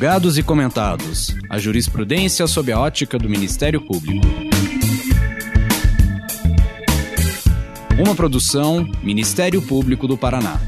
Julgados 0.00 0.38
e 0.38 0.42
comentados. 0.42 1.36
A 1.50 1.58
jurisprudência 1.58 2.46
sob 2.46 2.72
a 2.72 2.80
ótica 2.80 3.18
do 3.18 3.28
Ministério 3.28 3.82
Público. 3.82 4.26
Uma 8.02 8.14
produção 8.14 8.82
Ministério 9.02 9.60
Público 9.60 10.08
do 10.08 10.16
Paraná. 10.16 10.58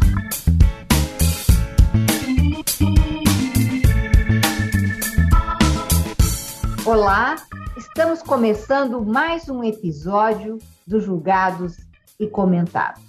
Olá, 6.84 7.36
estamos 7.78 8.22
começando 8.22 9.00
mais 9.00 9.48
um 9.48 9.64
episódio 9.64 10.58
do 10.86 11.00
Julgados 11.00 11.78
e 12.20 12.26
Comentados. 12.26 13.02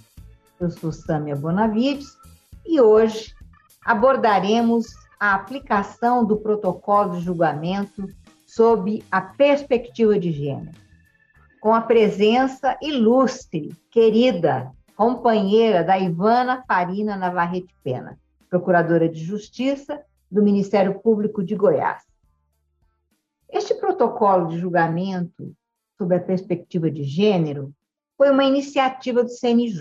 Eu 0.58 0.70
sou 0.70 0.90
Sâmia 0.90 1.36
Bonavides 1.36 2.16
e 2.64 2.80
hoje 2.80 3.34
abordaremos 3.84 5.03
a 5.24 5.34
aplicação 5.36 6.22
do 6.22 6.36
protocolo 6.36 7.16
de 7.16 7.22
julgamento 7.22 8.06
sob 8.46 9.02
a 9.10 9.22
perspectiva 9.22 10.18
de 10.18 10.30
gênero, 10.30 10.76
com 11.62 11.72
a 11.72 11.80
presença 11.80 12.76
ilustre, 12.82 13.74
querida, 13.90 14.70
companheira 14.94 15.82
da 15.82 15.98
Ivana 15.98 16.62
Farina 16.68 17.16
Navarrete 17.16 17.74
Pena, 17.82 18.18
procuradora 18.50 19.08
de 19.08 19.24
Justiça 19.24 19.98
do 20.30 20.42
Ministério 20.42 21.00
Público 21.00 21.42
de 21.42 21.56
Goiás. 21.56 22.02
Este 23.48 23.74
protocolo 23.76 24.48
de 24.48 24.58
julgamento 24.58 25.56
sob 25.96 26.14
a 26.14 26.20
perspectiva 26.20 26.90
de 26.90 27.02
gênero 27.02 27.72
foi 28.18 28.30
uma 28.30 28.44
iniciativa 28.44 29.24
do 29.24 29.30
CNJ 29.30 29.80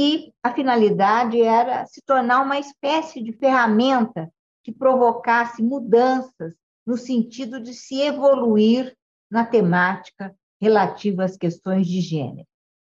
e 0.00 0.32
a 0.44 0.54
finalidade 0.54 1.42
era 1.42 1.84
se 1.86 2.00
tornar 2.02 2.40
uma 2.40 2.56
espécie 2.56 3.20
de 3.20 3.32
ferramenta 3.32 4.32
que 4.62 4.70
provocasse 4.70 5.60
mudanças 5.60 6.54
no 6.86 6.96
sentido 6.96 7.60
de 7.60 7.74
se 7.74 8.00
evoluir 8.02 8.96
na 9.28 9.44
temática 9.44 10.32
relativa 10.60 11.24
às 11.24 11.36
questões 11.36 11.84
de 11.88 12.00
gênero, 12.00 12.46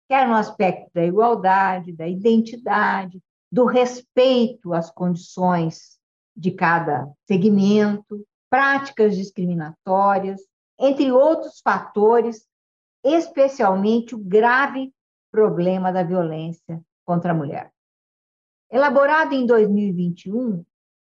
quer 0.08 0.28
no 0.28 0.36
aspecto 0.36 0.92
da 0.94 1.04
igualdade, 1.04 1.94
da 1.94 2.08
identidade, 2.08 3.20
do 3.52 3.66
respeito 3.66 4.72
às 4.72 4.92
condições 4.92 5.98
de 6.38 6.52
cada 6.52 7.12
segmento, 7.26 8.24
práticas 8.52 9.18
discriminatórias, 9.18 10.42
entre 10.80 11.12
outros 11.12 11.60
fatores, 11.60 12.46
especialmente 13.04 14.14
o 14.14 14.20
grave 14.20 14.94
problema 15.32 15.92
da 15.92 16.04
violência 16.04 16.80
contra 17.10 17.32
a 17.32 17.36
mulher. 17.36 17.74
Elaborado 18.72 19.34
em 19.34 19.44
2021, 19.44 20.64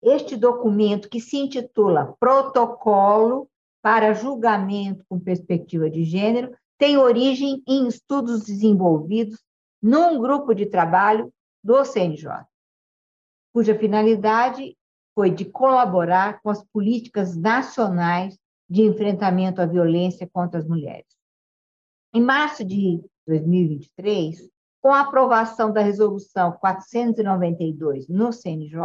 este 0.04 0.36
documento, 0.36 1.08
que 1.08 1.22
se 1.22 1.38
intitula 1.38 2.14
Protocolo 2.20 3.50
para 3.82 4.14
Julgamento 4.14 5.06
com 5.08 5.18
Perspectiva 5.18 5.90
de 5.90 6.04
Gênero, 6.04 6.54
tem 6.78 6.98
origem 6.98 7.64
em 7.66 7.88
estudos 7.88 8.44
desenvolvidos 8.44 9.42
num 9.82 10.20
grupo 10.20 10.54
de 10.54 10.66
trabalho 10.66 11.34
do 11.64 11.86
CNJ, 11.86 12.46
cuja 13.54 13.80
finalidade 13.80 14.78
foi 15.14 15.32
de 15.32 15.46
colaborar 15.46 16.42
com 16.42 16.50
as 16.50 16.62
políticas 16.62 17.38
nacionais 17.38 18.38
de 18.70 18.82
enfrentamento 18.82 19.62
à 19.62 19.66
violência 19.66 20.30
contra 20.34 20.60
as 20.60 20.68
mulheres. 20.68 21.08
Em 22.14 22.22
março 22.22 22.66
de 22.66 23.02
2023, 23.26 24.54
com 24.86 24.94
a 24.94 25.00
aprovação 25.00 25.74
da 25.74 25.82
resolução 25.82 26.52
492 26.52 28.08
no 28.08 28.32
CNJ, 28.32 28.80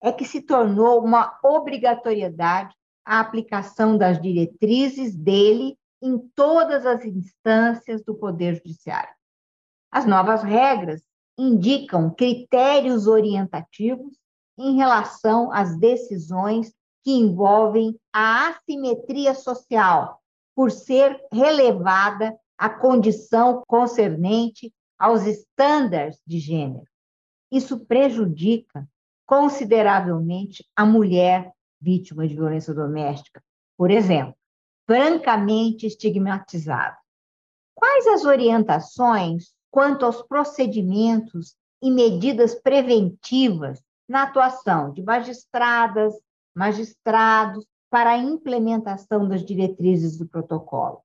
é 0.00 0.12
que 0.12 0.24
se 0.24 0.40
tornou 0.40 1.02
uma 1.02 1.36
obrigatoriedade 1.42 2.72
a 3.04 3.18
aplicação 3.18 3.98
das 3.98 4.22
diretrizes 4.22 5.16
dele 5.16 5.76
em 6.00 6.16
todas 6.32 6.86
as 6.86 7.04
instâncias 7.04 8.04
do 8.04 8.14
Poder 8.14 8.54
Judiciário. 8.54 9.12
As 9.90 10.06
novas 10.06 10.44
regras 10.44 11.02
indicam 11.36 12.08
critérios 12.08 13.08
orientativos 13.08 14.16
em 14.56 14.76
relação 14.76 15.52
às 15.52 15.76
decisões 15.76 16.72
que 17.02 17.10
envolvem 17.10 17.98
a 18.12 18.50
assimetria 18.50 19.34
social, 19.34 20.22
por 20.54 20.70
ser 20.70 21.20
relevada 21.32 22.32
a 22.56 22.70
condição 22.70 23.64
concernente 23.66 24.72
aos 24.98 25.26
estándares 25.26 26.20
de 26.26 26.38
gênero. 26.38 26.86
Isso 27.50 27.80
prejudica 27.86 28.88
consideravelmente 29.26 30.64
a 30.74 30.86
mulher 30.86 31.52
vítima 31.80 32.26
de 32.26 32.34
violência 32.34 32.72
doméstica, 32.72 33.42
por 33.76 33.90
exemplo, 33.90 34.34
francamente 34.86 35.86
estigmatizada. 35.86 36.96
Quais 37.74 38.06
as 38.06 38.24
orientações 38.24 39.52
quanto 39.70 40.06
aos 40.06 40.22
procedimentos 40.22 41.56
e 41.82 41.90
medidas 41.90 42.54
preventivas 42.54 43.82
na 44.08 44.22
atuação 44.22 44.92
de 44.92 45.02
magistradas, 45.02 46.14
magistrados 46.54 47.66
para 47.90 48.10
a 48.10 48.18
implementação 48.18 49.28
das 49.28 49.44
diretrizes 49.44 50.16
do 50.16 50.26
protocolo? 50.26 51.02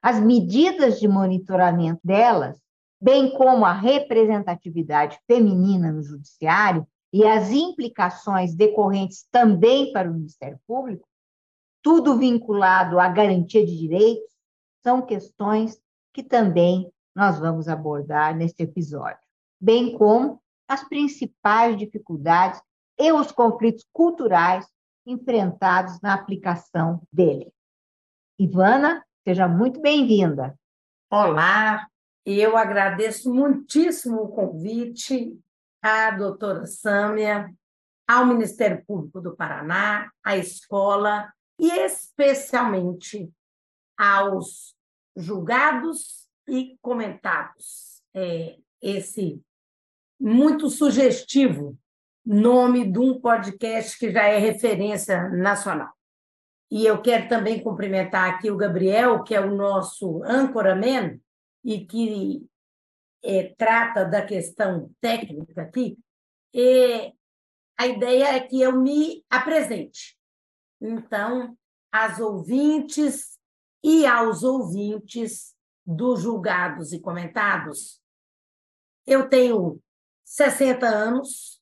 As 0.00 0.20
medidas 0.20 1.00
de 1.00 1.08
monitoramento 1.08 2.00
delas 2.04 2.58
bem 3.02 3.32
como 3.32 3.64
a 3.64 3.72
representatividade 3.72 5.18
feminina 5.26 5.90
no 5.90 6.04
judiciário 6.04 6.86
e 7.12 7.26
as 7.26 7.50
implicações 7.50 8.54
decorrentes 8.54 9.26
também 9.28 9.92
para 9.92 10.08
o 10.08 10.14
Ministério 10.14 10.60
Público, 10.64 11.04
tudo 11.82 12.16
vinculado 12.16 13.00
à 13.00 13.08
garantia 13.08 13.66
de 13.66 13.76
direitos, 13.76 14.30
são 14.84 15.02
questões 15.02 15.82
que 16.12 16.22
também 16.22 16.92
nós 17.12 17.40
vamos 17.40 17.66
abordar 17.66 18.36
neste 18.36 18.62
episódio, 18.62 19.18
bem 19.60 19.98
como 19.98 20.40
as 20.68 20.88
principais 20.88 21.76
dificuldades 21.76 22.62
e 22.96 23.10
os 23.10 23.32
conflitos 23.32 23.84
culturais 23.92 24.64
enfrentados 25.04 26.00
na 26.00 26.14
aplicação 26.14 27.02
dele. 27.12 27.52
Ivana, 28.38 29.04
seja 29.24 29.48
muito 29.48 29.80
bem-vinda. 29.80 30.56
Olá, 31.10 31.86
eu 32.24 32.56
agradeço 32.56 33.32
muitíssimo 33.32 34.22
o 34.22 34.28
convite 34.28 35.38
à 35.82 36.10
doutora 36.10 36.66
Sâmia, 36.66 37.52
ao 38.06 38.26
Ministério 38.26 38.84
Público 38.84 39.20
do 39.20 39.34
Paraná, 39.34 40.10
à 40.22 40.36
escola 40.36 41.32
e 41.58 41.70
especialmente 41.70 43.30
aos 43.98 44.74
julgados 45.16 46.28
e 46.48 46.76
comentados. 46.80 48.02
É, 48.14 48.56
esse 48.80 49.40
muito 50.20 50.68
sugestivo 50.68 51.78
nome 52.24 52.90
de 52.90 52.98
um 52.98 53.20
podcast 53.20 53.98
que 53.98 54.12
já 54.12 54.24
é 54.24 54.38
referência 54.38 55.28
nacional. 55.30 55.92
E 56.70 56.86
eu 56.86 57.02
quero 57.02 57.28
também 57.28 57.62
cumprimentar 57.62 58.30
aqui 58.30 58.50
o 58.50 58.56
Gabriel, 58.56 59.22
que 59.22 59.34
é 59.34 59.40
o 59.40 59.54
nosso 59.54 60.22
âncora 60.24 60.74
man, 60.74 61.18
e 61.64 61.84
que 61.84 62.46
é, 63.22 63.54
trata 63.56 64.04
da 64.04 64.24
questão 64.24 64.92
técnica 65.00 65.62
aqui, 65.62 65.98
a 67.78 67.86
ideia 67.86 68.36
é 68.36 68.40
que 68.40 68.60
eu 68.60 68.80
me 68.80 69.24
apresente. 69.30 70.18
Então, 70.80 71.56
as 71.90 72.18
ouvintes 72.20 73.38
e 73.82 74.06
aos 74.06 74.42
ouvintes 74.42 75.54
dos 75.84 76.22
julgados 76.22 76.92
e 76.92 77.00
comentados, 77.00 78.00
eu 79.06 79.28
tenho 79.28 79.80
60 80.24 80.86
anos 80.86 81.60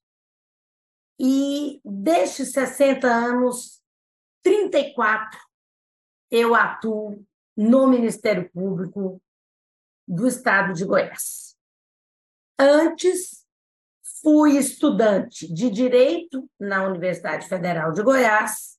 e 1.19 1.81
destes 1.85 2.53
60 2.53 3.07
anos, 3.07 3.83
34 4.43 5.39
eu 6.31 6.55
atuo 6.55 7.27
no 7.57 7.89
Ministério 7.89 8.49
Público 8.51 9.21
do 10.11 10.27
estado 10.27 10.75
de 10.75 10.85
Goiás. 10.85 11.57
Antes, 12.59 13.47
fui 14.21 14.57
estudante 14.57 15.53
de 15.53 15.71
Direito 15.71 16.51
na 16.59 16.85
Universidade 16.85 17.47
Federal 17.49 17.93
de 17.93 18.03
Goiás 18.03 18.77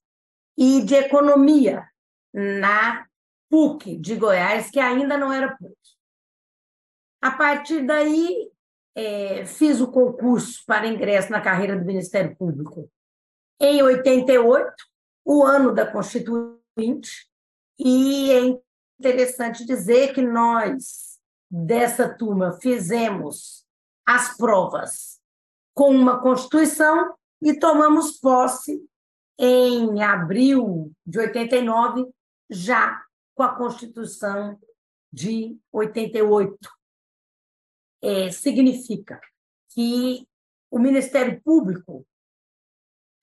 e 0.57 0.81
de 0.81 0.95
Economia 0.95 1.87
na 2.33 3.07
PUC 3.49 3.97
de 3.97 4.15
Goiás, 4.17 4.69
que 4.69 4.79
ainda 4.79 5.17
não 5.17 5.31
era 5.31 5.55
PUC. 5.55 5.75
A 7.21 7.31
partir 7.31 7.85
daí, 7.85 8.51
é, 8.93 9.45
fiz 9.45 9.79
o 9.79 9.89
concurso 9.89 10.63
para 10.65 10.87
ingresso 10.87 11.31
na 11.31 11.39
carreira 11.39 11.77
do 11.77 11.85
Ministério 11.85 12.35
Público 12.35 12.91
em 13.57 13.81
88, 13.81 14.73
o 15.23 15.45
ano 15.45 15.73
da 15.73 15.89
Constituinte, 15.89 17.29
e 17.79 18.31
é 18.31 18.59
interessante 18.99 19.65
dizer 19.65 20.13
que 20.13 20.21
nós 20.21 21.10
dessa 21.51 22.07
turma 22.07 22.53
fizemos 22.53 23.65
as 24.07 24.37
provas 24.37 25.19
com 25.73 25.93
uma 25.93 26.21
Constituição 26.21 27.13
e 27.41 27.53
tomamos 27.59 28.19
posse 28.19 28.81
em 29.37 30.01
abril 30.01 30.93
de 31.05 31.19
89, 31.19 32.07
já 32.49 33.03
com 33.35 33.43
a 33.43 33.55
Constituição 33.55 34.57
de 35.11 35.57
88. 35.71 36.57
É, 38.03 38.31
significa 38.31 39.19
que 39.73 40.27
o 40.69 40.79
Ministério 40.79 41.41
Público 41.41 42.05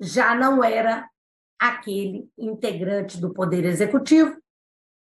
já 0.00 0.34
não 0.34 0.62
era 0.62 1.08
aquele 1.58 2.30
integrante 2.36 3.20
do 3.20 3.32
Poder 3.32 3.64
Executivo, 3.64 4.36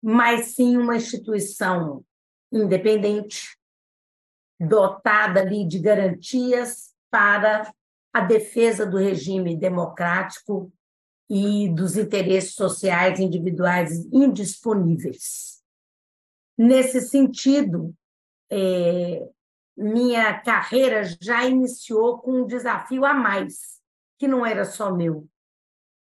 mas 0.02 0.54
sim 0.54 0.76
uma 0.76 0.96
instituição 0.96 2.04
independente, 2.52 3.56
dotada 4.60 5.40
ali 5.40 5.66
de 5.66 5.78
garantias 5.78 6.92
para 7.10 7.72
a 8.12 8.20
defesa 8.20 8.84
do 8.84 8.98
regime 8.98 9.56
democrático 9.56 10.72
e 11.28 11.68
dos 11.70 11.96
interesses 11.96 12.54
sociais 12.54 13.18
individuais 13.18 14.06
indisponíveis. 14.12 15.62
Nesse 16.58 17.00
sentido, 17.00 17.94
é, 18.50 19.26
minha 19.76 20.38
carreira 20.40 21.02
já 21.20 21.44
iniciou 21.44 22.18
com 22.18 22.42
um 22.42 22.46
desafio 22.46 23.04
a 23.04 23.14
mais, 23.14 23.80
que 24.18 24.28
não 24.28 24.44
era 24.44 24.64
só 24.64 24.94
meu, 24.94 25.26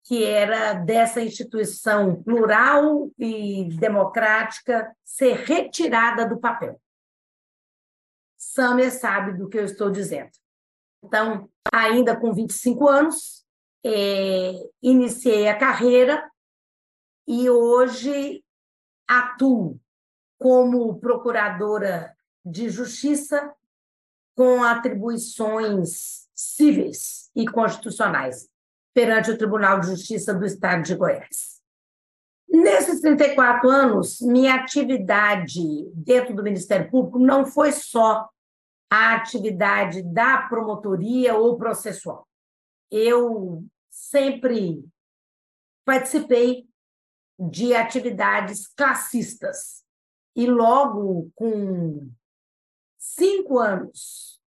que 0.06 0.24
era 0.24 0.74
dessa 0.74 1.20
instituição 1.20 2.22
plural 2.22 3.12
e 3.18 3.68
democrática 3.80 4.96
ser 5.04 5.34
retirada 5.38 6.30
do 6.30 6.38
papel. 6.38 6.80
Samia 8.38 8.92
sabe 8.92 9.36
do 9.36 9.50
que 9.50 9.58
eu 9.58 9.66
estou 9.66 9.90
dizendo. 9.90 10.30
Então, 11.04 11.50
ainda 11.74 12.16
com 12.16 12.32
25 12.32 12.88
anos, 12.88 13.44
é, 13.84 14.54
iniciei 14.82 15.48
a 15.48 15.58
carreira 15.58 16.32
e 17.28 17.50
hoje 17.50 18.44
atuo 19.08 19.80
como 20.38 21.00
procuradora 21.00 22.16
de 22.46 22.70
justiça 22.70 23.52
com 24.36 24.64
atribuições 24.64 26.30
cíveis 26.36 27.32
e 27.36 27.48
constitucionais 27.48 28.54
perante 28.96 29.30
o 29.30 29.38
Tribunal 29.38 29.82
de 29.82 29.88
Justiça 29.88 30.34
do 30.34 30.46
Estado 30.46 30.84
de 30.84 30.96
Goiás. 30.96 31.62
Nesses 32.48 33.02
34 33.02 33.70
anos, 33.70 34.22
minha 34.22 34.56
atividade 34.56 35.92
dentro 35.94 36.34
do 36.34 36.42
Ministério 36.42 36.90
Público 36.90 37.20
não 37.20 37.46
foi 37.46 37.74
só 37.74 38.30
a 38.90 39.16
atividade 39.16 40.02
da 40.02 40.44
promotoria 40.44 41.36
ou 41.36 41.58
processual. 41.58 42.26
Eu 42.90 43.66
sempre 43.90 44.86
participei 45.84 46.66
de 47.38 47.76
atividades 47.76 48.66
classistas 48.66 49.84
e 50.34 50.48
logo 50.48 51.30
com 51.36 52.10
cinco 52.98 53.60
anos 53.60 54.40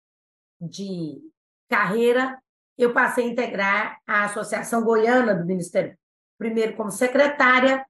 de 0.58 1.20
carreira 1.68 2.42
eu 2.78 2.92
passei 2.92 3.24
a 3.24 3.28
integrar 3.28 3.98
a 4.06 4.24
Associação 4.24 4.82
Goiana 4.84 5.34
do 5.34 5.44
Ministério, 5.44 5.98
primeiro 6.38 6.76
como 6.76 6.92
secretária 6.92 7.84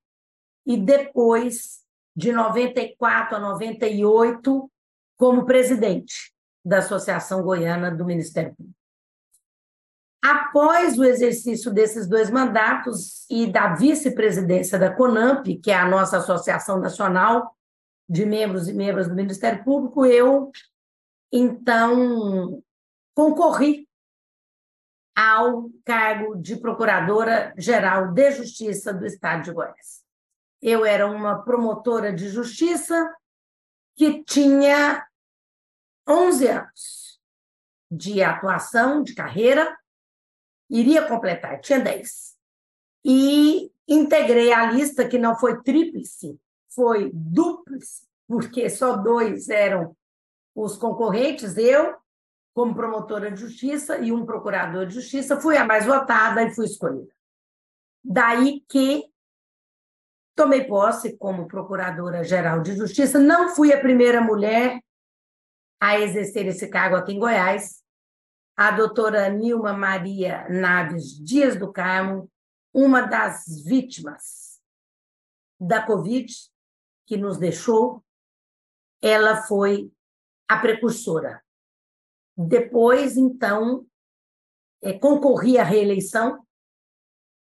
e 0.67 0.76
depois, 0.76 1.85
de 2.17 2.32
94 2.32 3.37
a 3.37 3.38
98, 3.38 4.70
como 5.17 5.44
presidente 5.44 6.32
da 6.64 6.79
Associação 6.79 7.43
Goiana 7.43 7.90
do 7.90 8.05
Ministério 8.05 8.55
Público. 8.55 8.76
Após 10.25 10.99
o 10.99 11.05
exercício 11.05 11.73
desses 11.73 12.08
dois 12.08 12.29
mandatos 12.29 13.25
e 13.31 13.46
da 13.46 13.75
vice-presidência 13.75 14.79
da 14.79 14.93
CONAMP, 14.93 15.58
que 15.62 15.70
é 15.70 15.76
a 15.76 15.88
nossa 15.88 16.19
Associação 16.19 16.81
Nacional 16.81 17.56
de 18.08 18.26
Membros 18.26 18.69
e 18.69 18.73
Membros 18.73 19.06
do 19.06 19.14
Ministério 19.14 19.62
Público, 19.62 20.05
eu, 20.05 20.50
então, 21.32 22.62
concorri 23.14 23.88
ao 25.19 25.69
cargo 25.85 26.37
de 26.37 26.55
Procuradora-Geral 26.55 28.12
de 28.12 28.31
Justiça 28.31 28.94
do 28.94 29.05
Estado 29.05 29.43
de 29.43 29.50
Goiás. 29.50 30.05
Eu 30.62 30.87
era 30.87 31.09
uma 31.09 31.43
promotora 31.43 32.12
de 32.12 32.29
justiça 32.29 33.12
que 33.97 34.23
tinha 34.23 35.05
11 36.09 36.47
anos 36.47 37.20
de 37.91 38.23
atuação, 38.23 39.03
de 39.03 39.12
carreira, 39.12 39.76
iria 40.70 41.05
completar, 41.09 41.61
tinha 41.61 41.81
10. 41.81 42.37
E 43.05 43.73
integrei 43.88 44.53
a 44.53 44.70
lista, 44.70 45.09
que 45.09 45.19
não 45.19 45.37
foi 45.37 45.61
tríplice, 45.65 46.41
foi 46.69 47.11
dúplice, 47.12 48.06
porque 48.29 48.70
só 48.70 48.97
dois 48.97 49.49
eram 49.49 49.97
os 50.55 50.76
concorrentes, 50.76 51.56
eu 51.56 51.97
como 52.58 52.75
promotora 52.75 53.31
de 53.31 53.40
justiça 53.40 53.99
e 53.99 54.10
um 54.10 54.26
procurador 54.26 54.84
de 54.84 54.94
justiça, 54.94 55.40
fui 55.40 55.56
a 55.56 55.64
mais 55.64 55.87
votada 55.87 56.43
e 56.43 56.52
fui 56.52 56.64
escolhida. 56.64 57.14
Daí 58.02 58.64
que 58.69 59.08
tomei 60.34 60.64
posse 60.64 61.16
como 61.16 61.46
procuradora-geral 61.46 62.60
de 62.60 62.75
justiça, 62.75 63.16
não 63.16 63.55
fui 63.55 63.72
a 63.72 63.78
primeira 63.78 64.20
mulher 64.20 64.81
a 65.81 66.00
exercer 66.00 66.49
esse 66.49 66.66
cargo 66.66 66.96
aqui 66.96 67.12
em 67.12 67.20
Goiás. 67.20 67.81
A 68.56 68.72
doutora 68.72 69.28
Nilma 69.28 69.72
Maria 69.72 70.49
Naves 70.49 71.16
Dias 71.25 71.56
do 71.56 71.72
Carmo, 71.72 72.28
uma 72.75 73.02
das 73.02 73.62
vítimas 73.64 74.60
da 75.60 75.81
Covid, 75.81 76.26
que 77.06 77.16
nos 77.16 77.38
deixou, 77.38 78.05
ela 79.00 79.43
foi 79.43 79.93
a 80.49 80.58
precursora 80.58 81.40
depois, 82.38 83.17
então, 83.17 83.85
é, 84.81 84.93
concorri 84.93 85.58
à 85.58 85.64
reeleição 85.64 86.38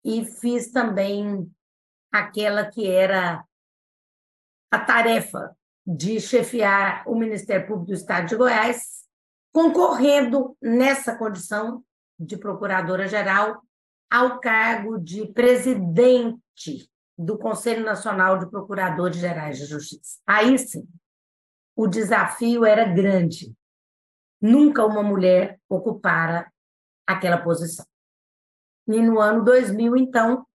e 0.04 0.24
fiz 0.24 0.70
também 0.70 1.50
aquela 2.12 2.70
que 2.70 2.86
era 2.86 3.44
a 4.70 4.78
tarefa 4.78 5.56
de 5.84 6.20
chefiar 6.20 7.02
o 7.08 7.16
Ministério 7.16 7.66
Público 7.66 7.86
do 7.88 7.94
Estado 7.94 8.28
de 8.28 8.36
Goiás, 8.36 9.04
concorrendo 9.52 10.56
nessa 10.62 11.16
condição 11.16 11.84
de 12.16 12.36
procuradora-geral 12.36 13.60
ao 14.08 14.38
cargo 14.38 14.96
de 14.96 15.26
presidente 15.26 16.88
do 17.18 17.36
Conselho 17.36 17.84
Nacional 17.84 18.38
de 18.38 18.48
Procuradores 18.48 19.16
Gerais 19.16 19.58
de 19.58 19.66
Justiça. 19.66 20.20
Aí 20.24 20.56
sim, 20.56 20.86
o 21.74 21.88
desafio 21.88 22.64
era 22.64 22.84
grande, 22.84 23.52
Nunca 24.44 24.84
uma 24.84 25.02
mulher 25.02 25.58
ocupara 25.70 26.52
aquela 27.06 27.38
posição. 27.38 27.86
E 28.86 29.00
no 29.00 29.18
ano 29.18 29.42
2000, 29.42 29.96
então, 29.96 30.46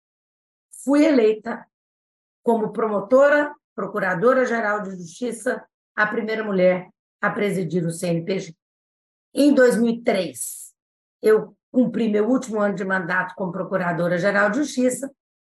fui 0.84 1.06
eleita 1.06 1.66
como 2.42 2.70
promotora, 2.70 3.50
procuradora-geral 3.74 4.82
de 4.82 4.90
justiça, 4.90 5.66
a 5.96 6.06
primeira 6.06 6.44
mulher 6.44 6.90
a 7.18 7.30
presidir 7.30 7.82
o 7.86 7.90
CNPG. 7.90 8.54
Em 9.32 9.54
2003, 9.54 10.74
eu 11.22 11.56
cumpri 11.72 12.10
meu 12.10 12.28
último 12.28 12.60
ano 12.60 12.74
de 12.74 12.84
mandato 12.84 13.34
como 13.36 13.50
procuradora-geral 13.50 14.50
de 14.50 14.58
justiça, 14.58 15.10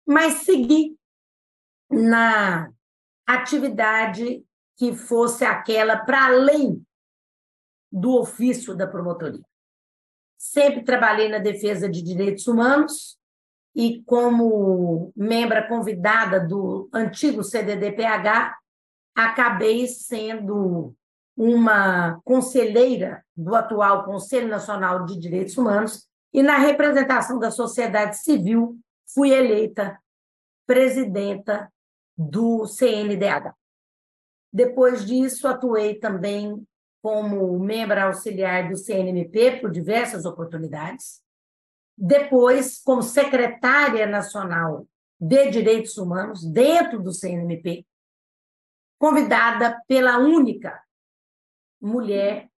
mas 0.05 0.43
segui 0.43 0.95
na 1.89 2.71
atividade 3.25 4.45
que 4.77 4.95
fosse 4.95 5.43
aquela 5.43 5.97
para 5.97 6.27
além 6.27 6.85
do 7.91 8.19
ofício 8.19 8.75
da 8.75 8.87
promotoria. 8.87 9.43
Sempre 10.37 10.83
trabalhei 10.83 11.27
na 11.29 11.39
defesa 11.39 11.89
de 11.89 12.01
direitos 12.01 12.47
humanos 12.47 13.17
e, 13.75 14.01
como 14.03 15.11
membra 15.15 15.67
convidada 15.67 16.39
do 16.39 16.89
antigo 16.93 17.43
CDDPH, 17.43 18.55
acabei 19.15 19.87
sendo 19.87 20.95
uma 21.35 22.19
conselheira 22.23 23.23
do 23.35 23.55
atual 23.55 24.03
Conselho 24.03 24.47
Nacional 24.47 25.05
de 25.05 25.17
Direitos 25.17 25.57
Humanos 25.57 26.07
e, 26.33 26.43
na 26.43 26.57
representação 26.57 27.39
da 27.39 27.51
sociedade 27.51 28.17
civil, 28.19 28.77
fui 29.13 29.31
eleita 29.31 29.99
presidenta 30.67 31.71
do 32.17 32.65
CNDH. 32.67 33.55
Depois 34.51 35.05
disso, 35.05 35.47
atuei 35.47 35.95
também 35.95 36.67
como 37.01 37.57
membro 37.59 37.99
auxiliar 37.99 38.69
do 38.69 38.77
CNMP 38.77 39.59
por 39.61 39.71
diversas 39.71 40.25
oportunidades. 40.25 41.21
Depois, 41.97 42.81
como 42.81 43.01
secretária 43.01 44.05
nacional 44.05 44.87
de 45.19 45.49
Direitos 45.49 45.97
Humanos 45.97 46.45
dentro 46.45 47.01
do 47.01 47.13
CNMP, 47.13 47.85
convidada 48.97 49.81
pela 49.87 50.17
única 50.17 50.81
mulher 51.81 52.49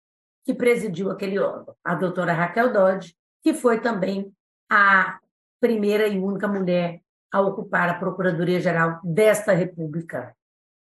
que 0.44 0.54
presidiu 0.54 1.12
aquele 1.12 1.40
órgão, 1.40 1.76
a 1.84 1.96
doutora 1.96 2.34
Raquel 2.34 2.74
Dodge, 2.74 3.16
que 3.44 3.54
foi 3.54 3.80
também 3.80 4.34
a 4.70 5.20
primeira 5.60 6.08
e 6.08 6.18
única 6.18 6.48
mulher 6.48 7.02
a 7.32 7.42
ocupar 7.42 7.90
a 7.90 7.94
Procuradoria-Geral 7.94 9.00
desta 9.04 9.54
República 9.54 10.36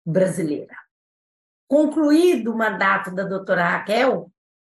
Brasileira. 0.05 0.86
Concluído 1.67 2.53
o 2.53 2.57
mandato 2.57 3.13
da 3.13 3.23
doutora 3.23 3.63
Raquel, 3.63 4.31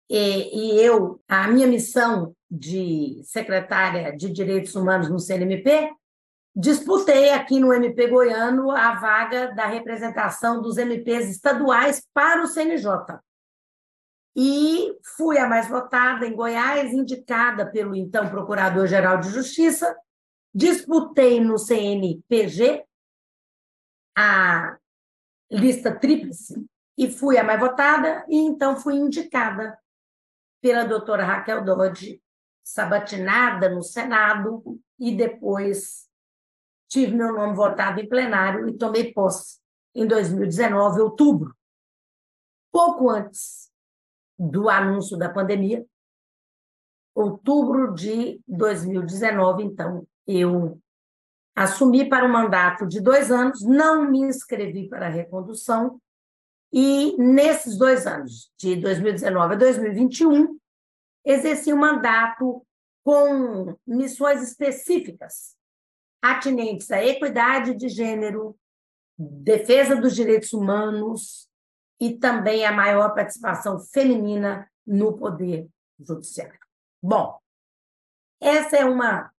e, 0.08 0.76
e 0.76 0.80
eu, 0.80 1.20
a 1.26 1.48
minha 1.48 1.66
missão 1.66 2.34
de 2.50 3.20
secretária 3.24 4.16
de 4.16 4.30
Direitos 4.30 4.74
Humanos 4.76 5.08
no 5.08 5.18
CNMP, 5.18 5.90
disputei 6.54 7.30
aqui 7.30 7.58
no 7.58 7.72
MP 7.72 8.06
Goiano 8.06 8.70
a 8.70 8.94
vaga 8.94 9.52
da 9.54 9.66
representação 9.66 10.62
dos 10.62 10.78
MPs 10.78 11.30
estaduais 11.30 12.06
para 12.12 12.42
o 12.42 12.46
CNJ. 12.46 13.18
E 14.36 14.96
fui 15.16 15.38
a 15.38 15.48
mais 15.48 15.68
votada 15.68 16.26
em 16.26 16.34
Goiás, 16.34 16.92
indicada 16.92 17.70
pelo 17.70 17.94
então 17.94 18.28
Procurador-Geral 18.28 19.18
de 19.18 19.30
Justiça. 19.30 19.96
Disputei 20.52 21.40
no 21.40 21.58
CNPG 21.58 22.84
a 24.16 24.76
lista 25.50 25.92
tríplice 25.92 26.64
e 26.96 27.10
fui 27.10 27.38
a 27.38 27.44
mais 27.44 27.58
votada, 27.58 28.24
e 28.28 28.36
então 28.36 28.76
fui 28.76 28.94
indicada 28.94 29.78
pela 30.60 30.84
doutora 30.84 31.24
Raquel 31.24 31.64
Dodge, 31.64 32.22
sabatinada 32.62 33.68
no 33.68 33.82
Senado, 33.82 34.80
e 34.98 35.14
depois 35.14 36.08
tive 36.88 37.14
meu 37.14 37.32
nome 37.32 37.54
votado 37.54 38.00
em 38.00 38.08
plenário 38.08 38.68
e 38.68 38.78
tomei 38.78 39.12
posse 39.12 39.58
em 39.94 40.06
2019, 40.06 41.00
outubro. 41.00 41.54
Pouco 42.72 43.10
antes 43.10 43.70
do 44.38 44.68
anúncio 44.68 45.16
da 45.16 45.28
pandemia, 45.28 45.84
outubro 47.14 47.94
de 47.94 48.40
2019, 48.48 49.62
então, 49.62 50.06
eu 50.26 50.80
assumi 51.54 52.08
para 52.08 52.26
um 52.26 52.32
mandato 52.32 52.86
de 52.86 53.00
dois 53.00 53.30
anos, 53.30 53.62
não 53.62 54.10
me 54.10 54.20
inscrevi 54.20 54.88
para 54.88 55.06
a 55.06 55.10
recondução, 55.10 56.00
e 56.76 57.16
nesses 57.16 57.78
dois 57.78 58.04
anos, 58.04 58.52
de 58.58 58.74
2019 58.74 59.54
a 59.54 59.56
2021, 59.56 60.58
exerci 61.24 61.72
um 61.72 61.76
mandato 61.76 62.66
com 63.04 63.78
missões 63.86 64.42
específicas 64.42 65.54
atinentes 66.20 66.90
à 66.90 67.00
equidade 67.04 67.76
de 67.76 67.88
gênero, 67.88 68.58
defesa 69.16 69.94
dos 69.94 70.16
direitos 70.16 70.52
humanos 70.52 71.48
e 72.00 72.18
também 72.18 72.64
a 72.64 72.72
maior 72.72 73.14
participação 73.14 73.78
feminina 73.78 74.68
no 74.84 75.16
poder 75.16 75.68
judiciário. 76.00 76.58
Bom, 77.00 77.38
essa 78.40 78.78
é 78.78 78.84
uma 78.84 79.30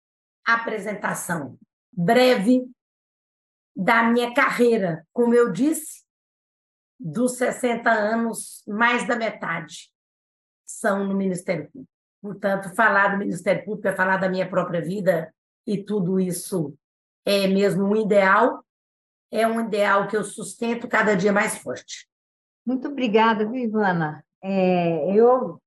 apresentação 0.48 1.60
breve 1.92 2.66
da 3.76 4.04
minha 4.04 4.34
carreira. 4.34 5.06
Como 5.12 5.34
eu 5.34 5.52
disse, 5.52 6.05
dos 7.00 7.34
60 7.34 7.90
anos, 7.90 8.64
mais 8.68 9.08
da 9.08 9.16
metade 9.16 9.92
são 10.66 11.06
no 11.06 11.16
Ministério 11.16 11.70
Público. 11.72 11.92
Portanto, 12.22 12.76
falar 12.76 13.10
do 13.10 13.18
Ministério 13.20 13.64
Público 13.64 13.88
é 13.88 13.96
falar 13.96 14.18
da 14.18 14.30
minha 14.30 14.50
própria 14.50 14.82
vida 14.82 15.34
e 15.68 15.84
tudo 15.84 16.20
isso 16.20 16.76
é 17.26 17.48
mesmo 17.48 17.84
um 17.84 17.96
ideal, 17.96 18.64
é 19.32 19.48
um 19.48 19.62
ideal 19.62 20.08
que 20.08 20.16
eu 20.16 20.24
sustento 20.24 20.88
cada 20.88 21.16
dia 21.16 21.32
mais 21.32 21.58
forte. 21.58 22.08
Muito 22.66 22.88
obrigada, 22.88 23.48
Vivana. 23.48 24.24
É, 24.44 25.16
eu, 25.16 25.62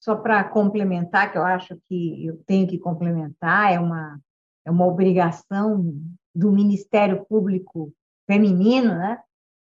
só 0.00 0.16
para 0.16 0.44
complementar, 0.44 1.32
que 1.32 1.38
eu 1.38 1.42
acho 1.42 1.76
que 1.88 2.26
eu 2.26 2.36
tenho 2.44 2.68
que 2.68 2.78
complementar, 2.78 3.72
é 3.72 3.78
uma, 3.80 4.20
é 4.64 4.70
uma 4.70 4.86
obrigação 4.86 5.92
do 6.34 6.52
Ministério 6.52 7.24
Público 7.26 7.92
Feminino, 8.26 8.94
né? 8.94 9.20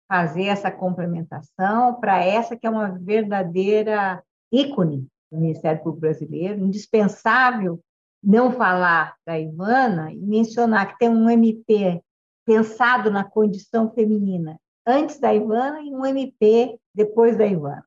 Fazer 0.08 0.46
essa 0.46 0.72
complementação 0.72 2.00
para 2.00 2.24
essa 2.24 2.56
que 2.56 2.68
é 2.68 2.70
uma 2.70 2.92
verdadeira 3.00 4.24
ícone 4.52 5.08
do 5.32 5.40
Ministério 5.40 5.82
Público 5.82 6.02
Brasileiro, 6.02 6.60
indispensável 6.60 7.80
não 8.24 8.52
falar 8.52 9.16
da 9.26 9.40
Ivana 9.40 10.12
e 10.12 10.18
mencionar 10.18 10.88
que 10.88 10.98
tem 11.00 11.10
um 11.10 11.30
MP 11.30 12.02
pensado 12.46 13.10
na 13.12 13.24
condição 13.24 13.92
feminina 13.92 14.60
antes 14.86 15.20
da 15.20 15.34
Ivana 15.34 15.82
e 15.82 15.94
um 15.94 16.06
MP 16.06 16.80
depois 16.94 17.38
da 17.38 17.46
Ivana. 17.46 17.84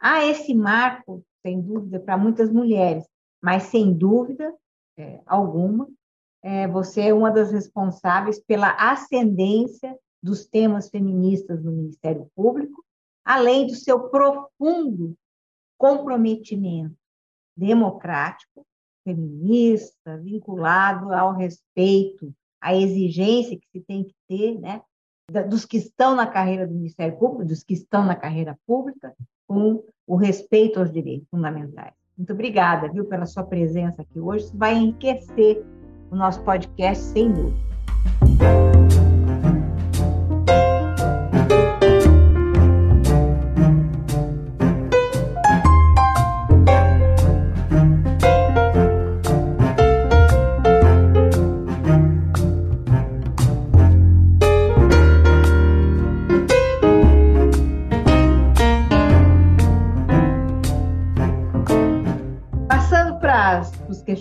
Há 0.00 0.24
esse 0.24 0.54
marco, 0.54 1.24
sem 1.42 1.60
dúvida, 1.60 2.00
para 2.00 2.16
muitas 2.16 2.50
mulheres, 2.52 3.04
mas 3.40 3.64
sem 3.64 3.92
dúvida 3.92 4.52
é, 4.96 5.20
alguma, 5.24 5.88
é, 6.42 6.66
você 6.66 7.08
é 7.08 7.14
uma 7.14 7.30
das 7.30 7.52
responsáveis 7.52 8.40
pela 8.40 8.70
ascendência 8.72 9.96
dos 10.22 10.46
temas 10.46 10.88
feministas 10.88 11.62
no 11.62 11.72
Ministério 11.72 12.30
Público, 12.34 12.84
além 13.24 13.66
do 13.66 13.74
seu 13.74 14.08
profundo 14.08 15.16
comprometimento 15.76 16.96
democrático, 17.56 18.64
feminista, 19.04 20.16
vinculado 20.18 21.12
ao 21.12 21.34
respeito, 21.34 22.32
à 22.60 22.74
exigência 22.74 23.58
que 23.58 23.66
se 23.72 23.80
tem 23.80 24.04
que 24.04 24.14
ter, 24.28 24.60
né, 24.60 24.80
dos 25.48 25.64
que 25.64 25.76
estão 25.76 26.14
na 26.14 26.26
carreira 26.26 26.66
do 26.66 26.74
Ministério 26.74 27.18
Público, 27.18 27.44
dos 27.44 27.64
que 27.64 27.74
estão 27.74 28.04
na 28.04 28.14
carreira 28.14 28.58
pública, 28.66 29.14
com 29.46 29.82
o 30.06 30.16
respeito 30.16 30.78
aos 30.78 30.92
direitos 30.92 31.28
fundamentais. 31.28 31.94
Muito 32.16 32.32
obrigada, 32.32 32.90
viu, 32.92 33.04
pela 33.06 33.26
sua 33.26 33.44
presença 33.44 34.02
aqui 34.02 34.20
hoje. 34.20 34.46
Isso 34.46 34.56
vai 34.56 34.74
enriquecer 34.74 35.64
o 36.10 36.16
nosso 36.16 36.42
podcast, 36.44 37.02
sem 37.04 37.32
dúvida. 37.32 39.11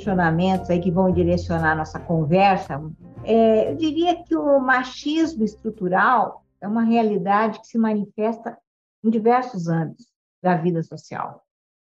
Questionamentos 0.01 0.69
aí 0.69 0.81
que 0.81 0.91
vão 0.91 1.13
direcionar 1.13 1.77
nossa 1.77 1.99
conversa, 1.99 2.81
é, 3.23 3.71
eu 3.71 3.75
diria 3.75 4.23
que 4.23 4.35
o 4.35 4.59
machismo 4.59 5.43
estrutural 5.43 6.43
é 6.59 6.67
uma 6.67 6.83
realidade 6.83 7.59
que 7.59 7.67
se 7.67 7.77
manifesta 7.77 8.57
em 9.03 9.09
diversos 9.11 9.67
âmbitos 9.67 10.07
da 10.41 10.55
vida 10.55 10.81
social. 10.81 11.43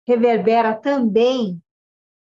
Reverbera 0.06 0.74
também 0.74 1.60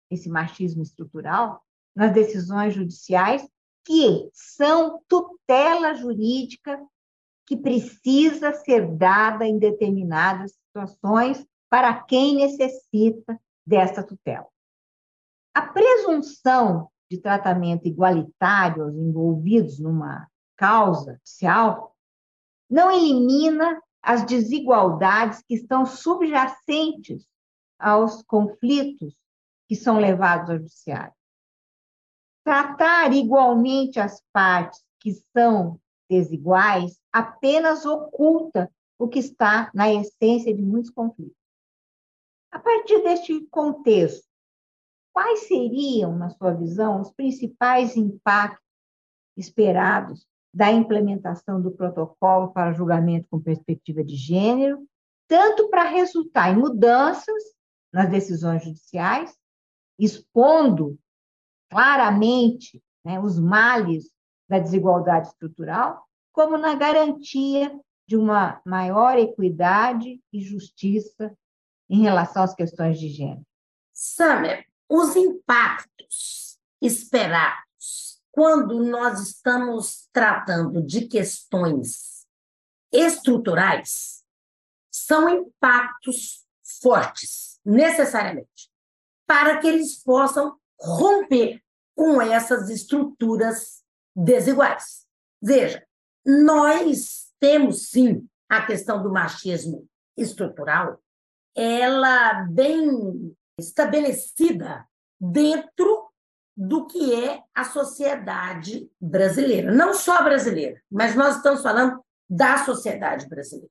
esse 0.08 0.28
machismo 0.28 0.82
estrutural 0.82 1.60
nas 1.94 2.12
decisões 2.12 2.74
judiciais, 2.74 3.46
que 3.84 4.30
são 4.32 5.00
tutela 5.08 5.94
jurídica 5.94 6.80
que 7.44 7.56
precisa 7.56 8.52
ser 8.52 8.86
dada 8.86 9.44
em 9.44 9.58
determinadas 9.58 10.52
situações 10.52 11.44
para 11.68 11.92
quem 12.04 12.36
necessita 12.36 13.38
dessa 13.66 14.02
tutela. 14.02 14.51
A 15.54 15.62
presunção 15.62 16.90
de 17.10 17.18
tratamento 17.18 17.86
igualitário 17.86 18.84
aos 18.84 18.94
envolvidos 18.94 19.78
numa 19.78 20.26
causa 20.56 21.20
social 21.22 21.94
não 22.70 22.90
elimina 22.90 23.82
as 24.00 24.24
desigualdades 24.24 25.42
que 25.42 25.54
estão 25.54 25.84
subjacentes 25.84 27.26
aos 27.78 28.22
conflitos 28.22 29.14
que 29.68 29.76
são 29.76 29.98
levados 29.98 30.50
ao 30.50 30.56
judiciário. 30.56 31.14
Tratar 32.44 33.12
igualmente 33.12 34.00
as 34.00 34.22
partes 34.32 34.82
que 34.98 35.12
são 35.36 35.78
desiguais 36.08 37.00
apenas 37.12 37.84
oculta 37.84 38.72
o 38.98 39.08
que 39.08 39.18
está 39.18 39.70
na 39.74 39.92
essência 39.92 40.54
de 40.54 40.62
muitos 40.62 40.90
conflitos. 40.90 41.36
A 42.50 42.58
partir 42.58 43.02
deste 43.02 43.40
contexto, 43.46 44.31
Quais 45.12 45.46
seriam, 45.46 46.16
na 46.16 46.30
sua 46.30 46.52
visão, 46.52 47.00
os 47.00 47.10
principais 47.10 47.96
impactos 47.96 48.62
esperados 49.36 50.26
da 50.54 50.70
implementação 50.70 51.60
do 51.60 51.70
protocolo 51.70 52.52
para 52.52 52.72
julgamento 52.72 53.26
com 53.30 53.40
perspectiva 53.40 54.04
de 54.04 54.16
gênero, 54.16 54.86
tanto 55.26 55.68
para 55.68 55.84
resultar 55.84 56.50
em 56.50 56.58
mudanças 56.58 57.42
nas 57.92 58.10
decisões 58.10 58.64
judiciais, 58.64 59.34
expondo 59.98 60.98
claramente 61.70 62.82
né, 63.04 63.18
os 63.18 63.38
males 63.38 64.10
da 64.48 64.58
desigualdade 64.58 65.28
estrutural, 65.28 66.06
como 66.32 66.58
na 66.58 66.74
garantia 66.74 67.78
de 68.06 68.16
uma 68.16 68.60
maior 68.64 69.18
equidade 69.18 70.20
e 70.32 70.40
justiça 70.40 71.34
em 71.88 72.02
relação 72.02 72.42
às 72.42 72.54
questões 72.54 72.98
de 72.98 73.08
gênero. 73.08 73.46
Samer, 73.92 74.66
os 74.94 75.16
impactos 75.16 76.58
esperados 76.78 78.20
quando 78.30 78.84
nós 78.84 79.20
estamos 79.20 80.06
tratando 80.12 80.82
de 80.82 81.08
questões 81.08 82.26
estruturais 82.92 84.22
são 84.90 85.30
impactos 85.30 86.44
fortes, 86.82 87.58
necessariamente, 87.64 88.70
para 89.26 89.58
que 89.60 89.66
eles 89.66 89.96
possam 90.02 90.58
romper 90.78 91.62
com 91.96 92.20
essas 92.20 92.68
estruturas 92.68 93.82
desiguais. 94.14 95.06
Veja, 95.40 95.82
nós 96.22 97.32
temos 97.40 97.88
sim 97.88 98.28
a 98.46 98.66
questão 98.66 99.02
do 99.02 99.10
machismo 99.10 99.88
estrutural, 100.18 101.02
ela 101.56 102.42
bem 102.50 103.34
estabelecida 103.58 104.86
dentro 105.20 106.10
do 106.56 106.86
que 106.86 107.14
é 107.14 107.42
a 107.54 107.64
sociedade 107.64 108.90
brasileira. 109.00 109.72
Não 109.72 109.94
só 109.94 110.22
brasileira, 110.22 110.80
mas 110.90 111.14
nós 111.14 111.36
estamos 111.36 111.62
falando 111.62 112.02
da 112.28 112.58
sociedade 112.64 113.28
brasileira. 113.28 113.70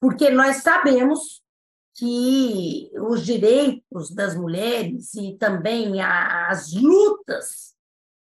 Porque 0.00 0.30
nós 0.30 0.56
sabemos 0.56 1.42
que 1.94 2.90
os 2.94 3.24
direitos 3.24 4.14
das 4.14 4.36
mulheres 4.36 5.14
e 5.14 5.36
também 5.36 6.00
as 6.00 6.72
lutas 6.72 7.74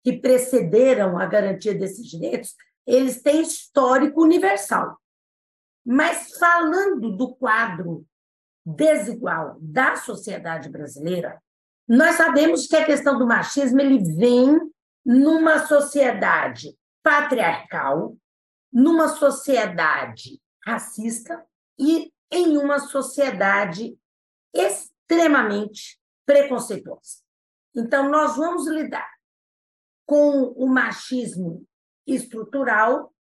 que 0.03 0.19
precederam 0.19 1.19
a 1.19 1.27
garantia 1.27 1.75
desses 1.75 2.07
direitos, 2.07 2.55
eles 2.87 3.23
têm 3.23 3.43
histórico 3.43 4.23
universal. 4.23 4.99
Mas 5.85 6.37
falando 6.39 7.17
do 7.17 7.35
quadro 7.37 8.05
desigual 8.65 9.57
da 9.61 9.97
sociedade 9.97 10.69
brasileira, 10.69 11.41
nós 11.89 12.17
sabemos 12.17 12.67
que 12.67 12.77
a 12.77 12.85
questão 12.85 13.19
do 13.19 13.27
machismo 13.27 13.81
ele 13.81 13.99
vem 14.15 14.59
numa 15.05 15.67
sociedade 15.67 16.77
patriarcal, 17.03 18.17
numa 18.73 19.09
sociedade 19.09 20.41
racista 20.65 21.45
e 21.79 22.13
em 22.31 22.57
uma 22.59 22.79
sociedade 22.79 23.99
extremamente 24.55 25.99
preconceituosa. 26.25 27.23
Então, 27.75 28.09
nós 28.09 28.37
vamos 28.37 28.69
lidar 28.69 29.11
com 30.07 30.43
o 30.57 30.67
machismo 30.69 31.67
estrutural 32.07 33.13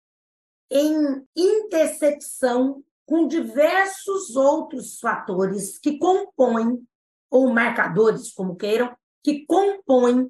em 0.70 1.26
intersecção 1.36 2.82
com 3.08 3.26
diversos 3.26 4.36
outros 4.36 5.00
fatores 5.00 5.78
que 5.78 5.96
compõem, 5.96 6.86
ou 7.30 7.48
marcadores, 7.48 8.30
como 8.30 8.54
queiram, 8.54 8.94
que 9.24 9.46
compõem 9.46 10.28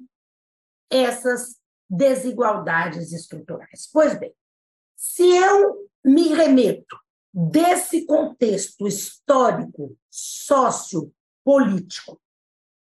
essas 0.89 1.59
desigualdades 1.89 3.11
estruturais. 3.11 3.89
Pois 3.91 4.17
bem, 4.17 4.33
se 4.95 5.23
eu 5.23 5.89
me 6.05 6.29
remeto 6.29 6.97
desse 7.33 8.05
contexto 8.05 8.87
histórico, 8.87 9.97
sociopolítico, 10.09 12.17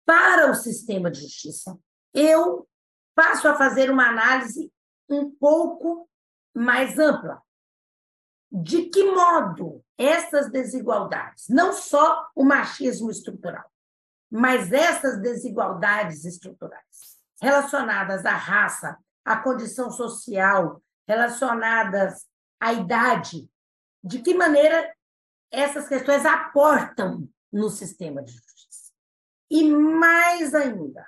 para 0.06 0.52
o 0.52 0.54
sistema 0.54 1.11
de 1.11 1.23
justiça, 1.23 1.76
eu 2.14 2.64
passo 3.12 3.49
a 3.49 3.56
fazer 3.56 3.90
uma 3.90 4.09
análise 4.09 4.73
um 5.09 5.28
pouco 5.32 6.09
mais 6.54 6.97
ampla. 6.97 7.42
De 8.50 8.87
que 8.90 9.04
modo 9.12 9.85
essas 9.97 10.50
desigualdades, 10.50 11.47
não 11.49 11.73
só 11.73 12.28
o 12.35 12.45
machismo 12.45 13.11
estrutural, 13.11 13.71
mas 14.30 14.73
essas 14.73 15.21
desigualdades 15.21 16.25
estruturais 16.25 17.19
relacionadas 17.40 18.26
à 18.26 18.33
raça, 18.33 18.99
à 19.25 19.36
condição 19.36 19.91
social, 19.91 20.82
relacionadas 21.06 22.26
à 22.60 22.73
idade, 22.73 23.49
de 24.02 24.21
que 24.21 24.34
maneira 24.34 24.95
essas 25.50 25.89
questões 25.89 26.25
aportam 26.25 27.28
no 27.52 27.69
sistema 27.71 28.23
de 28.23 28.32
justiça. 28.32 28.93
E 29.50 29.69
mais 29.71 30.54
ainda, 30.54 31.04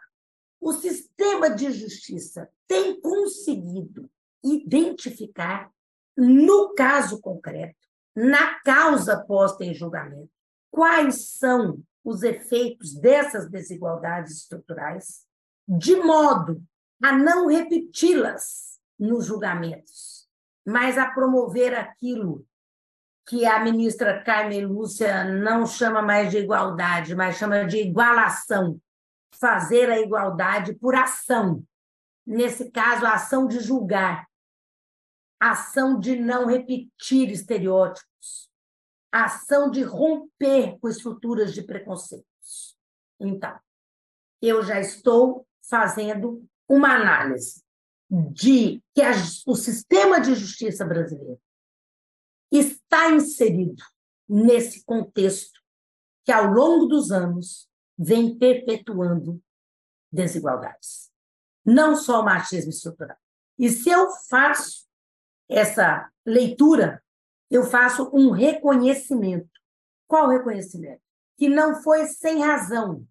o 0.61 0.73
sistema 0.73 1.51
de 1.51 1.71
justiça 1.71 2.49
tem 2.67 3.01
conseguido 3.01 4.11
identificar, 4.43 5.71
no 6.17 6.75
caso 6.75 7.21
concreto, 7.21 7.77
na 8.15 8.61
causa 8.61 9.25
posta 9.25 9.65
em 9.65 9.75
julgamento, 9.75 10.31
quais 10.71 11.39
são 11.39 11.83
os 12.05 12.23
efeitos 12.23 12.95
dessas 12.95 13.49
desigualdades 13.49 14.39
estruturais, 14.39 15.25
de 15.67 15.97
modo 15.97 16.63
a 17.03 17.13
não 17.13 17.47
repeti-las 17.47 18.81
nos 18.99 19.27
julgamentos, 19.27 20.29
mas 20.67 20.99
a 20.99 21.11
promover 21.11 21.75
aquilo 21.75 22.47
que 23.27 23.47
a 23.47 23.61
ministra 23.61 24.23
Carmen 24.23 24.67
Lúcia 24.67 25.25
não 25.25 25.67
chama 25.67 26.03
mais 26.03 26.31
de 26.31 26.39
igualdade, 26.39 27.15
mas 27.15 27.37
chama 27.37 27.65
de 27.65 27.79
igualação. 27.79 28.81
Fazer 29.35 29.91
a 29.91 30.01
igualdade 30.01 30.75
por 30.75 30.95
ação. 30.95 31.65
Nesse 32.27 32.71
caso, 32.71 33.07
a 33.07 33.15
ação 33.15 33.47
de 33.47 33.61
julgar, 33.61 34.27
ação 35.51 35.99
de 35.99 36.15
não 36.15 36.47
repetir 36.47 37.29
estereótipos, 37.31 38.49
ação 39.11 39.71
de 39.71 39.83
romper 39.83 40.79
com 40.79 40.89
estruturas 40.89 41.53
de 41.53 41.63
preconceitos. 41.63 42.77
Então, 43.19 43.59
eu 44.41 44.63
já 44.63 44.79
estou 44.79 45.45
fazendo 45.69 46.49
uma 46.69 46.95
análise 46.95 47.61
de 48.09 48.81
que 48.95 49.03
a, 49.03 49.11
o 49.47 49.57
sistema 49.57 50.21
de 50.21 50.35
justiça 50.35 50.85
brasileiro 50.85 51.41
está 52.51 53.11
inserido 53.11 53.83
nesse 54.29 54.85
contexto 54.85 55.61
que, 56.25 56.31
ao 56.31 56.47
longo 56.47 56.87
dos 56.87 57.11
anos, 57.11 57.69
vem 57.99 58.39
perpetuando 58.39 59.43
desigualdades. 60.11 61.11
Não 61.65 61.97
só 61.97 62.21
o 62.21 62.25
machismo 62.25 62.71
estrutural. 62.71 63.17
E 63.59 63.69
se 63.69 63.91
eu 63.91 64.09
faço 64.29 64.92
essa 65.49 66.11
leitura, 66.25 67.03
eu 67.51 67.65
faço 67.65 68.11
um 68.13 68.31
reconhecimento. 68.31 69.51
Qual 70.07 70.29
reconhecimento? 70.29 71.03
Que 71.37 71.49
não 71.49 71.83
foi 71.83 72.07
sem 72.07 72.43
razão 72.43 73.07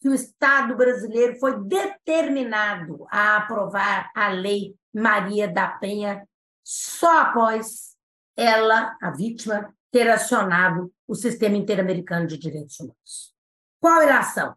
que 0.00 0.08
o 0.08 0.14
Estado 0.14 0.76
brasileiro 0.76 1.38
foi 1.38 1.58
determinado 1.64 3.06
a 3.10 3.38
aprovar 3.38 4.10
a 4.14 4.28
Lei 4.28 4.76
Maria 4.92 5.48
da 5.48 5.66
Penha 5.66 6.28
só 6.62 7.22
após 7.22 7.96
ela, 8.36 8.96
a 9.00 9.10
vítima, 9.10 9.74
ter 9.90 10.10
acionado 10.10 10.92
o 11.08 11.14
Sistema 11.14 11.56
Interamericano 11.56 12.26
de 12.26 12.36
Direitos 12.36 12.78
Humanos. 12.80 13.34
Qual 13.80 14.02
era 14.02 14.16
a 14.16 14.20
ação? 14.20 14.54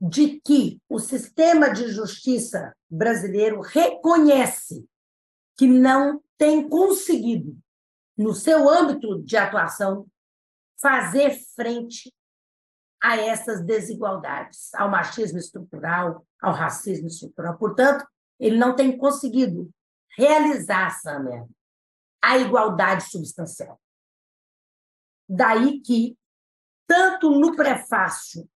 De 0.00 0.40
que 0.40 0.80
o 0.88 0.98
sistema 0.98 1.70
de 1.70 1.88
justiça 1.88 2.74
brasileiro 2.88 3.60
reconhece 3.60 4.86
que 5.56 5.66
não 5.66 6.22
tem 6.36 6.68
conseguido, 6.68 7.56
no 8.16 8.34
seu 8.34 8.68
âmbito 8.68 9.22
de 9.22 9.36
atuação, 9.36 10.06
fazer 10.80 11.38
frente 11.54 12.12
a 13.02 13.16
essas 13.16 13.64
desigualdades, 13.64 14.72
ao 14.74 14.90
machismo 14.90 15.38
estrutural, 15.38 16.26
ao 16.40 16.52
racismo 16.52 17.06
estrutural. 17.06 17.56
Portanto, 17.58 18.06
ele 18.38 18.56
não 18.56 18.74
tem 18.74 18.96
conseguido 18.96 19.70
realizar, 20.16 20.90
Samia, 20.90 21.46
a 22.22 22.38
igualdade 22.38 23.04
substancial. 23.10 23.80
Daí 25.28 25.80
que, 25.80 26.16
tanto 26.86 27.30
no 27.30 27.54
prefácio 27.54 28.48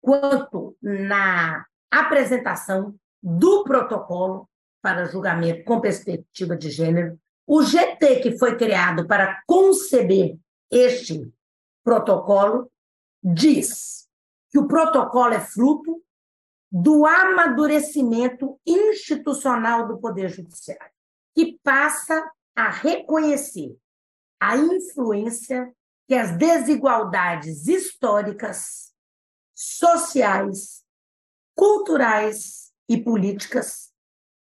quanto 0.00 0.76
na 0.80 1.66
apresentação 1.90 2.98
do 3.22 3.64
protocolo 3.64 4.47
para 4.82 5.06
julgamento 5.06 5.64
com 5.64 5.80
perspectiva 5.80 6.56
de 6.56 6.70
gênero, 6.70 7.18
o 7.46 7.62
GT 7.62 8.20
que 8.20 8.38
foi 8.38 8.56
criado 8.56 9.06
para 9.06 9.42
conceber 9.46 10.38
este 10.70 11.32
protocolo 11.82 12.70
diz 13.22 14.06
que 14.50 14.58
o 14.58 14.68
protocolo 14.68 15.34
é 15.34 15.40
fruto 15.40 16.02
do 16.70 17.06
amadurecimento 17.06 18.60
institucional 18.66 19.88
do 19.88 19.98
Poder 19.98 20.28
Judiciário, 20.28 20.92
que 21.34 21.58
passa 21.62 22.30
a 22.54 22.68
reconhecer 22.68 23.76
a 24.40 24.56
influência 24.56 25.72
que 26.06 26.14
as 26.14 26.36
desigualdades 26.36 27.66
históricas, 27.66 28.92
sociais, 29.54 30.84
culturais 31.54 32.72
e 32.88 33.02
políticas 33.02 33.87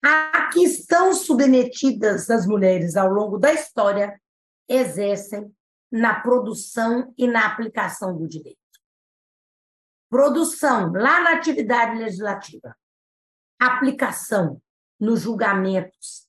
a 0.07 0.51
que 0.53 0.63
estão 0.63 1.15
submetidas 1.15 2.29
as 2.29 2.47
mulheres 2.47 2.95
ao 2.95 3.09
longo 3.09 3.39
da 3.39 3.55
história 3.55 4.21
exercem 4.69 5.51
na 5.91 6.21
produção 6.21 7.15
e 7.17 7.27
na 7.27 7.47
aplicação 7.47 8.15
do 8.15 8.29
direito. 8.29 8.59
Produção 10.11 10.93
lá 10.93 11.23
na 11.23 11.33
atividade 11.33 11.97
legislativa, 11.97 12.77
aplicação 13.59 14.61
nos 15.01 15.23
julgamentos 15.23 16.29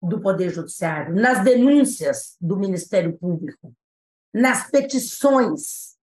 do 0.00 0.20
Poder 0.20 0.50
Judiciário, 0.50 1.14
nas 1.14 1.42
denúncias 1.42 2.36
do 2.40 2.56
Ministério 2.56 3.18
Público, 3.18 3.74
nas 4.32 4.70
petições 4.70 5.98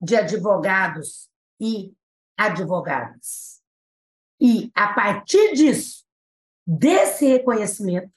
de 0.00 0.16
advogados 0.16 1.30
e 1.60 1.94
advogadas. 2.36 3.62
E, 4.40 4.72
a 4.74 4.92
partir 4.92 5.54
disso, 5.54 6.07
desse 6.70 7.24
reconhecimento, 7.24 8.12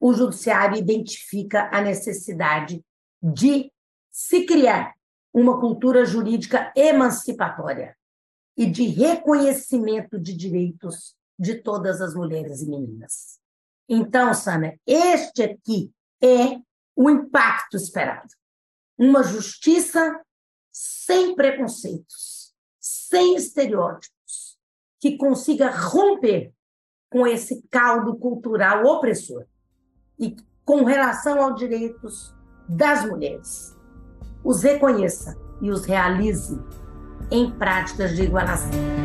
o 0.00 0.12
Judiciário 0.12 0.76
identifica 0.76 1.70
a 1.72 1.80
necessidade 1.80 2.84
de 3.22 3.70
se 4.10 4.44
criar 4.44 4.96
uma 5.32 5.60
cultura 5.60 6.04
jurídica 6.04 6.72
emancipatória 6.76 7.96
e 8.56 8.66
de 8.66 8.86
reconhecimento 8.86 10.18
de 10.18 10.34
direitos 10.34 11.14
de 11.38 11.54
todas 11.62 12.00
as 12.00 12.16
mulheres 12.16 12.62
e 12.62 12.68
meninas. 12.68 13.38
Então, 13.88 14.34
Sânia, 14.34 14.78
este 14.84 15.44
aqui 15.44 15.92
é 16.20 16.60
o 16.96 17.08
impacto 17.08 17.76
esperado. 17.76 18.28
Uma 18.98 19.22
justiça 19.22 20.20
sem 20.72 21.36
preconceitos, 21.36 22.52
sem 22.80 23.36
estereótipos, 23.36 24.58
que 25.00 25.16
consiga 25.16 25.70
romper 25.70 26.52
com 27.12 27.26
esse 27.26 27.62
caldo 27.70 28.16
cultural 28.16 28.86
opressor 28.86 29.44
e 30.18 30.34
com 30.64 30.84
relação 30.84 31.42
aos 31.42 31.56
direitos 31.56 32.34
das 32.66 33.04
mulheres. 33.04 33.76
Os 34.42 34.62
reconheça 34.62 35.38
e 35.60 35.70
os 35.70 35.84
realize 35.84 36.58
em 37.30 37.50
práticas 37.50 38.16
de 38.16 38.22
igualação. 38.22 39.01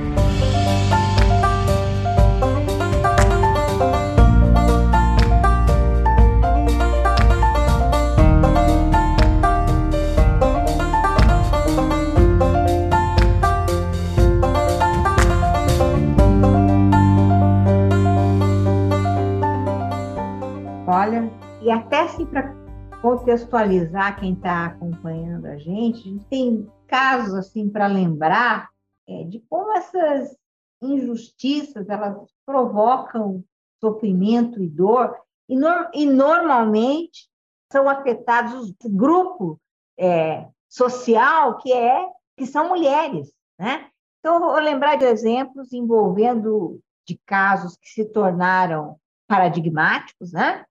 E 21.68 21.72
até 21.72 22.04
assim 22.04 22.26
para 22.26 22.56
contextualizar 23.02 24.18
quem 24.18 24.32
está 24.32 24.68
acompanhando 24.68 25.48
a 25.48 25.58
gente, 25.58 26.00
a 26.00 26.12
gente 26.14 26.26
tem 26.28 26.72
casos 26.88 27.34
assim 27.34 27.70
para 27.70 27.88
lembrar 27.88 28.70
é, 29.06 29.26
de 29.26 29.42
como 29.50 29.74
essas 29.74 30.34
injustiças 30.82 31.90
elas 31.90 32.26
provocam 32.46 33.44
sofrimento 33.82 34.64
e 34.64 34.70
dor 34.70 35.14
e, 35.50 35.58
no, 35.58 35.68
e 35.94 36.06
normalmente 36.06 37.28
são 37.70 37.90
afetados 37.90 38.70
o 38.70 38.90
grupo 38.90 39.60
é, 40.00 40.48
social 40.70 41.58
que 41.58 41.74
é 41.74 42.08
que 42.38 42.46
são 42.46 42.70
mulheres, 42.70 43.34
né? 43.60 43.90
Então 44.22 44.40
vou 44.40 44.58
lembrar 44.58 44.96
de 44.96 45.04
exemplos 45.04 45.74
envolvendo 45.74 46.80
de 47.06 47.20
casos 47.26 47.76
que 47.76 47.90
se 47.90 48.06
tornaram 48.06 48.98
paradigmáticos, 49.28 50.32
né? 50.32 50.64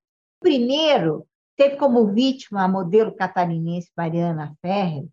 Primeiro, 0.46 1.26
teve 1.56 1.74
como 1.74 2.06
vítima 2.12 2.62
a 2.62 2.68
modelo 2.68 3.12
catarinense 3.12 3.90
Mariana 3.96 4.56
Ferrer, 4.62 5.09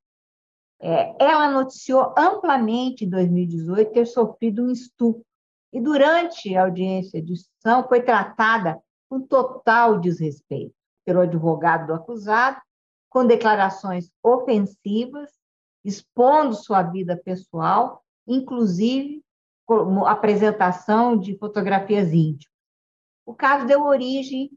é, 0.80 1.16
ela 1.20 1.50
noticiou 1.50 2.14
amplamente 2.16 3.04
em 3.04 3.10
2018 3.10 3.94
ter 3.94 4.06
sofrido 4.06 4.62
um 4.62 4.70
estupro 4.70 5.26
e 5.74 5.82
durante 5.82 6.56
a 6.56 6.66
audiência 6.66 7.20
de 7.20 7.34
instrução 7.34 7.88
foi 7.88 8.04
tratada 8.04 8.80
com 9.10 9.22
total 9.22 10.00
desrespeito 10.00 10.76
pelo 11.04 11.22
advogado 11.22 11.88
do 11.88 11.96
acusado, 11.96 12.62
com 13.10 13.26
declarações 13.26 14.12
ofensivas, 14.22 15.32
expondo 15.84 16.54
sua 16.54 16.84
vida 16.84 17.18
pessoal, 17.18 18.04
inclusive 18.28 19.26
com 19.66 20.06
apresentação 20.06 21.18
de 21.18 21.36
fotografias 21.40 22.14
íntimas. 22.14 22.54
O 23.26 23.34
caso 23.34 23.66
deu 23.66 23.84
origem 23.84 24.52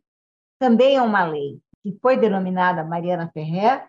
também 0.59 0.97
a 0.97 1.03
uma 1.03 1.25
lei, 1.25 1.61
que 1.83 1.97
foi 2.01 2.17
denominada 2.17 2.85
Mariana 2.85 3.31
Ferrer, 3.33 3.87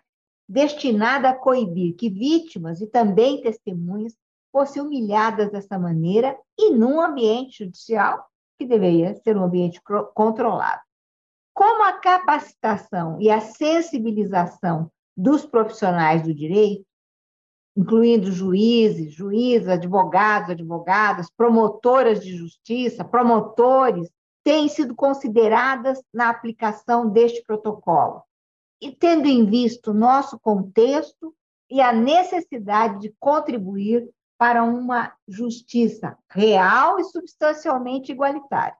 destinada 0.48 1.30
a 1.30 1.36
coibir 1.36 1.94
que 1.96 2.08
vítimas 2.08 2.80
e 2.80 2.86
também 2.86 3.40
testemunhas 3.42 4.16
fossem 4.50 4.80
humilhadas 4.80 5.50
dessa 5.50 5.78
maneira 5.78 6.36
e 6.58 6.70
num 6.70 7.00
ambiente 7.00 7.64
judicial 7.64 8.26
que 8.58 8.66
deveria 8.66 9.14
ser 9.14 9.36
um 9.36 9.44
ambiente 9.44 9.80
controlado. 10.14 10.80
Como 11.54 11.84
a 11.84 11.92
capacitação 11.92 13.20
e 13.20 13.30
a 13.30 13.40
sensibilização 13.40 14.90
dos 15.16 15.44
profissionais 15.44 16.22
do 16.22 16.34
direito, 16.34 16.86
incluindo 17.76 18.32
juízes, 18.32 19.12
juízes, 19.12 19.68
advogados, 19.68 20.50
advogadas, 20.50 21.30
promotoras 21.30 22.20
de 22.20 22.36
justiça, 22.36 23.04
promotores, 23.04 24.10
têm 24.48 24.66
sido 24.66 24.94
consideradas 24.94 26.02
na 26.10 26.30
aplicação 26.30 27.10
deste 27.10 27.42
protocolo, 27.42 28.22
e 28.80 28.90
tendo 28.90 29.26
em 29.26 29.44
vista 29.44 29.90
o 29.90 29.94
nosso 29.94 30.40
contexto 30.40 31.34
e 31.68 31.82
a 31.82 31.92
necessidade 31.92 32.98
de 32.98 33.14
contribuir 33.20 34.08
para 34.38 34.64
uma 34.64 35.12
justiça 35.28 36.16
real 36.30 36.98
e 36.98 37.04
substancialmente 37.04 38.10
igualitária. 38.10 38.74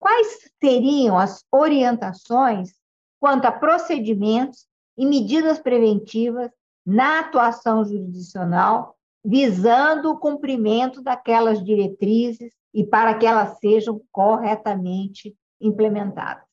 Quais 0.00 0.50
seriam 0.60 1.16
as 1.16 1.44
orientações 1.52 2.72
quanto 3.20 3.44
a 3.44 3.52
procedimentos 3.52 4.66
e 4.98 5.06
medidas 5.06 5.60
preventivas 5.60 6.50
na 6.84 7.20
atuação 7.20 7.84
jurisdicional, 7.84 8.96
visando 9.24 10.10
o 10.10 10.18
cumprimento 10.18 11.00
daquelas 11.00 11.62
diretrizes 11.62 12.52
e 12.72 12.84
para 12.84 13.18
que 13.18 13.26
elas 13.26 13.58
sejam 13.58 14.02
corretamente 14.10 15.36
implementadas? 15.60 16.44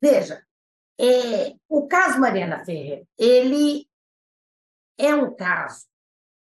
Veja, 0.00 0.44
é, 0.98 1.54
o 1.68 1.86
caso 1.86 2.18
Mariana 2.18 2.64
Ferreira, 2.64 3.06
ele 3.18 3.88
é 4.98 5.14
um 5.14 5.34
caso 5.34 5.86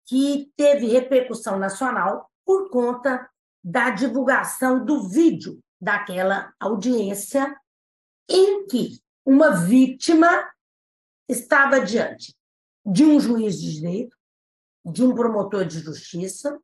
que 0.07 0.50
teve 0.57 0.87
repercussão 0.87 1.59
nacional 1.59 2.31
por 2.44 2.70
conta 2.70 3.29
da 3.62 3.90
divulgação 3.90 4.85
do 4.85 5.09
vídeo 5.09 5.62
daquela 5.81 6.53
audiência 6.59 7.55
em 8.29 8.66
que 8.66 9.00
uma 9.24 9.50
vítima 9.50 10.50
estava 11.29 11.81
diante 11.81 12.35
de 12.85 13.05
um 13.05 13.20
juiz 13.20 13.61
de 13.61 13.74
direito, 13.74 14.16
de 14.85 15.05
um 15.05 15.14
promotor 15.14 15.64
de 15.64 15.79
justiça, 15.81 16.59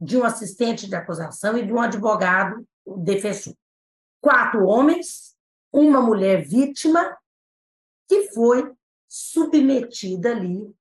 de 0.00 0.16
um 0.16 0.24
assistente 0.24 0.88
de 0.88 0.94
acusação 0.94 1.58
e 1.58 1.66
de 1.66 1.72
um 1.72 1.80
advogado 1.80 2.66
defensor. 2.98 3.54
Quatro 4.20 4.64
homens, 4.64 5.36
uma 5.72 6.00
mulher 6.00 6.42
vítima 6.42 7.18
que 8.08 8.28
foi 8.32 8.74
submetida 9.08 10.30
ali 10.30 10.74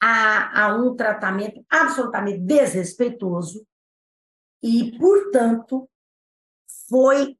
a, 0.00 0.64
a 0.64 0.76
um 0.76 0.94
tratamento 0.94 1.64
absolutamente 1.68 2.38
desrespeitoso 2.40 3.66
e, 4.62 4.96
portanto, 4.98 5.88
foi 6.88 7.38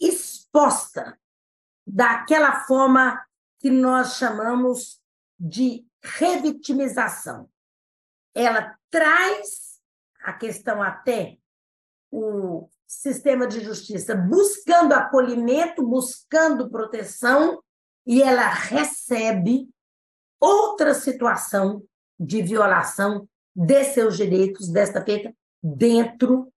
exposta 0.00 1.18
daquela 1.86 2.60
forma 2.64 3.22
que 3.58 3.70
nós 3.70 4.16
chamamos 4.16 5.00
de 5.38 5.86
revitimização. 6.02 7.50
Ela 8.34 8.78
traz 8.90 9.69
a 10.22 10.32
questão 10.32 10.82
até 10.82 11.38
o 12.10 12.68
sistema 12.86 13.46
de 13.46 13.60
justiça 13.60 14.14
buscando 14.14 14.92
acolhimento, 14.92 15.86
buscando 15.86 16.68
proteção, 16.68 17.62
e 18.06 18.22
ela 18.22 18.48
recebe 18.48 19.68
outra 20.40 20.94
situação 20.94 21.84
de 22.18 22.42
violação 22.42 23.28
de 23.54 23.84
seus 23.84 24.16
direitos, 24.16 24.68
desta 24.68 25.04
feita, 25.04 25.32
dentro 25.62 26.52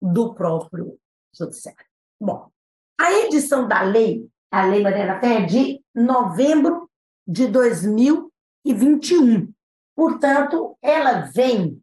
do 0.00 0.34
próprio 0.34 0.98
judiciário. 1.36 1.84
Bom, 2.20 2.50
a 2.98 3.12
edição 3.12 3.68
da 3.68 3.82
lei, 3.82 4.26
a 4.50 4.66
Lei 4.66 4.82
Mariana 4.82 5.20
Fé, 5.20 5.42
é 5.42 5.46
de 5.46 5.84
novembro 5.94 6.90
de 7.26 7.46
2021. 7.48 9.52
Portanto, 9.94 10.76
ela 10.80 11.30
vem 11.34 11.81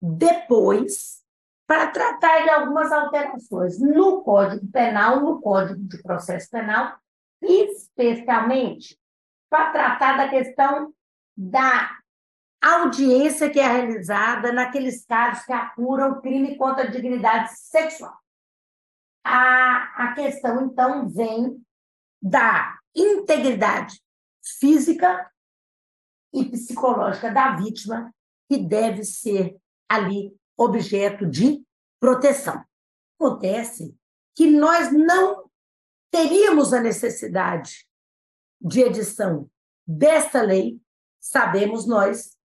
depois 0.00 1.18
para 1.66 1.88
tratar 1.88 2.44
de 2.44 2.50
algumas 2.50 2.90
alterações 2.90 3.78
no 3.78 4.22
Código 4.22 4.66
Penal, 4.68 5.20
no 5.20 5.40
Código 5.40 5.80
de 5.80 6.02
Processo 6.02 6.50
Penal 6.50 6.98
especialmente 7.42 8.98
para 9.48 9.70
tratar 9.70 10.16
da 10.16 10.28
questão 10.28 10.92
da 11.36 11.96
audiência 12.62 13.50
que 13.50 13.60
é 13.60 13.66
realizada 13.66 14.52
naqueles 14.52 15.04
casos 15.04 15.44
que 15.44 15.52
apuram 15.52 16.20
crime 16.20 16.56
contra 16.56 16.84
a 16.84 16.90
dignidade 16.90 17.56
sexual. 17.56 18.18
A, 19.24 20.08
a 20.08 20.14
questão, 20.14 20.66
então, 20.66 21.08
vem 21.08 21.62
da 22.20 22.78
integridade 22.94 24.02
física 24.42 25.30
e 26.32 26.44
psicológica 26.44 27.30
da 27.30 27.54
vítima, 27.54 28.12
que 28.48 28.58
deve 28.58 29.04
ser 29.04 29.56
ali 29.88 30.36
objeto 30.56 31.26
de 31.26 31.64
proteção. 32.00 32.64
Acontece 33.18 33.96
que 34.34 34.48
nós 34.48 34.92
não 34.92 35.48
teríamos 36.10 36.72
a 36.72 36.80
necessidade 36.80 37.86
de 38.60 38.80
edição 38.80 39.48
desta 39.86 40.42
lei, 40.42 40.80
sabemos 41.20 41.86
nós, 41.86 42.36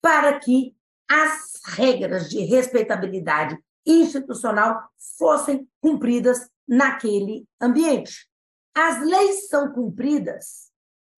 para 0.00 0.38
que 0.38 0.76
as 1.08 1.52
regras 1.64 2.28
de 2.28 2.40
respeitabilidade 2.40 3.58
institucional 3.84 4.88
fossem 5.18 5.68
cumpridas 5.80 6.50
naquele 6.66 7.46
ambiente. 7.60 8.28
As 8.74 9.00
leis 9.00 9.48
são 9.48 9.72
cumpridas 9.72 10.70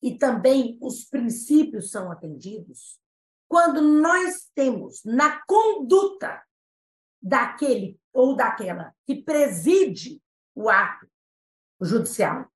e 0.02 0.16
também 0.16 0.78
os 0.81 1.04
princípios 1.04 1.90
são 1.90 2.12
atendidos 2.12 3.00
quando 3.48 3.80
nós 3.80 4.50
temos 4.54 5.02
na 5.04 5.42
conduta 5.46 6.44
daquele 7.20 7.98
ou 8.12 8.37
daquela 8.37 8.94
que 9.06 9.22
preside 9.22 10.22
o 10.54 10.68
ato 10.68 11.08
judicial, 11.80 12.46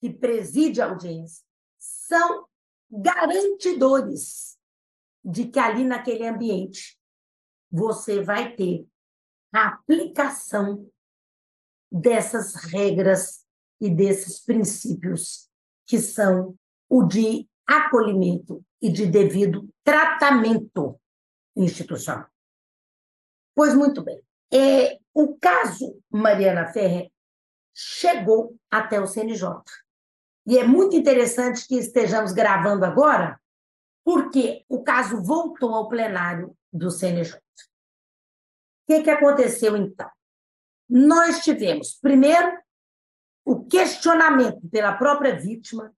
que 0.00 0.10
preside 0.10 0.80
a 0.80 0.86
audiência, 0.86 1.44
são 1.78 2.46
garantidores 2.90 4.58
de 5.24 5.46
que 5.46 5.58
ali 5.58 5.84
naquele 5.84 6.26
ambiente 6.26 6.98
você 7.70 8.22
vai 8.22 8.54
ter 8.56 8.86
a 9.52 9.68
aplicação 9.68 10.90
dessas 11.90 12.54
regras 12.54 13.44
e 13.80 13.90
desses 13.90 14.40
princípios 14.40 15.48
que 15.86 15.98
são 15.98 16.56
o 16.88 17.02
de 17.02 17.49
acolhimento 17.70 18.64
e 18.82 18.90
de 18.90 19.06
devido 19.06 19.68
tratamento 19.84 21.00
institucional. 21.54 22.28
Pois 23.54 23.74
muito 23.74 24.02
bem. 24.02 24.20
É, 24.52 24.98
o 25.14 25.36
caso 25.38 26.02
Mariana 26.10 26.72
Ferrer 26.72 27.12
chegou 27.72 28.56
até 28.68 29.00
o 29.00 29.06
CNJ. 29.06 29.48
E 30.46 30.58
é 30.58 30.64
muito 30.64 30.96
interessante 30.96 31.66
que 31.68 31.76
estejamos 31.76 32.32
gravando 32.32 32.84
agora, 32.84 33.40
porque 34.04 34.64
o 34.68 34.82
caso 34.82 35.22
voltou 35.22 35.72
ao 35.72 35.88
plenário 35.88 36.56
do 36.72 36.90
CNJ. 36.90 37.36
O 37.36 37.40
que, 38.88 39.02
que 39.04 39.10
aconteceu 39.10 39.76
então? 39.76 40.10
Nós 40.88 41.44
tivemos, 41.44 41.96
primeiro, 42.00 42.58
o 43.44 43.64
questionamento 43.66 44.68
pela 44.68 44.96
própria 44.96 45.38
vítima 45.38 45.94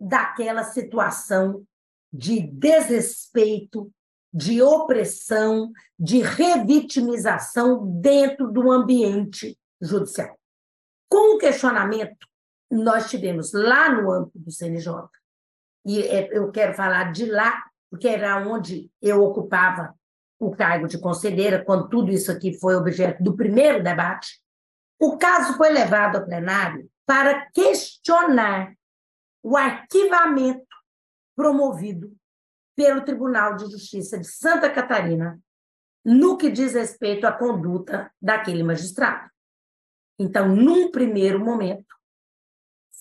daquela 0.00 0.64
situação 0.64 1.64
de 2.12 2.40
desrespeito, 2.40 3.92
de 4.32 4.62
opressão, 4.62 5.70
de 5.98 6.20
revitimização 6.22 7.86
dentro 8.00 8.50
do 8.50 8.70
ambiente 8.70 9.58
judicial. 9.80 10.38
Com 11.08 11.36
o 11.36 11.38
questionamento, 11.38 12.26
nós 12.70 13.10
tivemos 13.10 13.52
lá 13.52 13.92
no 13.92 14.10
âmbito 14.10 14.38
do 14.38 14.50
CNJ, 14.50 14.92
e 15.84 16.02
é, 16.02 16.36
eu 16.36 16.50
quero 16.50 16.74
falar 16.74 17.12
de 17.12 17.26
lá, 17.26 17.62
porque 17.90 18.08
era 18.08 18.46
onde 18.46 18.90
eu 19.02 19.22
ocupava 19.22 19.94
o 20.38 20.50
cargo 20.52 20.86
de 20.86 20.98
conselheira, 20.98 21.64
quando 21.64 21.88
tudo 21.88 22.10
isso 22.10 22.30
aqui 22.30 22.58
foi 22.58 22.74
objeto 22.74 23.22
do 23.22 23.36
primeiro 23.36 23.82
debate, 23.82 24.40
o 24.98 25.18
caso 25.18 25.56
foi 25.56 25.70
levado 25.70 26.16
ao 26.16 26.24
plenário 26.24 26.88
para 27.06 27.50
questionar 27.50 28.74
o 29.42 29.56
arquivamento 29.56 30.66
promovido 31.34 32.14
pelo 32.76 33.04
Tribunal 33.04 33.56
de 33.56 33.70
Justiça 33.70 34.18
de 34.18 34.26
Santa 34.26 34.70
Catarina 34.70 35.40
no 36.04 36.36
que 36.36 36.50
diz 36.50 36.74
respeito 36.74 37.26
à 37.26 37.32
conduta 37.32 38.12
daquele 38.20 38.62
magistrado. 38.62 39.30
Então, 40.18 40.48
num 40.48 40.90
primeiro 40.90 41.42
momento, 41.42 41.94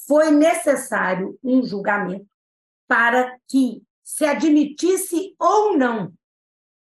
foi 0.07 0.31
necessário 0.31 1.37
um 1.43 1.63
julgamento 1.63 2.27
para 2.87 3.37
que 3.47 3.83
se 4.03 4.25
admitisse 4.25 5.35
ou 5.37 5.77
não 5.77 6.13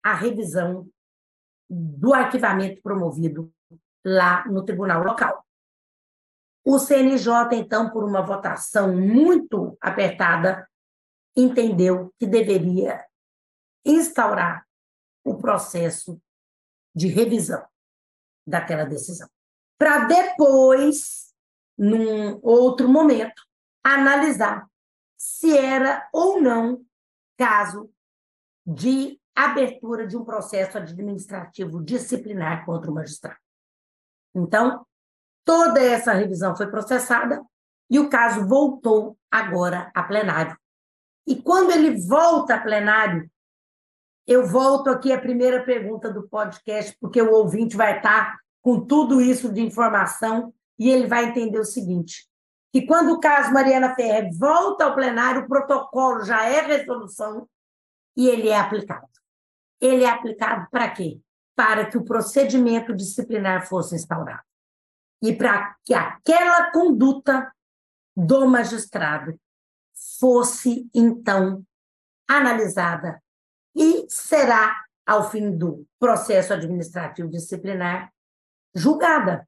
a 0.03 0.13
revisão 0.13 0.87
do 1.69 2.13
arquivamento 2.13 2.81
promovido 2.81 3.51
lá 4.05 4.45
no 4.47 4.63
tribunal 4.63 5.03
local. 5.03 5.44
O 6.65 6.79
CNJ, 6.79 7.53
então, 7.53 7.91
por 7.91 8.03
uma 8.03 8.23
votação 8.23 8.91
muito 8.91 9.77
apertada, 9.79 10.67
entendeu 11.35 12.11
que 12.17 12.25
deveria 12.25 13.05
instaurar 13.85 14.65
o 15.23 15.37
processo 15.37 16.19
de 16.95 17.07
revisão 17.07 17.63
daquela 18.47 18.83
decisão, 18.83 19.29
para 19.77 20.05
depois, 20.05 21.33
num 21.77 22.39
outro 22.41 22.89
momento, 22.89 23.43
analisar 23.83 24.67
se 25.17 25.55
era 25.55 26.07
ou 26.11 26.41
não 26.41 26.83
caso 27.37 27.91
de 28.65 29.19
abertura 29.35 30.07
de 30.07 30.17
um 30.17 30.23
processo 30.23 30.77
administrativo 30.77 31.83
disciplinar 31.83 32.65
contra 32.65 32.89
o 32.89 32.93
magistrado. 32.93 33.39
Então, 34.33 34.85
toda 35.45 35.79
essa 35.79 36.11
revisão 36.11 36.55
foi 36.55 36.67
processada 36.67 37.41
e 37.89 37.99
o 37.99 38.09
caso 38.09 38.45
voltou 38.47 39.17
agora 39.31 39.91
a 39.93 40.03
plenário. 40.03 40.57
E 41.27 41.41
quando 41.41 41.71
ele 41.71 41.95
volta 42.05 42.55
a 42.55 42.59
plenário, 42.59 43.29
eu 44.27 44.45
volto 44.45 44.89
aqui 44.89 45.13
à 45.13 45.21
primeira 45.21 45.63
pergunta 45.63 46.11
do 46.11 46.27
podcast, 46.27 46.97
porque 46.99 47.21
o 47.21 47.31
ouvinte 47.31 47.77
vai 47.77 47.97
estar 47.97 48.37
com 48.61 48.85
tudo 48.85 49.21
isso 49.21 49.53
de 49.53 49.61
informação 49.61 50.53
e 50.77 50.89
ele 50.89 51.07
vai 51.07 51.25
entender 51.25 51.59
o 51.59 51.65
seguinte: 51.65 52.27
que 52.73 52.85
quando 52.85 53.13
o 53.13 53.19
caso 53.19 53.53
Mariana 53.53 53.95
Ferrer 53.95 54.29
volta 54.37 54.83
ao 54.83 54.95
plenário, 54.95 55.43
o 55.43 55.47
protocolo 55.47 56.23
já 56.23 56.45
é 56.45 56.61
resolução 56.61 57.47
e 58.17 58.27
ele 58.27 58.49
é 58.49 58.57
aplicado. 58.57 59.07
Ele 59.79 60.03
é 60.03 60.09
aplicado 60.09 60.67
para 60.71 60.89
quê? 60.89 61.19
para 61.55 61.85
que 61.85 61.97
o 61.97 62.03
procedimento 62.03 62.93
disciplinar 62.93 63.65
fosse 63.67 63.95
instaurado 63.95 64.43
e 65.25 65.35
para 65.35 65.75
que 65.83 65.93
aquela 65.93 66.71
conduta 66.71 67.51
do 68.15 68.45
magistrado 68.47 69.39
fosse, 70.19 70.87
então, 70.93 71.65
analisada 72.29 73.21
e 73.75 74.05
será, 74.07 74.83
ao 75.05 75.29
fim 75.29 75.51
do 75.57 75.85
processo 75.99 76.53
administrativo 76.53 77.27
disciplinar, 77.27 78.13
julgada. 78.73 79.47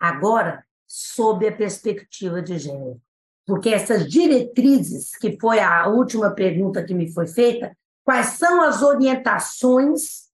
Agora, 0.00 0.66
sob 0.86 1.46
a 1.46 1.54
perspectiva 1.54 2.40
de 2.40 2.58
gênero. 2.58 3.00
Porque 3.46 3.68
essas 3.68 4.08
diretrizes, 4.08 5.16
que 5.16 5.38
foi 5.38 5.60
a 5.60 5.86
última 5.86 6.34
pergunta 6.34 6.84
que 6.84 6.94
me 6.94 7.12
foi 7.12 7.26
feita, 7.26 7.76
quais 8.04 8.38
são 8.38 8.62
as 8.62 8.82
orientações 8.82 10.28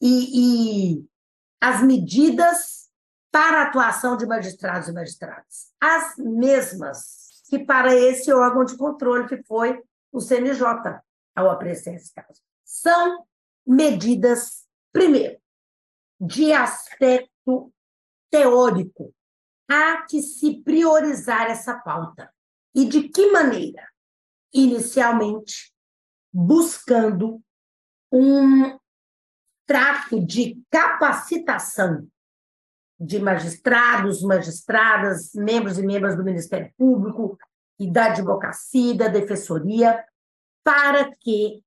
e, 0.00 0.96
e 0.96 1.06
as 1.60 1.82
medidas 1.82 2.81
para 3.32 3.62
a 3.62 3.62
atuação 3.62 4.16
de 4.16 4.26
magistrados 4.26 4.88
e 4.88 4.92
magistradas. 4.92 5.72
As 5.80 6.16
mesmas 6.18 7.42
que 7.48 7.58
para 7.58 7.94
esse 7.94 8.32
órgão 8.32 8.64
de 8.64 8.76
controle 8.76 9.26
que 9.26 9.42
foi 9.42 9.82
o 10.12 10.20
CNJ, 10.20 10.64
ao 11.34 11.50
apreciar 11.50 11.94
esse 11.94 12.12
caso. 12.14 12.40
São 12.64 13.26
medidas, 13.66 14.66
primeiro, 14.92 15.40
de 16.20 16.52
aspecto 16.52 17.72
teórico. 18.30 19.14
Há 19.68 20.02
que 20.06 20.20
se 20.20 20.62
priorizar 20.62 21.50
essa 21.50 21.74
pauta. 21.78 22.32
E 22.74 22.86
de 22.86 23.08
que 23.08 23.30
maneira? 23.30 23.86
Inicialmente, 24.52 25.74
buscando 26.32 27.42
um 28.10 28.78
trato 29.66 30.24
de 30.24 30.62
capacitação 30.70 32.06
de 33.02 33.18
magistrados, 33.18 34.22
magistradas, 34.22 35.32
membros 35.34 35.76
e 35.76 35.82
membros 35.82 36.16
do 36.16 36.22
Ministério 36.22 36.72
Público 36.78 37.36
e 37.78 37.90
da 37.90 38.06
advocacia, 38.06 38.94
da 38.94 39.08
defensoria, 39.08 40.04
para 40.62 41.10
que 41.20 41.60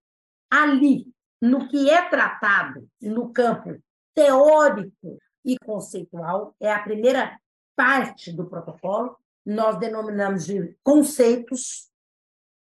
ali, 0.49 1.05
no 1.41 1.67
que 1.67 1.89
é 1.89 2.07
tratado 2.09 2.87
no 3.01 3.33
campo 3.33 3.77
teórico 4.13 5.19
e 5.43 5.57
conceitual, 5.59 6.55
é 6.57 6.71
a 6.71 6.81
primeira 6.81 7.37
parte 7.75 8.31
do 8.31 8.45
protocolo, 8.45 9.17
nós 9.45 9.77
denominamos 9.77 10.45
de 10.45 10.73
conceitos, 10.81 11.91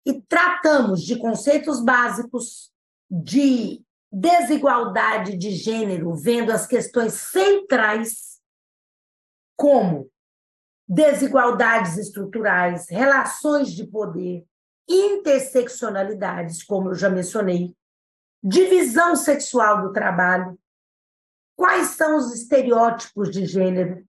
e 0.05 0.21
tratamos 0.23 1.03
de 1.03 1.19
conceitos 1.19 1.83
básicos 1.83 2.73
de 3.09 3.81
desigualdade 4.11 5.37
de 5.37 5.51
gênero, 5.53 6.15
vendo 6.15 6.51
as 6.51 6.67
questões 6.67 7.15
centrais 7.15 8.36
como 9.57 10.11
desigualdades 10.89 11.97
estruturais, 11.97 12.89
relações 12.89 13.73
de 13.73 13.87
poder, 13.87 14.45
interseccionalidades, 14.89 16.63
como 16.63 16.91
eu 16.91 16.95
já 16.95 17.11
mencionei, 17.11 17.75
divisão 18.43 19.17
sexual 19.17 19.83
do 19.83 19.93
trabalho, 19.93 20.57
quais 21.57 21.89
são 21.89 22.17
os 22.17 22.33
estereótipos 22.33 23.31
de 23.31 23.47
gênero, 23.47 24.07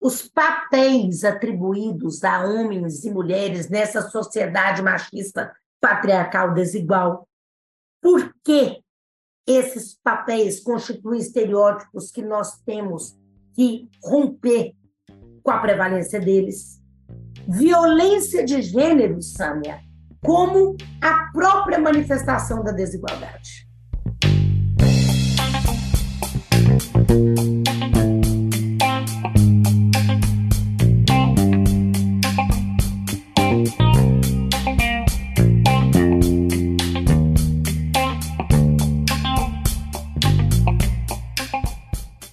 os 0.00 0.26
papéis 0.28 1.24
atribuídos 1.24 2.24
a 2.24 2.44
homens 2.44 3.04
e 3.04 3.10
mulheres 3.10 3.68
nessa 3.68 4.08
sociedade 4.10 4.82
machista 4.82 5.54
patriarcal 5.80 6.54
desigual. 6.54 7.28
Por 8.00 8.34
que 8.44 8.82
esses 9.46 9.98
papéis 10.02 10.60
constituem 10.60 11.20
estereótipos 11.20 12.10
que 12.10 12.22
nós 12.22 12.60
temos 12.62 13.18
que 13.54 13.90
romper 14.02 14.74
com 15.44 15.50
a 15.50 15.58
prevalência 15.58 16.18
deles? 16.18 16.80
Violência 17.46 18.42
de 18.42 18.62
gênero, 18.62 19.20
Sâmia, 19.20 19.78
como 20.24 20.74
a 21.02 21.30
própria 21.32 21.78
manifestação 21.78 22.64
da 22.64 22.72
desigualdade. 22.72 23.68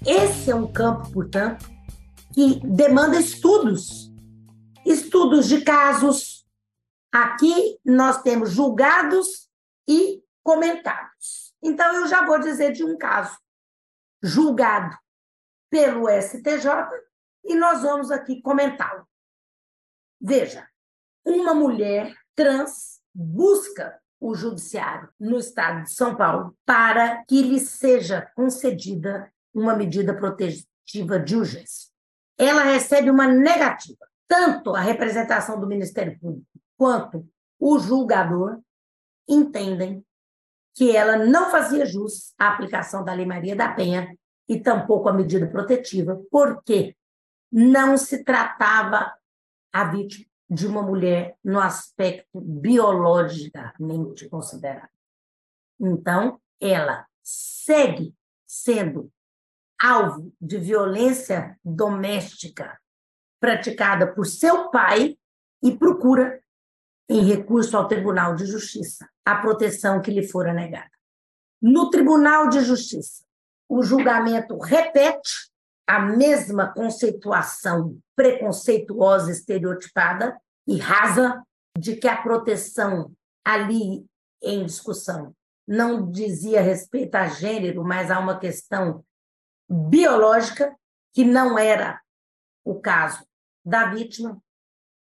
Esse 0.06 0.50
é 0.50 0.56
um 0.56 0.66
campo, 0.66 1.12
portanto, 1.12 1.70
que 2.34 2.60
demanda 2.66 3.20
estudos, 3.20 4.12
estudos 4.86 5.48
de 5.48 5.62
casos. 5.62 6.48
Aqui 7.12 7.80
nós 7.84 8.22
temos 8.22 8.52
julgados 8.52 9.50
e 9.88 10.24
comentados. 10.44 11.54
Então, 11.62 11.94
eu 11.96 12.08
já 12.08 12.26
vou 12.26 12.40
dizer 12.40 12.72
de 12.72 12.84
um 12.84 12.98
caso 12.98 13.38
julgado 14.24 14.98
pelo 15.70 16.08
STJ 16.10 16.70
e 17.44 17.56
nós 17.56 17.82
vamos 17.82 18.12
aqui 18.12 18.42
comentá-lo. 18.42 19.08
Veja, 20.20 20.68
uma 21.26 21.54
mulher 21.54 22.16
trans 22.36 23.02
busca 23.14 24.00
o 24.20 24.36
judiciário 24.36 25.10
no 25.20 25.38
estado 25.38 25.84
de 25.84 25.92
São 25.92 26.16
Paulo 26.16 26.56
para 26.66 27.24
que 27.26 27.42
lhe 27.42 27.60
seja 27.60 28.32
concedida 28.36 29.32
uma 29.54 29.76
medida 29.76 30.16
protetiva 30.16 31.20
de 31.20 31.36
urgência. 31.36 31.91
Ela 32.44 32.64
recebe 32.64 33.12
uma 33.12 33.28
negativa. 33.28 34.04
Tanto 34.28 34.74
a 34.74 34.80
representação 34.80 35.60
do 35.60 35.68
Ministério 35.68 36.20
Público 36.20 36.48
quanto 36.76 37.30
o 37.60 37.78
julgador 37.78 38.60
entendem 39.30 40.04
que 40.74 40.96
ela 40.96 41.24
não 41.24 41.52
fazia 41.52 41.86
jus 41.86 42.34
à 42.40 42.48
aplicação 42.48 43.04
da 43.04 43.14
Lei 43.14 43.28
Maria 43.28 43.56
da 43.56 43.72
Penha 43.72 44.18
e 44.50 44.60
tampouco 44.60 45.08
a 45.08 45.14
medida 45.14 45.46
protetiva, 45.46 46.20
porque 46.32 46.96
não 47.52 47.96
se 47.96 48.24
tratava 48.24 49.14
a 49.72 49.84
vítima 49.84 50.26
de 50.50 50.66
uma 50.66 50.82
mulher 50.82 51.38
no 51.44 51.60
aspecto 51.60 52.42
biologicamente 52.42 54.28
considerado. 54.28 54.90
Então, 55.80 56.42
ela 56.60 57.06
segue 57.22 58.16
sendo 58.48 59.12
alvo 59.82 60.32
de 60.40 60.58
violência 60.58 61.58
doméstica 61.64 62.80
praticada 63.40 64.14
por 64.14 64.28
seu 64.28 64.70
pai 64.70 65.18
e 65.64 65.76
procura 65.76 66.40
em 67.10 67.26
recurso 67.26 67.76
ao 67.76 67.88
Tribunal 67.88 68.36
de 68.36 68.46
Justiça, 68.46 69.10
a 69.26 69.36
proteção 69.36 70.02
que 70.02 70.12
lhe 70.12 70.28
fora 70.28 70.54
negada. 70.54 70.92
No 71.62 71.90
Tribunal 71.90 72.50
de 72.50 72.62
Justiça, 72.62 73.24
o 73.68 73.82
julgamento 73.82 74.58
repete 74.60 75.52
a 75.88 76.00
mesma 76.00 76.72
conceituação 76.72 78.00
preconceituosa, 78.16 79.32
estereotipada 79.32 80.40
e 80.68 80.78
rasa 80.78 81.42
de 81.78 81.96
que 81.96 82.08
a 82.08 82.22
proteção 82.22 83.12
ali 83.44 84.06
em 84.42 84.66
discussão 84.66 85.36
não 85.68 86.10
dizia 86.10 86.62
respeito 86.62 87.16
a 87.16 87.28
gênero, 87.28 87.84
mas 87.84 88.12
a 88.12 88.20
uma 88.20 88.38
questão 88.38 89.04
biológica, 89.72 90.76
que 91.14 91.24
não 91.24 91.58
era 91.58 92.02
o 92.64 92.80
caso 92.80 93.26
da 93.64 93.86
vítima, 93.86 94.42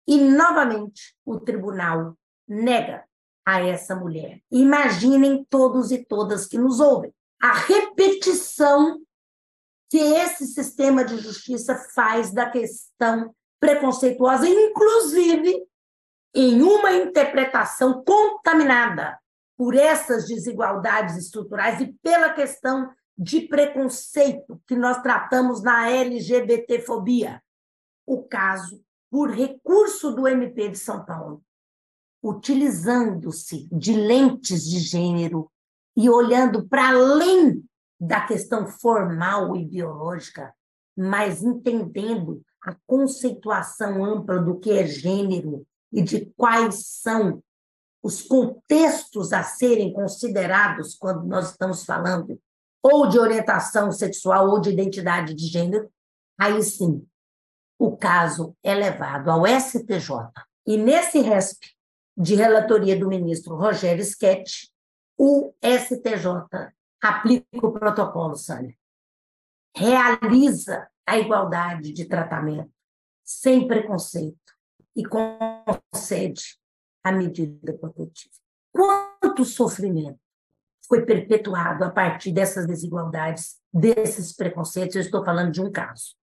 e, 0.07 0.19
novamente, 0.19 1.15
o 1.25 1.39
tribunal 1.39 2.17
nega 2.49 3.05
a 3.45 3.61
essa 3.61 3.95
mulher. 3.95 4.41
Imaginem 4.51 5.45
todos 5.45 5.91
e 5.91 6.05
todas 6.05 6.47
que 6.47 6.57
nos 6.57 6.81
ouvem 6.81 7.13
a 7.41 7.53
repetição 7.53 9.01
que 9.91 9.99
esse 9.99 10.47
sistema 10.47 11.05
de 11.05 11.19
justiça 11.19 11.75
faz 11.95 12.33
da 12.33 12.49
questão 12.49 13.35
preconceituosa, 13.61 14.49
inclusive 14.49 15.63
em 16.35 16.63
uma 16.63 16.93
interpretação 16.93 18.03
contaminada 18.03 19.19
por 19.57 19.75
essas 19.75 20.27
desigualdades 20.27 21.17
estruturais 21.17 21.81
e 21.81 21.93
pela 22.03 22.31
questão 22.31 22.91
de 23.17 23.43
preconceito 23.43 24.61
que 24.67 24.75
nós 24.75 25.01
tratamos 25.03 25.63
na 25.63 25.89
LGBTfobia. 25.89 27.43
O 28.07 28.23
caso 28.23 28.83
por 29.11 29.31
recurso 29.31 30.11
do 30.13 30.27
MP 30.27 30.71
de 30.71 30.79
São 30.79 31.05
Paulo, 31.05 31.43
utilizando-se 32.23 33.69
de 33.71 33.93
lentes 33.93 34.65
de 34.65 34.81
gênero 34.81 35.51
e 35.97 36.11
olhando 36.11 36.67
para 36.69 36.89
além 36.89 37.65
da 38.01 38.27
questão 38.27 38.67
formal 38.67 39.57
e 39.57 39.65
biológica, 39.65 40.53
mas 40.97 41.43
entendendo 41.43 42.43
a 42.63 42.75
conceituação 42.87 44.05
ampla 44.05 44.41
do 44.41 44.59
que 44.59 44.71
é 44.73 44.87
gênero 44.87 45.67
e 45.93 46.03
de 46.03 46.27
quais 46.37 46.87
são 46.87 47.43
os 48.03 48.21
contextos 48.21 49.33
a 49.33 49.43
serem 49.43 49.93
considerados 49.93 50.95
quando 50.95 51.25
nós 51.25 51.53
estamos 51.53 51.85
falando 51.85 52.39
ou 52.85 53.09
de 53.09 53.19
orientação 53.19 53.91
sexual 53.91 54.51
ou 54.51 54.61
de 54.61 54.69
identidade 54.69 55.33
de 55.33 55.47
gênero, 55.47 55.91
aí 56.39 56.63
sim 56.63 57.07
o 57.79 57.97
caso 57.97 58.55
é 58.63 58.75
levado 58.75 59.31
ao 59.31 59.47
STJ. 59.47 60.31
E 60.67 60.77
nesse 60.77 61.19
RESP, 61.21 61.67
de 62.17 62.35
relatoria 62.35 62.99
do 62.99 63.09
ministro 63.09 63.57
Rogério 63.57 64.05
Schetti, 64.05 64.71
o 65.19 65.53
STJ 65.63 66.73
aplica 67.03 67.67
o 67.67 67.73
protocolo, 67.73 68.37
Sânia. 68.37 68.77
Realiza 69.75 70.89
a 71.07 71.19
igualdade 71.19 71.93
de 71.93 72.05
tratamento, 72.05 72.71
sem 73.25 73.67
preconceito, 73.67 74.39
e 74.95 75.03
concede 75.05 76.59
a 77.03 77.11
medida 77.11 77.73
protetiva. 77.75 78.35
Quanto 78.73 79.45
sofrimento 79.45 80.24
foi 80.89 81.05
perpetuado 81.05 81.85
a 81.85 81.91
partir 81.91 82.33
dessas 82.33 82.67
desigualdades, 82.67 83.59
desses 83.73 84.35
preconceitos? 84.35 84.97
Eu 84.97 85.03
estou 85.03 85.25
falando 85.25 85.53
de 85.53 85.61
um 85.61 85.71
caso. 85.71 86.17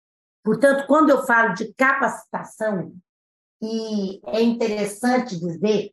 Portanto, 0.43 0.85
quando 0.87 1.09
eu 1.09 1.25
falo 1.25 1.53
de 1.53 1.73
capacitação, 1.73 2.93
e 3.61 4.19
é 4.25 4.41
interessante 4.41 5.39
dizer 5.39 5.91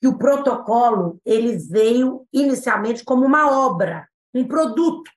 que 0.00 0.06
o 0.06 0.16
protocolo 0.16 1.20
ele 1.24 1.58
veio 1.58 2.24
inicialmente 2.32 3.04
como 3.04 3.26
uma 3.26 3.66
obra, 3.66 4.08
um 4.32 4.46
produto, 4.46 5.10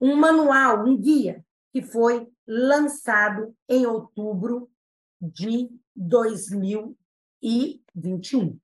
um 0.00 0.14
manual, 0.14 0.86
um 0.86 0.96
guia, 0.96 1.44
que 1.72 1.82
foi 1.82 2.28
lançado 2.46 3.52
em 3.68 3.84
outubro 3.86 4.70
de 5.20 5.68
2021, 5.96 8.56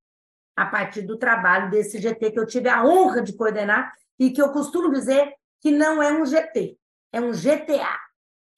a 0.56 0.66
partir 0.66 1.02
do 1.02 1.18
trabalho 1.18 1.70
desse 1.70 1.98
GT 1.98 2.30
que 2.32 2.38
eu 2.38 2.46
tive 2.46 2.68
a 2.68 2.84
honra 2.84 3.22
de 3.22 3.32
coordenar 3.32 3.92
e 4.18 4.30
que 4.30 4.40
eu 4.40 4.52
costumo 4.52 4.90
dizer 4.90 5.34
que 5.60 5.70
não 5.70 6.02
é 6.02 6.12
um 6.12 6.26
GT, 6.26 6.76
é 7.12 7.20
um 7.20 7.32
GTA, 7.32 7.98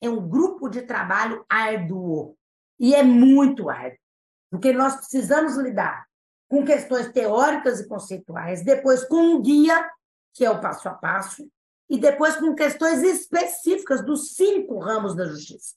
é 0.01 0.09
um 0.09 0.29
grupo 0.29 0.69
de 0.69 0.83
trabalho 0.83 1.45
árduo. 1.49 2.37
E 2.79 2.95
é 2.95 3.03
muito 3.03 3.71
árduo, 3.71 3.99
porque 4.51 4.73
nós 4.73 4.97
precisamos 4.97 5.57
lidar 5.57 6.07
com 6.49 6.65
questões 6.65 7.11
teóricas 7.13 7.81
e 7.81 7.89
conceituais, 7.89 8.65
depois 8.65 9.05
com 9.05 9.17
um 9.17 9.43
guia, 9.43 9.89
que 10.33 10.45
é 10.45 10.51
o 10.51 10.61
passo 10.61 10.89
a 10.89 10.95
passo, 10.95 11.49
e 11.89 11.99
depois 11.99 12.37
com 12.37 12.55
questões 12.55 13.03
específicas 13.03 14.05
dos 14.05 14.35
cinco 14.35 14.79
ramos 14.79 15.15
da 15.15 15.27
justiça, 15.27 15.75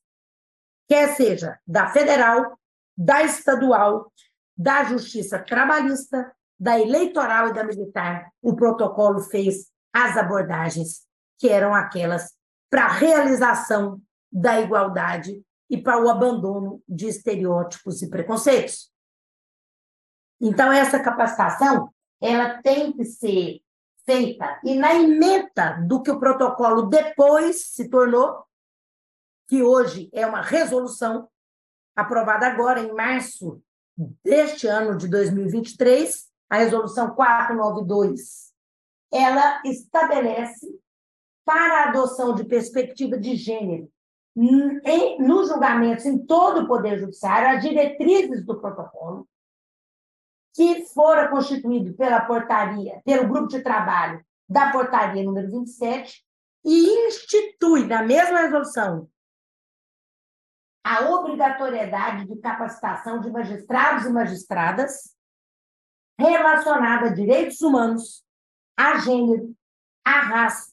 quer 0.87 1.15
seja 1.15 1.59
da 1.67 1.87
federal, 1.89 2.57
da 2.97 3.23
estadual, 3.23 4.11
da 4.57 4.83
justiça 4.85 5.37
trabalhista, 5.37 6.33
da 6.59 6.79
eleitoral 6.79 7.49
e 7.49 7.53
da 7.53 7.63
militar, 7.63 8.31
o 8.41 8.55
protocolo 8.55 9.19
fez 9.19 9.71
as 9.93 10.17
abordagens 10.17 11.05
que 11.37 11.47
eram 11.49 11.73
aquelas 11.73 12.33
para 12.69 12.85
a 12.85 12.91
realização 12.91 14.01
da 14.31 14.59
igualdade 14.59 15.41
e 15.69 15.77
para 15.77 16.03
o 16.03 16.09
abandono 16.09 16.81
de 16.87 17.07
estereótipos 17.07 18.01
e 18.01 18.09
preconceitos. 18.09 18.91
Então, 20.41 20.71
essa 20.71 20.99
capacitação 20.99 21.93
ela 22.19 22.61
tem 22.61 22.91
que 22.93 23.05
ser 23.05 23.61
feita 24.05 24.59
e 24.63 24.75
na 24.75 24.95
emenda 24.95 25.73
do 25.85 26.01
que 26.01 26.09
o 26.09 26.19
protocolo 26.19 26.83
depois 26.83 27.67
se 27.67 27.89
tornou, 27.89 28.43
que 29.47 29.61
hoje 29.61 30.09
é 30.13 30.25
uma 30.25 30.41
resolução 30.41 31.29
aprovada 31.95 32.47
agora 32.47 32.79
em 32.79 32.93
março 32.93 33.61
deste 33.97 34.67
ano 34.67 34.95
de 34.95 35.07
2023, 35.07 36.27
a 36.49 36.57
resolução 36.57 37.15
492, 37.15 38.53
ela 39.11 39.61
estabelece 39.65 40.67
para 41.43 41.85
a 41.85 41.89
adoção 41.89 42.35
de 42.35 42.43
perspectiva 42.43 43.17
de 43.17 43.35
gênero 43.35 43.89
em, 44.85 45.19
nos 45.19 45.49
julgamentos 45.49 46.05
em 46.05 46.17
todo 46.17 46.61
o 46.61 46.67
Poder 46.67 46.99
Judiciário, 46.99 47.57
as 47.57 47.63
diretrizes 47.63 48.45
do 48.45 48.59
protocolo, 48.59 49.27
que 50.53 50.85
fora 50.85 51.27
constituído 51.29 51.93
pela 51.93 52.21
portaria, 52.21 53.01
pelo 53.03 53.27
grupo 53.27 53.47
de 53.47 53.61
trabalho 53.61 54.23
da 54.47 54.71
portaria 54.71 55.23
número 55.23 55.49
27, 55.49 56.23
e 56.63 57.07
institui, 57.07 57.87
na 57.87 58.03
mesma 58.03 58.41
resolução, 58.41 59.07
a 60.89 61.09
obrigatoriedade 61.09 62.25
de 62.25 62.37
capacitação 62.37 63.19
de 63.19 63.29
magistrados 63.29 64.05
e 64.05 64.09
magistradas 64.09 65.13
relacionada 66.17 67.07
a 67.07 67.13
direitos 67.13 67.59
humanos, 67.59 68.23
a 68.77 68.97
gênero, 68.99 69.53
a 70.05 70.21
raça 70.21 70.71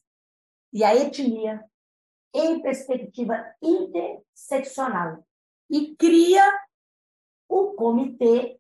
e 0.73 0.85
a 0.85 0.95
etnia 0.95 1.61
em 2.33 2.63
perspectiva 2.63 3.45
interseccional 3.61 5.27
e 5.69 5.97
cria 5.97 6.45
o 7.49 7.73
Comitê 7.73 8.57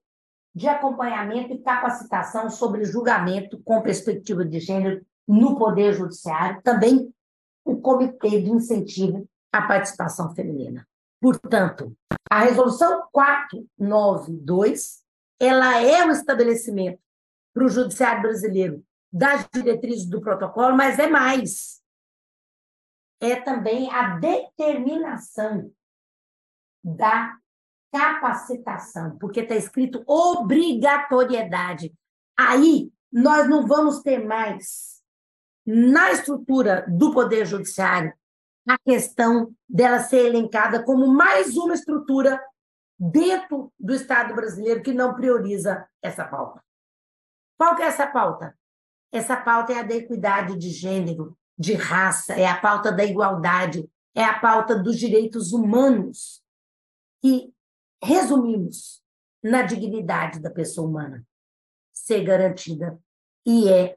de 0.52 0.66
Acompanhamento 0.66 1.52
e 1.52 1.62
Capacitação 1.62 2.50
sobre 2.50 2.84
Julgamento 2.84 3.62
com 3.62 3.80
Perspectiva 3.80 4.44
de 4.44 4.58
Gênero 4.58 5.06
no 5.26 5.56
Poder 5.56 5.92
Judiciário, 5.92 6.60
também 6.62 7.14
o 7.64 7.80
Comitê 7.80 8.42
de 8.42 8.50
Incentivo 8.50 9.28
à 9.52 9.62
Participação 9.62 10.34
Feminina. 10.34 10.84
Portanto, 11.24 11.96
a 12.30 12.40
Resolução 12.40 13.08
492 13.10 15.02
ela 15.40 15.80
é 15.80 16.04
um 16.04 16.10
estabelecimento 16.10 17.00
para 17.54 17.64
o 17.64 17.68
Judiciário 17.70 18.20
brasileiro 18.20 18.84
das 19.10 19.48
diretrizes 19.50 20.04
do 20.04 20.20
protocolo, 20.20 20.76
mas 20.76 20.98
é 20.98 21.06
mais 21.06 21.82
é 23.22 23.36
também 23.36 23.90
a 23.90 24.18
determinação 24.18 25.72
da 26.84 27.38
capacitação, 27.90 29.16
porque 29.16 29.40
está 29.40 29.56
escrito 29.56 30.04
obrigatoriedade. 30.06 31.94
Aí 32.38 32.92
nós 33.10 33.48
não 33.48 33.66
vamos 33.66 34.02
ter 34.02 34.22
mais 34.22 35.02
na 35.64 36.12
estrutura 36.12 36.84
do 36.86 37.14
Poder 37.14 37.46
Judiciário 37.46 38.12
a 38.66 38.78
questão 38.78 39.54
dela 39.68 40.00
ser 40.00 40.26
elencada 40.26 40.82
como 40.82 41.06
mais 41.06 41.56
uma 41.56 41.74
estrutura 41.74 42.40
dentro 42.98 43.72
do 43.78 43.94
Estado 43.94 44.34
brasileiro 44.34 44.82
que 44.82 44.92
não 44.92 45.14
prioriza 45.14 45.86
essa 46.02 46.24
pauta. 46.24 46.62
Qual 47.58 47.76
que 47.76 47.82
é 47.82 47.86
essa 47.86 48.06
pauta? 48.06 48.56
Essa 49.12 49.36
pauta 49.36 49.72
é 49.72 49.78
a 49.78 49.82
da 49.82 49.94
equidade 49.94 50.58
de 50.58 50.70
gênero, 50.70 51.36
de 51.58 51.74
raça, 51.74 52.34
é 52.34 52.46
a 52.46 52.60
pauta 52.60 52.90
da 52.90 53.04
igualdade, 53.04 53.88
é 54.14 54.24
a 54.24 54.38
pauta 54.38 54.76
dos 54.76 54.98
direitos 54.98 55.52
humanos, 55.52 56.42
que 57.22 57.52
resumimos 58.02 59.02
na 59.42 59.62
dignidade 59.62 60.40
da 60.40 60.50
pessoa 60.50 60.88
humana 60.88 61.24
ser 61.92 62.24
garantida 62.24 62.98
e 63.46 63.68
é 63.68 63.96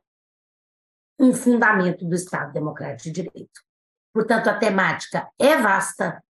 um 1.19 1.33
fundamento 1.33 2.05
do 2.05 2.13
Estado 2.13 2.53
Democrático 2.53 3.05
de 3.05 3.23
Direito. 3.23 3.66
Portanto, 4.17 4.47
a 4.47 4.57
temática 4.57 5.31
é 5.37 5.57
vasta, 5.57 6.23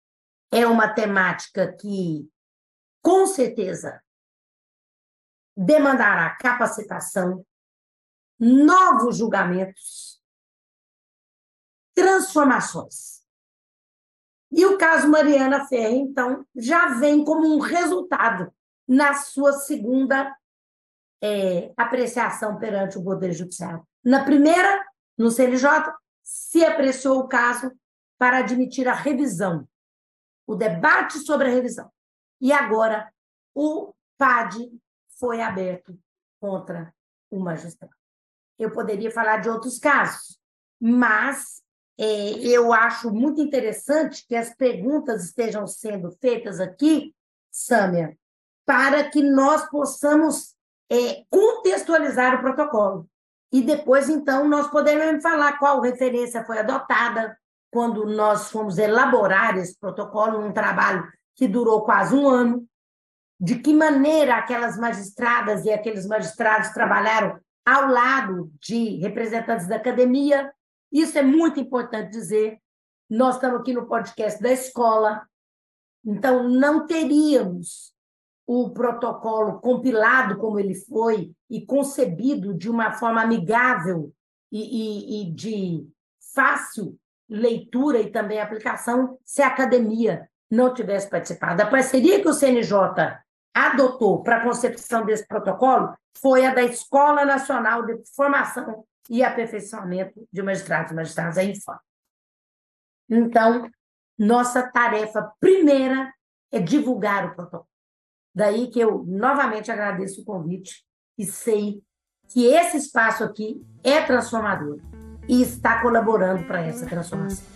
é 0.50 0.66
uma 0.66 0.92
temática 0.92 1.72
que, 1.72 2.28
com 3.00 3.28
certeza, 3.28 4.02
demandará 5.56 6.34
capacitação, 6.34 7.46
novos 8.40 9.18
julgamentos, 9.18 10.20
transformações. 11.94 13.24
E 14.50 14.66
o 14.66 14.76
caso 14.76 15.08
Mariana 15.08 15.68
Ferre, 15.68 15.94
então, 15.94 16.44
já 16.56 16.88
vem 16.98 17.24
como 17.24 17.46
um 17.54 17.60
resultado 17.60 18.52
na 18.88 19.14
sua 19.14 19.52
segunda 19.52 20.36
é, 21.22 21.72
apreciação 21.76 22.58
perante 22.58 22.98
o 22.98 23.04
Poder 23.04 23.32
Judiciário. 23.32 23.86
Na 24.04 24.24
primeira, 24.24 24.84
no 25.16 25.30
CNJ, 25.30 25.94
se 26.26 26.64
apreciou 26.64 27.20
o 27.20 27.28
caso 27.28 27.70
para 28.18 28.38
admitir 28.38 28.88
a 28.88 28.94
revisão, 28.94 29.68
o 30.44 30.56
debate 30.56 31.20
sobre 31.20 31.46
a 31.46 31.52
revisão. 31.52 31.88
E 32.40 32.52
agora, 32.52 33.12
o 33.54 33.94
PAD 34.18 34.68
foi 35.20 35.40
aberto 35.40 35.96
contra 36.40 36.92
o 37.30 37.38
magistrado. 37.38 37.94
Eu 38.58 38.72
poderia 38.72 39.10
falar 39.10 39.36
de 39.36 39.48
outros 39.48 39.78
casos, 39.78 40.40
mas 40.80 41.62
é, 41.96 42.04
eu 42.40 42.72
acho 42.72 43.12
muito 43.12 43.40
interessante 43.40 44.26
que 44.26 44.34
as 44.34 44.52
perguntas 44.52 45.26
estejam 45.26 45.64
sendo 45.64 46.10
feitas 46.10 46.58
aqui, 46.58 47.14
Sâmia, 47.52 48.18
para 48.64 49.08
que 49.08 49.22
nós 49.22 49.70
possamos 49.70 50.56
é, 50.90 51.24
contextualizar 51.30 52.34
o 52.34 52.40
protocolo. 52.40 53.08
E 53.52 53.62
depois, 53.62 54.08
então, 54.08 54.48
nós 54.48 54.68
podemos 54.68 55.22
falar 55.22 55.58
qual 55.58 55.80
referência 55.80 56.44
foi 56.44 56.58
adotada 56.58 57.36
quando 57.70 58.04
nós 58.06 58.50
fomos 58.50 58.78
elaborar 58.78 59.56
esse 59.56 59.78
protocolo, 59.78 60.38
um 60.38 60.52
trabalho 60.52 61.06
que 61.34 61.46
durou 61.46 61.84
quase 61.84 62.14
um 62.14 62.28
ano, 62.28 62.66
de 63.38 63.56
que 63.56 63.74
maneira 63.74 64.36
aquelas 64.36 64.78
magistradas 64.78 65.64
e 65.64 65.70
aqueles 65.70 66.06
magistrados 66.06 66.70
trabalharam 66.70 67.38
ao 67.64 67.88
lado 67.88 68.50
de 68.60 68.96
representantes 68.96 69.66
da 69.66 69.76
academia, 69.76 70.52
isso 70.90 71.18
é 71.18 71.22
muito 71.22 71.60
importante 71.60 72.10
dizer. 72.10 72.58
Nós 73.10 73.34
estamos 73.34 73.60
aqui 73.60 73.72
no 73.72 73.86
podcast 73.86 74.40
da 74.40 74.50
escola, 74.52 75.26
então 76.04 76.48
não 76.48 76.86
teríamos 76.86 77.92
o 78.46 78.70
protocolo 78.70 79.60
compilado 79.60 80.38
como 80.38 80.58
ele 80.58 80.74
foi 80.74 81.32
e 81.50 81.66
concebido 81.66 82.54
de 82.54 82.70
uma 82.70 82.92
forma 82.92 83.20
amigável 83.20 84.12
e, 84.52 84.60
e, 84.60 85.22
e 85.22 85.34
de 85.34 85.88
fácil 86.34 86.96
leitura 87.28 87.98
e 87.98 88.10
também 88.10 88.40
aplicação 88.40 89.18
se 89.24 89.42
a 89.42 89.48
academia 89.48 90.28
não 90.48 90.72
tivesse 90.72 91.10
participado. 91.10 91.60
A 91.60 91.66
parceria 91.66 92.20
que 92.20 92.28
o 92.28 92.32
CNJ 92.32 93.18
adotou 93.52 94.22
para 94.22 94.36
a 94.36 94.42
concepção 94.44 95.04
desse 95.04 95.26
protocolo 95.26 95.96
foi 96.18 96.46
a 96.46 96.54
da 96.54 96.62
Escola 96.62 97.24
Nacional 97.24 97.84
de 97.84 98.00
Formação 98.14 98.84
e 99.10 99.24
aperfeiçoamento 99.24 100.26
de 100.32 100.42
magistrados 100.42 100.92
e 100.92 100.94
magistradas 100.94 101.38
aí 101.38 101.60
fora. 101.60 101.80
Então, 103.08 103.68
nossa 104.18 104.62
tarefa 104.70 105.32
primeira 105.40 106.12
é 106.52 106.60
divulgar 106.60 107.26
o 107.26 107.34
protocolo. 107.34 107.75
Daí 108.36 108.66
que 108.66 108.78
eu 108.78 109.02
novamente 109.06 109.72
agradeço 109.72 110.20
o 110.20 110.24
convite 110.26 110.84
e 111.16 111.24
sei 111.24 111.82
que 112.28 112.44
esse 112.44 112.76
espaço 112.76 113.24
aqui 113.24 113.64
é 113.82 114.02
transformador 114.02 114.78
e 115.26 115.40
está 115.40 115.80
colaborando 115.80 116.44
para 116.44 116.60
essa 116.60 116.84
transformação. 116.84 117.46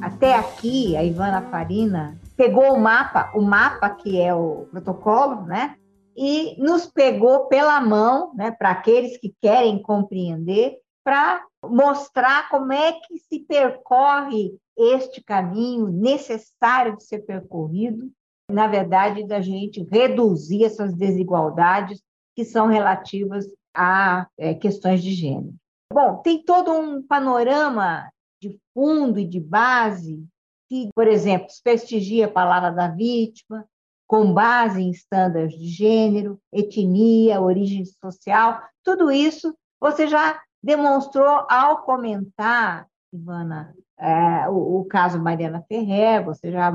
até 0.00 0.36
aqui, 0.36 0.96
a 0.96 1.02
Ivana 1.02 1.42
Farina 1.42 2.16
pegou 2.36 2.74
o 2.74 2.80
mapa, 2.80 3.32
o 3.34 3.42
mapa 3.42 3.90
que 3.90 4.20
é 4.20 4.32
o 4.32 4.68
protocolo, 4.70 5.42
né? 5.42 5.74
E 6.16 6.56
nos 6.60 6.86
pegou 6.86 7.46
pela 7.46 7.80
mão, 7.80 8.34
né, 8.34 8.50
para 8.50 8.70
aqueles 8.70 9.16
que 9.16 9.34
querem 9.40 9.80
compreender, 9.80 10.78
para 11.04 11.44
mostrar 11.64 12.48
como 12.48 12.72
é 12.72 12.92
que 12.92 13.18
se 13.18 13.40
percorre 13.40 14.54
este 14.76 15.22
caminho 15.22 15.88
necessário 15.88 16.96
de 16.96 17.04
ser 17.04 17.20
percorrido, 17.20 18.10
na 18.50 18.66
verdade, 18.66 19.26
da 19.26 19.40
gente 19.40 19.86
reduzir 19.90 20.64
essas 20.64 20.94
desigualdades 20.94 22.02
que 22.34 22.44
são 22.44 22.66
relativas 22.66 23.46
a 23.74 24.26
é, 24.38 24.54
questões 24.54 25.02
de 25.02 25.12
gênero. 25.12 25.54
Bom, 25.92 26.16
tem 26.18 26.42
todo 26.42 26.72
um 26.72 27.02
panorama 27.02 28.10
de 28.40 28.58
fundo 28.74 29.18
e 29.18 29.26
de 29.26 29.40
base 29.40 30.24
que, 30.68 30.88
por 30.94 31.06
exemplo, 31.06 31.46
desprestigia 31.46 32.26
a 32.26 32.30
palavra 32.30 32.70
da 32.70 32.88
vítima, 32.88 33.64
com 34.12 34.30
base 34.30 34.82
em 34.82 34.90
estándares 34.90 35.54
de 35.54 35.68
gênero, 35.68 36.38
etnia, 36.52 37.40
origem 37.40 37.82
social, 37.86 38.60
tudo 38.84 39.10
isso 39.10 39.56
você 39.80 40.06
já 40.06 40.38
demonstrou 40.62 41.46
ao 41.48 41.80
comentar, 41.80 42.86
Ivana, 43.10 43.74
é, 43.98 44.50
o, 44.50 44.80
o, 44.80 44.84
caso 44.84 45.18
Mariana 45.18 45.64
Ferrer, 45.66 46.22
você 46.22 46.52
já 46.52 46.70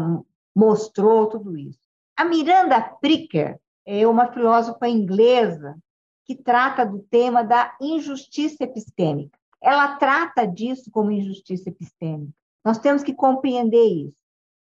mostrou 0.56 1.28
tudo 1.28 1.56
isso. 1.56 1.78
A 2.18 2.26
Miranda 2.26 2.82
Pricker 2.82 3.60
é 3.86 4.08
uma 4.08 4.34
filósofa 4.34 4.90
inglesa 4.90 5.78
que 6.26 6.34
trata 6.36 6.84
do 6.84 7.04
tema 7.04 7.44
da 7.44 7.78
injustiça 7.80 8.64
epistêmica. 8.64 9.38
Ela 9.62 9.96
trata 9.98 10.44
disso 10.48 10.90
como 10.90 11.12
injustiça 11.12 11.70
epistêmica. 11.70 12.34
Nós 12.66 12.80
temos 12.80 13.04
que 13.04 13.14
compreender 13.14 13.86
isso. 13.86 14.18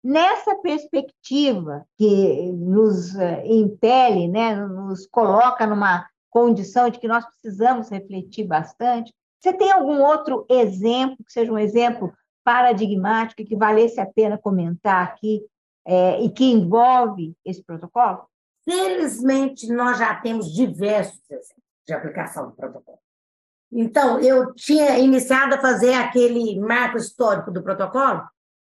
Nessa 0.02 0.56
perspectiva 0.56 1.84
que 1.96 2.52
nos 2.52 3.14
eh, 3.16 3.42
impele, 3.46 4.28
né, 4.28 4.56
nos 4.66 5.06
coloca 5.06 5.66
numa 5.66 6.06
condição 6.30 6.88
de 6.88 6.98
que 6.98 7.08
nós 7.08 7.24
precisamos 7.26 7.90
refletir 7.90 8.46
bastante, 8.46 9.12
você 9.40 9.52
tem 9.52 9.70
algum 9.70 10.02
outro 10.02 10.46
exemplo, 10.48 11.16
que 11.24 11.32
seja 11.32 11.52
um 11.52 11.58
exemplo 11.58 12.12
paradigmático, 12.44 13.44
que 13.44 13.56
valesse 13.56 14.00
a 14.00 14.06
pena 14.06 14.38
comentar 14.38 15.02
aqui 15.04 15.42
é, 15.86 16.22
e 16.22 16.30
que 16.30 16.44
envolve 16.44 17.34
esse 17.44 17.62
protocolo? 17.62 18.26
Felizmente, 18.64 19.72
nós 19.72 19.98
já 19.98 20.14
temos 20.16 20.52
diversos 20.52 21.18
exemplos 21.30 21.64
de 21.86 21.94
aplicação 21.94 22.48
do 22.48 22.52
protocolo. 22.54 22.98
Então, 23.72 24.20
eu 24.20 24.52
tinha 24.54 24.98
iniciado 24.98 25.54
a 25.54 25.60
fazer 25.60 25.94
aquele 25.94 26.58
marco 26.60 26.98
histórico 26.98 27.50
do 27.50 27.62
protocolo, 27.62 28.22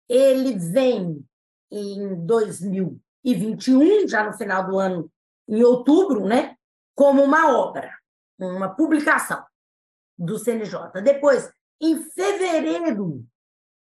ele 0.09 0.57
vem 0.57 1.23
em 1.71 2.25
2021, 2.25 4.07
já 4.07 4.23
no 4.23 4.33
final 4.33 4.65
do 4.65 4.79
ano, 4.79 5.11
em 5.47 5.63
outubro, 5.63 6.25
né, 6.25 6.55
como 6.95 7.23
uma 7.23 7.55
obra, 7.55 7.93
uma 8.39 8.69
publicação 8.69 9.43
do 10.17 10.37
CNJ. 10.39 11.01
Depois, 11.03 11.51
em 11.79 12.03
fevereiro, 12.03 13.23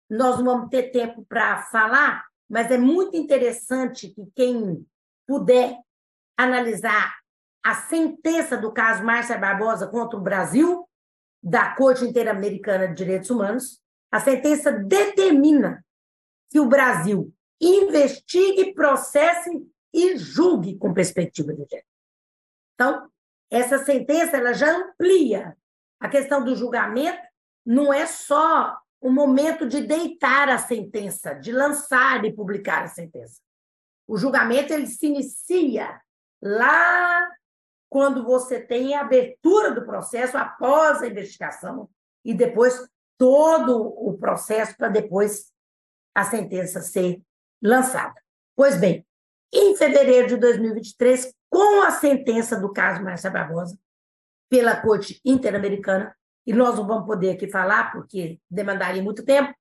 nós 0.09 0.41
vamos 0.41 0.69
ter 0.69 0.91
tempo 0.91 1.26
para 1.28 1.63
falar, 1.63 2.26
mas 2.49 2.69
é 2.69 2.78
muito 2.78 3.17
interessante 3.17 4.09
que 4.09 4.26
quem 4.36 4.86
puder 5.28 5.78
analisar 6.38 7.15
a 7.63 7.76
sentença 7.76 8.57
do 8.57 8.72
caso 8.72 9.03
Márcia 9.03 9.38
Barbosa 9.38 9.88
contra 9.88 10.17
o 10.17 10.22
Brasil, 10.22 10.88
da 11.43 11.76
Corte 11.76 12.05
Interamericana 12.05 12.88
de 12.88 12.95
Direitos 12.95 13.30
Humanos, 13.30 13.82
a 14.11 14.19
sentença 14.19 14.72
determina 14.72 15.84
que 16.51 16.59
o 16.59 16.67
Brasil 16.67 17.33
investigue, 17.59 18.73
processe 18.73 19.49
e 19.93 20.17
julgue 20.17 20.77
com 20.77 20.93
perspectiva 20.93 21.53
de 21.53 21.63
gênero. 21.63 21.87
Então, 22.75 23.09
essa 23.49 23.83
sentença 23.83 24.37
ela 24.37 24.53
já 24.53 24.69
amplia 24.69 25.57
a 25.99 26.09
questão 26.09 26.43
do 26.43 26.55
julgamento, 26.55 27.21
não 27.65 27.93
é 27.93 28.05
só 28.05 28.77
o 28.99 29.09
momento 29.09 29.67
de 29.67 29.81
deitar 29.81 30.49
a 30.49 30.57
sentença, 30.57 31.33
de 31.33 31.51
lançar 31.51 32.23
e 32.25 32.33
publicar 32.33 32.83
a 32.83 32.87
sentença. 32.87 33.39
O 34.07 34.17
julgamento 34.17 34.73
ele 34.73 34.87
se 34.87 35.07
inicia 35.07 36.01
lá 36.41 37.29
quando 37.89 38.23
você 38.23 38.59
tem 38.59 38.93
a 38.95 39.01
abertura 39.01 39.71
do 39.71 39.85
processo 39.85 40.37
após 40.37 41.01
a 41.01 41.07
investigação 41.07 41.89
e 42.25 42.33
depois 42.33 42.87
todo 43.17 43.87
o 43.87 44.17
processo 44.17 44.75
para 44.75 44.89
depois 44.89 45.51
a 46.16 46.24
sentença 46.24 46.82
ser 46.82 47.22
lançada. 47.62 48.16
Pois 48.55 48.78
bem, 48.78 49.05
em 49.53 49.76
fevereiro 49.76 50.30
de 50.30 50.38
2023, 50.38 51.34
com 51.49 51.82
a 51.82 51.91
sentença 51.91 52.59
do 52.59 52.72
caso 52.72 53.03
Márcia 53.03 53.30
Barbosa, 53.30 53.78
pela 54.49 54.76
Corte 54.76 55.20
Interamericana, 55.24 56.16
e 56.45 56.53
nós 56.53 56.76
não 56.76 56.88
vamos 56.88 57.05
poder 57.05 57.32
aqui 57.32 57.49
falar 57.49 57.91
porque 57.91 58.39
demandaria 58.49 59.03
muito 59.03 59.24
tempo, 59.24 59.53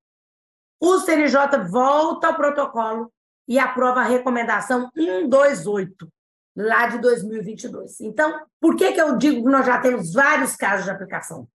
o 0.81 0.99
CNJ 1.01 1.59
volta 1.69 2.29
ao 2.29 2.37
protocolo 2.37 3.13
e 3.47 3.59
aprova 3.59 4.01
a 4.01 4.05
recomendação 4.05 4.91
128, 4.97 6.09
lá 6.57 6.87
de 6.87 6.99
2022. 6.99 8.01
Então, 8.01 8.47
por 8.59 8.77
que, 8.77 8.93
que 8.93 9.01
eu 9.01 9.19
digo 9.19 9.45
que 9.45 9.51
nós 9.51 9.67
já 9.67 9.79
temos 9.81 10.13
vários 10.13 10.57
casos 10.57 10.85
de 10.85 10.91
aplicação? 10.91 11.47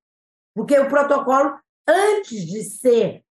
Porque 0.53 0.77
o 0.79 0.87
protocolo, 0.87 1.57
antes 1.87 2.45
de 2.45 2.63
ser 2.63 3.24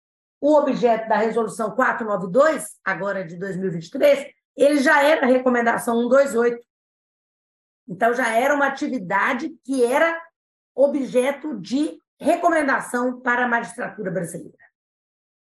o 0.42 0.56
objeto 0.56 1.08
da 1.08 1.18
resolução 1.18 1.70
492, 1.70 2.76
agora 2.84 3.24
de 3.24 3.36
2023, 3.36 4.26
ele 4.56 4.78
já 4.78 5.00
era 5.00 5.24
recomendação 5.24 6.10
128. 6.10 6.66
Então, 7.88 8.12
já 8.12 8.28
era 8.34 8.52
uma 8.52 8.66
atividade 8.66 9.56
que 9.64 9.84
era 9.84 10.20
objeto 10.74 11.60
de 11.60 11.96
recomendação 12.20 13.20
para 13.20 13.44
a 13.44 13.48
magistratura 13.48 14.10
brasileira. 14.10 14.58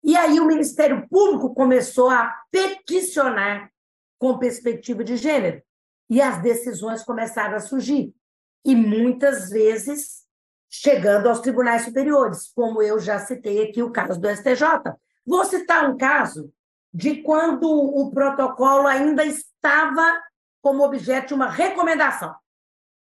E 0.04 0.16
aí 0.16 0.40
o 0.40 0.46
Ministério 0.46 1.08
Público 1.10 1.56
começou 1.56 2.12
a 2.12 2.32
peticionar 2.52 3.72
com 4.20 4.38
perspectiva 4.38 5.04
de 5.04 5.18
gênero, 5.18 5.64
e 6.12 6.22
as 6.22 6.40
decisões 6.44 7.02
começaram 7.02 7.56
a 7.56 7.60
surgir, 7.60 8.14
e 8.64 8.76
muitas 8.76 9.50
vezes 9.50 10.28
chegando 10.72 11.28
aos 11.28 11.42
tribunais 11.42 11.84
superiores, 11.84 12.50
como 12.56 12.82
eu 12.82 12.98
já 12.98 13.20
citei 13.20 13.70
aqui 13.70 13.84
o 13.84 13.92
caso 13.92 14.20
do 14.20 14.30
STJ. 14.30 14.96
Vou 15.26 15.44
citar 15.44 15.90
um 15.90 15.98
caso 15.98 16.52
de 16.94 17.22
quando 17.22 17.70
o 17.70 18.10
protocolo 18.12 18.88
ainda 18.88 19.26
estava 19.26 20.18
como 20.62 20.84
objeto 20.84 21.30
de 21.30 21.34
uma 21.34 21.50
recomendação. 21.50 22.34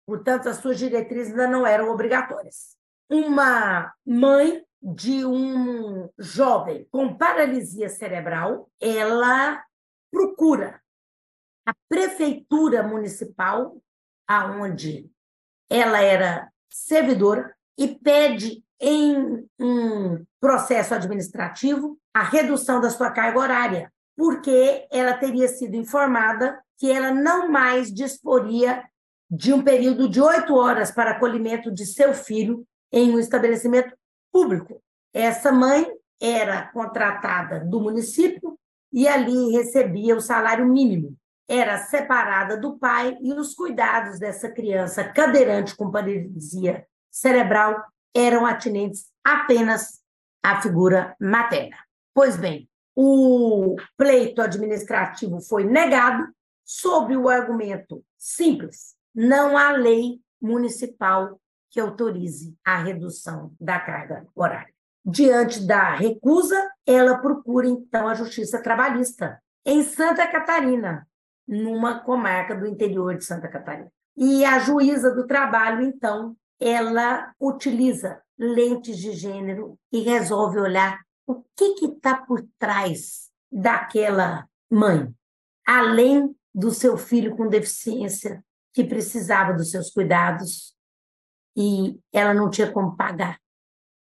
Portanto, 0.06 0.50
as 0.50 0.58
suas 0.58 0.78
diretrizes 0.78 1.32
ainda 1.32 1.48
não 1.48 1.66
eram 1.66 1.90
obrigatórias. 1.90 2.76
Uma 3.10 3.94
mãe 4.06 4.66
de 4.82 5.26
um 5.26 6.10
jovem 6.18 6.88
com 6.92 7.16
paralisia 7.16 7.88
cerebral, 7.88 8.70
ela 8.82 9.64
procura 10.12 10.82
a 11.66 11.74
prefeitura 11.88 12.84
municipal, 12.84 13.78
aonde 14.28 15.10
ela 15.70 16.02
era 16.02 16.52
servidora, 16.70 17.56
e 17.82 17.88
pede 17.96 18.64
em 18.80 19.44
um 19.60 20.24
processo 20.40 20.94
administrativo 20.94 21.98
a 22.14 22.22
redução 22.22 22.80
da 22.80 22.92
sua 22.92 23.10
carga 23.10 23.40
horária, 23.40 23.92
porque 24.16 24.88
ela 24.92 25.14
teria 25.14 25.48
sido 25.48 25.76
informada 25.76 26.62
que 26.78 26.92
ela 26.92 27.12
não 27.12 27.50
mais 27.50 27.92
disporia 27.92 28.84
de 29.28 29.52
um 29.52 29.64
período 29.64 30.08
de 30.08 30.22
oito 30.22 30.54
horas 30.56 30.92
para 30.92 31.12
acolhimento 31.12 31.72
de 31.72 31.88
seu 31.88 32.14
filho 32.14 32.64
em 32.92 33.16
um 33.16 33.20
estabelecimento 33.20 33.96
público. 34.32 34.80
Essa 35.12 35.52
mãe 35.52 35.92
era 36.22 36.68
contratada 36.68 37.62
do 37.62 37.82
município 37.82 38.60
e 38.94 39.08
ali 39.08 39.54
recebia 39.54 40.16
o 40.16 40.22
salário 40.22 40.68
mínimo. 40.68 41.16
Era 41.50 41.80
separada 41.80 42.58
do 42.58 42.78
pai 42.78 43.18
e 43.22 43.34
os 43.34 43.56
cuidados 43.56 44.20
dessa 44.20 44.52
criança 44.52 45.04
cadeirante 45.04 45.76
com 45.76 45.90
paralisia 45.90 46.86
cerebral 47.12 47.84
eram 48.16 48.46
atinentes 48.46 49.06
apenas 49.24 50.00
à 50.42 50.62
figura 50.62 51.16
materna. 51.20 51.78
Pois 52.14 52.36
bem, 52.38 52.70
o 52.96 53.76
pleito 53.98 54.42
administrativo 54.42 55.40
foi 55.42 55.64
negado 55.64 56.28
sob 56.64 57.16
o 57.16 57.30
argumento 57.30 58.04
simples: 58.18 58.96
não 59.14 59.58
há 59.58 59.72
lei 59.72 60.20
municipal 60.42 61.40
que 61.70 61.80
autorize 61.80 62.58
a 62.66 62.78
redução 62.78 63.54
da 63.60 63.80
carga 63.80 64.26
horária. 64.36 64.74
Diante 65.04 65.66
da 65.66 65.96
recusa, 65.96 66.70
ela 66.86 67.18
procura 67.18 67.68
então 67.68 68.08
a 68.08 68.14
justiça 68.14 68.62
trabalhista 68.62 69.42
em 69.66 69.84
Santa 69.84 70.28
Catarina, 70.28 71.08
numa 71.48 72.00
comarca 72.00 72.56
do 72.56 72.68
interior 72.68 73.16
de 73.18 73.24
Santa 73.24 73.48
Catarina. 73.48 73.92
E 74.18 74.44
a 74.44 74.60
juíza 74.60 75.14
do 75.16 75.26
trabalho 75.26 75.82
então 75.82 76.36
ela 76.62 77.34
utiliza 77.40 78.22
lentes 78.38 79.00
de 79.00 79.14
gênero 79.14 79.80
e 79.92 80.02
resolve 80.02 80.60
olhar 80.60 81.02
o 81.26 81.44
que 81.56 81.86
está 81.86 82.16
por 82.16 82.48
trás 82.60 83.32
daquela 83.52 84.48
mãe, 84.70 85.12
além 85.66 86.36
do 86.54 86.72
seu 86.72 86.98
filho 86.98 87.36
com 87.36 87.50
deficiência 87.50 88.46
que 88.74 88.84
precisava 88.84 89.54
dos 89.54 89.72
seus 89.72 89.90
cuidados 89.90 90.76
e 91.58 92.00
ela 92.14 92.34
não 92.34 92.50
tinha 92.50 92.72
como 92.72 92.96
pagar 92.96 93.40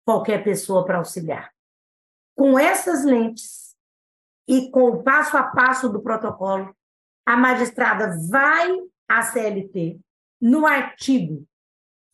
qualquer 0.04 0.44
pessoa 0.44 0.84
para 0.84 0.98
auxiliar. 0.98 1.52
Com 2.36 2.58
essas 2.58 3.04
lentes 3.04 3.76
e 4.46 4.70
com 4.70 4.84
o 4.90 5.02
passo 5.02 5.36
a 5.36 5.42
passo 5.42 5.88
do 5.88 6.00
protocolo, 6.00 6.74
a 7.26 7.36
magistrada 7.36 8.16
vai 8.30 8.72
à 9.08 9.22
CLT 9.22 9.98
no 10.40 10.64
artigo 10.64 11.46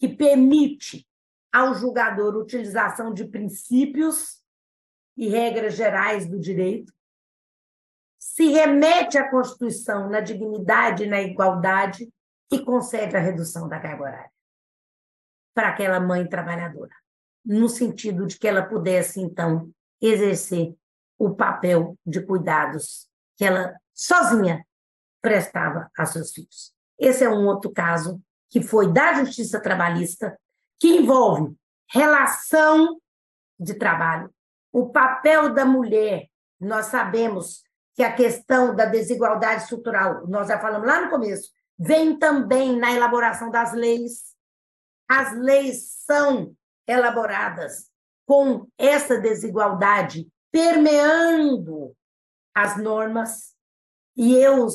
que 0.03 0.09
permite 0.09 1.09
ao 1.53 1.74
julgador 1.74 2.34
utilização 2.34 3.14
de 3.14 3.24
princípios 3.24 4.42
e 5.16 5.28
regras 5.28 5.76
gerais 5.76 6.28
do 6.28 6.40
direito, 6.40 6.92
se 8.18 8.48
remete 8.48 9.16
à 9.16 9.30
Constituição 9.30 10.11
na 10.11 10.20
dignidade 10.20 11.05
e 11.05 11.07
na 11.07 11.22
igualdade 11.22 12.12
e 12.50 12.64
concede 12.64 13.16
a 13.16 13.20
redução 13.20 13.68
da 13.68 13.78
carga 13.78 14.03
horária 14.03 14.32
para 15.55 15.68
aquela 15.68 16.00
mãe 16.00 16.28
trabalhadora, 16.28 16.96
no 17.44 17.68
sentido 17.68 18.26
de 18.26 18.36
que 18.40 18.48
ela 18.48 18.64
pudesse, 18.64 19.20
então, 19.20 19.72
exercer 20.00 20.74
o 21.16 21.32
papel 21.32 21.96
de 22.05 22.20
cuidados 22.26 23.09
que 23.36 23.44
ela 23.44 23.72
sozinha 23.94 24.66
prestava 25.20 25.88
a 25.96 26.05
seus 26.05 26.32
filhos. 26.32 26.74
Esse 26.98 27.22
é 27.22 27.28
um 27.28 27.46
outro 27.46 27.70
caso 27.70 28.20
que 28.53 28.61
foi 28.61 28.92
da 28.92 29.14
justiça 29.14 29.59
trabalhista, 29.59 30.38
que 30.78 30.98
envolve 30.98 31.57
relação 31.90 33.00
de 33.59 33.72
trabalho, 33.72 34.30
o 34.70 34.90
papel 34.90 35.55
da 35.55 35.64
mulher. 35.64 36.28
Nós 36.61 36.86
sabemos 36.86 37.62
que 37.94 38.03
a 38.03 38.12
questão 38.12 38.76
da 38.76 38.84
desigualdade 38.84 39.62
estrutural, 39.62 40.26
nós 40.28 40.48
já 40.48 40.59
falamos 40.61 40.86
lá 40.86 41.00
no 41.00 41.11
começo, 41.11 41.50
vem 41.78 42.18
também 42.18 42.78
na 42.78 42.92
elaboração 42.92 43.50
das 43.50 43.72
leis. 43.72 44.34
As 45.09 45.32
leis 45.32 45.90
são 46.05 46.55
elaboradas 46.86 47.90
com 48.26 48.68
essa 48.76 49.18
desigualdade 49.18 50.28
permeando 50.50 51.96
as 52.55 52.76
normas. 52.76 53.55
E 54.14 54.34
eu 54.34 54.66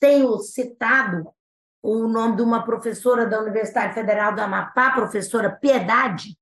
tenho 0.00 0.38
citado 0.38 1.35
o 1.88 2.08
nome 2.08 2.36
de 2.36 2.42
uma 2.42 2.64
professora 2.64 3.26
da 3.26 3.40
Universidade 3.40 3.94
Federal 3.94 4.34
do 4.34 4.40
Amapá, 4.40 4.90
professora 4.90 5.48
Piedade, 5.48 6.36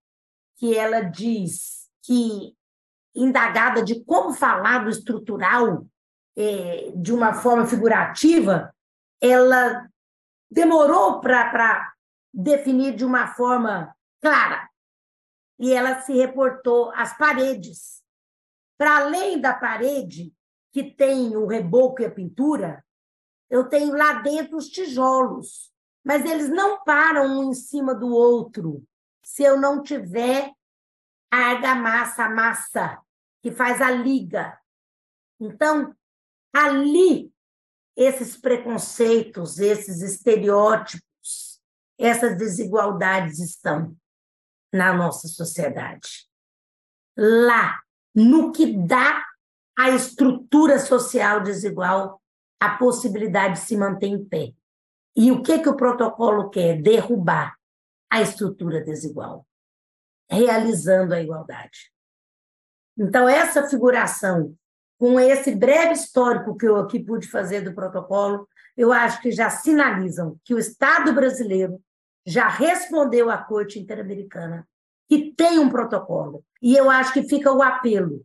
que 0.56 0.74
ela 0.74 1.02
diz 1.02 1.90
que, 2.02 2.56
indagada 3.14 3.84
de 3.84 4.02
como 4.04 4.32
falar 4.32 4.84
do 4.84 4.90
estrutural 4.90 5.86
é, 6.36 6.92
de 6.96 7.12
uma 7.12 7.34
forma 7.34 7.66
figurativa, 7.66 8.74
ela 9.20 9.86
demorou 10.50 11.20
para 11.20 11.92
definir 12.32 12.94
de 12.96 13.04
uma 13.04 13.26
forma 13.26 13.94
clara. 14.22 14.68
E 15.58 15.74
ela 15.74 16.00
se 16.00 16.14
reportou 16.14 16.90
às 16.94 17.16
paredes. 17.18 18.02
Para 18.78 18.96
além 18.96 19.40
da 19.40 19.52
parede, 19.52 20.32
que 20.72 20.82
tem 20.82 21.36
o 21.36 21.46
reboco 21.46 22.02
e 22.02 22.06
a 22.06 22.10
pintura, 22.10 22.83
eu 23.54 23.68
tenho 23.68 23.96
lá 23.96 24.14
dentro 24.14 24.56
os 24.56 24.68
tijolos, 24.68 25.72
mas 26.02 26.24
eles 26.24 26.48
não 26.48 26.82
param 26.82 27.38
um 27.38 27.50
em 27.50 27.54
cima 27.54 27.94
do 27.94 28.08
outro 28.08 28.84
se 29.22 29.44
eu 29.44 29.60
não 29.60 29.80
tiver 29.80 30.52
a 31.30 31.36
argamassa, 31.36 32.24
a 32.24 32.30
massa, 32.30 33.00
que 33.40 33.52
faz 33.52 33.80
a 33.80 33.92
liga. 33.92 34.58
Então, 35.40 35.94
ali, 36.52 37.32
esses 37.96 38.36
preconceitos, 38.36 39.60
esses 39.60 40.02
estereótipos, 40.02 41.62
essas 41.96 42.36
desigualdades 42.36 43.38
estão 43.38 43.96
na 44.72 44.92
nossa 44.92 45.28
sociedade. 45.28 46.28
Lá, 47.16 47.80
no 48.12 48.50
que 48.50 48.76
dá 48.84 49.24
a 49.78 49.90
estrutura 49.90 50.80
social 50.80 51.40
desigual 51.40 52.20
a 52.60 52.76
possibilidade 52.76 53.54
de 53.54 53.60
se 53.60 53.76
manter 53.76 54.06
em 54.06 54.24
pé. 54.24 54.52
E 55.16 55.30
o 55.30 55.42
que, 55.42 55.58
que 55.58 55.68
o 55.68 55.76
protocolo 55.76 56.50
quer? 56.50 56.80
Derrubar 56.80 57.54
a 58.10 58.22
estrutura 58.22 58.80
desigual, 58.80 59.46
realizando 60.30 61.14
a 61.14 61.20
igualdade. 61.20 61.92
Então, 62.96 63.28
essa 63.28 63.68
figuração, 63.68 64.56
com 64.98 65.18
esse 65.18 65.54
breve 65.54 65.92
histórico 65.92 66.56
que 66.56 66.66
eu 66.66 66.76
aqui 66.76 67.00
pude 67.00 67.28
fazer 67.28 67.60
do 67.60 67.74
protocolo, 67.74 68.48
eu 68.76 68.92
acho 68.92 69.20
que 69.20 69.30
já 69.30 69.50
sinalizam 69.50 70.38
que 70.44 70.54
o 70.54 70.58
Estado 70.58 71.12
brasileiro 71.12 71.80
já 72.26 72.48
respondeu 72.48 73.30
à 73.30 73.38
Corte 73.38 73.78
Interamericana 73.78 74.66
que 75.08 75.32
tem 75.36 75.58
um 75.58 75.68
protocolo. 75.68 76.44
E 76.62 76.74
eu 76.76 76.90
acho 76.90 77.12
que 77.12 77.22
fica 77.24 77.52
o 77.52 77.62
apelo. 77.62 78.24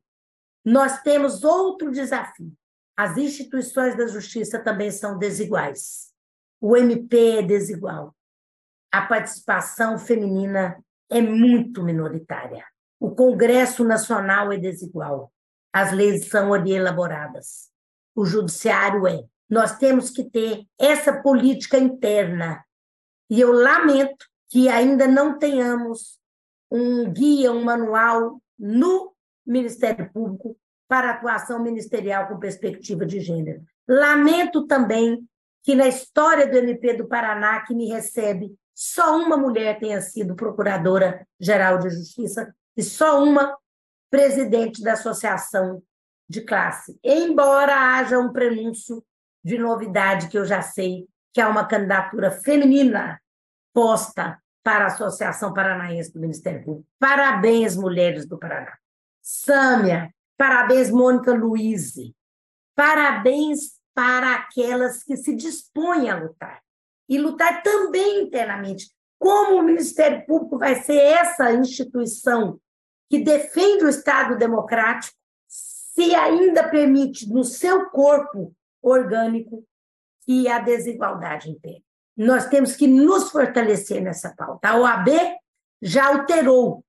Nós 0.63 1.01
temos 1.01 1.43
outro 1.43 1.91
desafio. 1.91 2.53
As 2.99 3.17
instituições 3.17 3.95
da 3.95 4.07
justiça 4.07 4.59
também 4.59 4.91
são 4.91 5.17
desiguais. 5.17 6.13
O 6.59 6.75
MP 6.75 7.37
é 7.37 7.41
desigual 7.41 8.13
a 8.91 9.01
participação 9.03 9.97
feminina 9.97 10.83
é 11.09 11.21
muito 11.21 11.83
minoritária. 11.83 12.65
O 12.99 13.11
Congresso 13.11 13.83
Nacional 13.83 14.51
é 14.51 14.57
desigual. 14.57 15.31
As 15.71 15.91
leis 15.91 16.27
são 16.27 16.55
elaboradas. 16.65 17.69
O 18.15 18.25
judiciário 18.25 19.07
é. 19.07 19.23
Nós 19.49 19.77
temos 19.77 20.09
que 20.09 20.23
ter 20.23 20.65
essa 20.77 21.21
política 21.21 21.77
interna. 21.77 22.63
E 23.29 23.39
eu 23.39 23.51
lamento 23.51 24.25
que 24.49 24.67
ainda 24.67 25.07
não 25.07 25.37
tenhamos 25.37 26.19
um 26.71 27.11
guia, 27.11 27.51
um 27.51 27.63
manual 27.63 28.41
no 28.57 29.13
Ministério 29.45 30.11
Público 30.11 30.57
para 30.89 31.11
atuação 31.11 31.61
ministerial 31.61 32.27
com 32.27 32.39
perspectiva 32.39 33.05
de 33.05 33.21
gênero. 33.21 33.61
Lamento 33.87 34.65
também 34.65 35.23
que 35.63 35.75
na 35.75 35.87
história 35.87 36.47
do 36.47 36.57
MP 36.57 36.95
do 36.95 37.07
Paraná, 37.07 37.61
que 37.61 37.75
me 37.75 37.87
recebe 37.87 38.57
só 38.73 39.17
uma 39.17 39.37
mulher 39.37 39.77
tenha 39.77 40.01
sido 40.01 40.35
procuradora-geral 40.35 41.77
de 41.79 41.89
justiça 41.91 42.53
e 42.75 42.81
só 42.81 43.23
uma 43.23 43.55
presidente 44.09 44.81
da 44.81 44.93
associação 44.93 45.83
de 46.27 46.41
classe. 46.41 46.97
Embora 47.03 47.75
haja 47.75 48.17
um 48.17 48.31
prenúncio 48.31 49.03
de 49.43 49.57
novidade 49.57 50.27
que 50.27 50.37
eu 50.37 50.45
já 50.45 50.61
sei, 50.61 51.07
que 51.33 51.41
é 51.41 51.45
uma 51.45 51.65
candidatura 51.65 52.31
feminina 52.31 53.21
posta 53.73 54.41
para 54.63 54.85
a 54.85 54.87
Associação 54.87 55.53
Paranaense 55.53 56.11
do 56.13 56.19
Ministério 56.19 56.63
Público. 56.63 56.87
Parabéns, 56.97 57.75
mulheres 57.75 58.25
do 58.25 58.37
Paraná. 58.37 58.77
Sâmia, 59.21 60.09
parabéns, 60.39 60.89
Mônica 60.89 61.33
Luiz. 61.33 61.95
Parabéns 62.73 63.77
para 63.93 64.35
aquelas 64.35 65.03
que 65.03 65.17
se 65.17 65.35
dispõem 65.35 66.09
a 66.09 66.17
lutar 66.17 66.63
e 67.09 67.19
lutar 67.19 67.61
também 67.61 68.23
internamente. 68.23 68.89
Como 69.19 69.57
o 69.57 69.61
Ministério 69.61 70.25
Público 70.25 70.57
vai 70.57 70.75
ser 70.75 70.97
essa 70.97 71.51
instituição 71.51 72.57
que 73.09 73.19
defende 73.19 73.83
o 73.83 73.89
Estado 73.89 74.37
democrático 74.37 75.17
se 75.45 76.15
ainda 76.15 76.69
permite 76.69 77.27
no 77.27 77.43
seu 77.43 77.89
corpo 77.89 78.55
orgânico 78.81 79.67
que 80.21 80.47
a 80.47 80.59
desigualdade 80.59 81.49
impere? 81.49 81.83
Nós 82.15 82.47
temos 82.47 82.77
que 82.77 82.87
nos 82.87 83.29
fortalecer 83.29 84.01
nessa 84.01 84.33
pauta. 84.33 84.69
A 84.69 84.77
OAB 84.77 85.09
já 85.81 86.07
alterou 86.07 86.85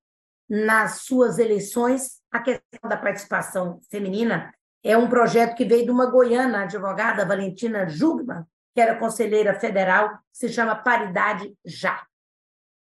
nas 0.48 1.00
suas 1.00 1.38
eleições 1.38 2.19
a 2.30 2.40
questão 2.40 2.88
da 2.88 2.96
participação 2.96 3.80
feminina. 3.90 4.54
É 4.82 4.96
um 4.96 5.08
projeto 5.08 5.56
que 5.56 5.64
veio 5.64 5.84
de 5.84 5.90
uma 5.90 6.10
goiana, 6.10 6.62
advogada 6.62 7.26
Valentina 7.26 7.86
Jugman, 7.88 8.46
que 8.74 8.80
era 8.80 8.98
conselheira 8.98 9.58
federal, 9.58 10.18
se 10.32 10.48
chama 10.48 10.76
Paridade 10.76 11.54
Já. 11.64 12.06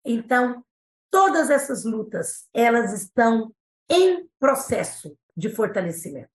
Então, 0.04 0.64
todas 1.10 1.50
essas 1.50 1.84
lutas, 1.84 2.48
elas 2.54 2.92
estão 2.92 3.52
em 3.88 4.28
processo 4.38 5.16
de 5.36 5.48
fortalecimento. 5.48 6.30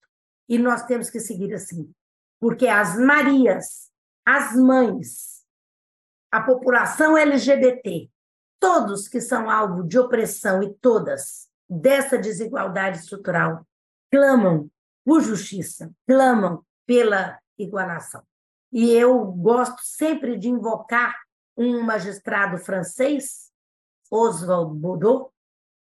E 0.48 0.58
nós 0.58 0.84
temos 0.84 1.08
que 1.08 1.20
seguir 1.20 1.54
assim, 1.54 1.90
porque 2.38 2.66
as 2.66 2.98
Marias, 2.98 3.90
as 4.26 4.54
mães, 4.54 5.44
a 6.30 6.42
população 6.42 7.16
LGBT, 7.16 8.10
todos 8.58 9.08
que 9.08 9.20
são 9.20 9.48
alvo 9.48 9.84
de 9.84 9.98
opressão 9.98 10.62
e 10.62 10.74
todas 10.74 11.48
dessa 11.68 12.18
desigualdade 12.18 12.98
estrutural, 12.98 13.66
clamam 14.10 14.70
por 15.04 15.20
justiça, 15.20 15.90
clamam 16.06 16.64
pela 16.86 17.38
igualação. 17.58 18.22
E 18.72 18.90
eu 18.90 19.24
gosto 19.24 19.80
sempre 19.82 20.38
de 20.38 20.48
invocar 20.48 21.14
um 21.56 21.82
magistrado 21.82 22.58
francês, 22.58 23.50
Oswald 24.10 24.78
Boudot, 24.78 25.30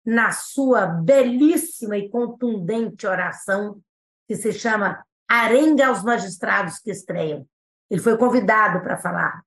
na 0.05 0.31
sua 0.31 0.87
belíssima 0.87 1.97
e 1.97 2.09
contundente 2.09 3.05
oração, 3.05 3.79
que 4.27 4.35
se 4.35 4.51
chama 4.51 5.03
Arenga 5.27 5.87
aos 5.87 6.03
Magistrados 6.03 6.79
que 6.79 6.89
Estreiam. 6.89 7.47
Ele 7.89 8.01
foi 8.01 8.17
convidado 8.17 8.81
para 8.81 8.97
falar 8.97 9.43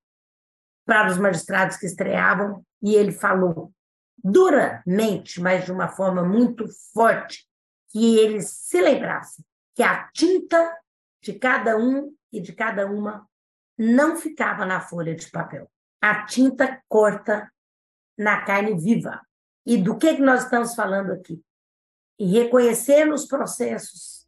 para 0.84 1.10
os 1.10 1.18
magistrados 1.18 1.76
que 1.76 1.86
estreavam 1.86 2.64
e 2.82 2.94
ele 2.94 3.12
falou 3.12 3.72
duramente, 4.22 5.40
mas 5.40 5.64
de 5.64 5.72
uma 5.72 5.88
forma 5.88 6.22
muito 6.22 6.66
forte, 6.92 7.46
que 7.88 8.18
eles 8.18 8.48
se 8.50 8.80
lembrassem 8.80 9.44
que 9.74 9.82
a 9.82 10.08
tinta 10.12 10.76
de 11.20 11.34
cada 11.34 11.76
um 11.76 12.14
e 12.32 12.40
de 12.40 12.52
cada 12.52 12.86
uma 12.86 13.26
não 13.78 14.16
ficava 14.16 14.64
na 14.64 14.80
folha 14.80 15.14
de 15.14 15.30
papel. 15.30 15.70
A 16.00 16.24
tinta 16.24 16.80
corta 16.88 17.50
na 18.18 18.42
carne 18.44 18.76
viva. 18.78 19.20
E 19.64 19.76
do 19.76 19.96
que, 19.96 20.16
que 20.16 20.22
nós 20.22 20.44
estamos 20.44 20.74
falando 20.74 21.12
aqui? 21.12 21.42
E 22.18 22.26
reconhecer 22.26 23.04
nos 23.04 23.26
processos 23.26 24.26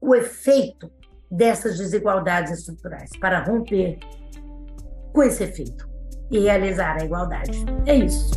o 0.00 0.14
efeito 0.14 0.92
dessas 1.30 1.76
desigualdades 1.76 2.52
estruturais, 2.52 3.10
para 3.18 3.42
romper 3.42 3.98
com 5.12 5.22
esse 5.22 5.44
efeito 5.44 5.87
e 6.30 6.38
realizar 6.40 6.96
a 7.00 7.04
igualdade. 7.04 7.64
É 7.86 7.94
isso. 7.96 8.32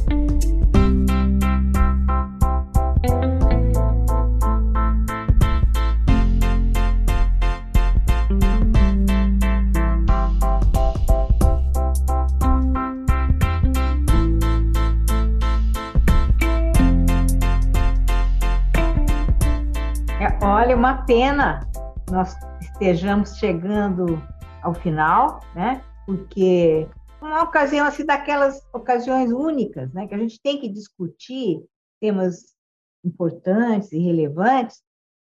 Olha, 20.44 20.76
uma 20.76 21.04
pena 21.04 21.68
nós 22.10 22.36
estejamos 22.60 23.38
chegando 23.38 24.22
ao 24.62 24.74
final, 24.74 25.40
né? 25.56 25.82
Porque 26.06 26.88
uma 27.22 27.44
ocasião 27.44 27.86
assim 27.86 28.06
daquelas 28.06 28.62
ocasiões 28.74 29.32
únicas, 29.32 29.92
né? 29.94 30.08
Que 30.08 30.16
a 30.16 30.18
gente 30.18 30.40
tem 30.42 30.60
que 30.60 30.68
discutir 30.68 31.64
temas 32.00 32.56
importantes 33.04 33.92
e 33.92 34.00
relevantes. 34.00 34.82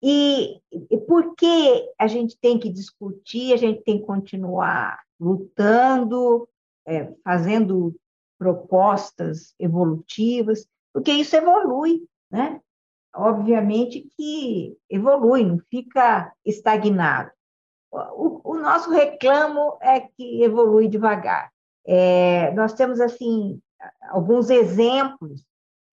E, 0.02 0.60
e 0.72 0.98
por 0.98 1.36
que 1.36 1.92
a 1.98 2.08
gente 2.08 2.38
tem 2.40 2.60
que 2.60 2.70
discutir? 2.70 3.54
A 3.54 3.58
gente 3.58 3.84
tem 3.84 4.00
que 4.00 4.06
continuar 4.06 5.02
lutando, 5.20 6.48
é, 6.86 7.14
fazendo 7.24 7.96
propostas 8.38 9.54
evolutivas, 9.58 10.68
porque 10.94 11.12
isso 11.12 11.36
evolui, 11.36 12.06
né? 12.30 12.60
obviamente 13.16 14.08
que 14.18 14.76
evolui, 14.90 15.46
não 15.46 15.60
fica 15.70 16.34
estagnado. 16.44 17.32
O, 17.92 18.54
o 18.54 18.58
nosso 18.58 18.90
reclamo 18.90 19.78
é 19.80 20.00
que 20.00 20.44
evolui 20.44 20.88
devagar. 20.88 21.53
É, 21.86 22.52
nós 22.54 22.74
temos, 22.74 23.00
assim, 23.00 23.60
alguns 24.10 24.50
exemplos 24.50 25.44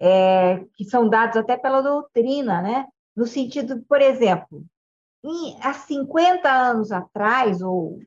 é, 0.00 0.64
que 0.74 0.84
são 0.84 1.08
dados 1.08 1.36
até 1.36 1.56
pela 1.56 1.80
doutrina, 1.80 2.62
né? 2.62 2.86
no 3.14 3.26
sentido, 3.26 3.84
por 3.88 4.00
exemplo, 4.00 4.64
em, 5.24 5.56
há 5.60 5.74
50 5.74 6.50
anos 6.50 6.92
atrás, 6.92 7.60
ou 7.60 7.98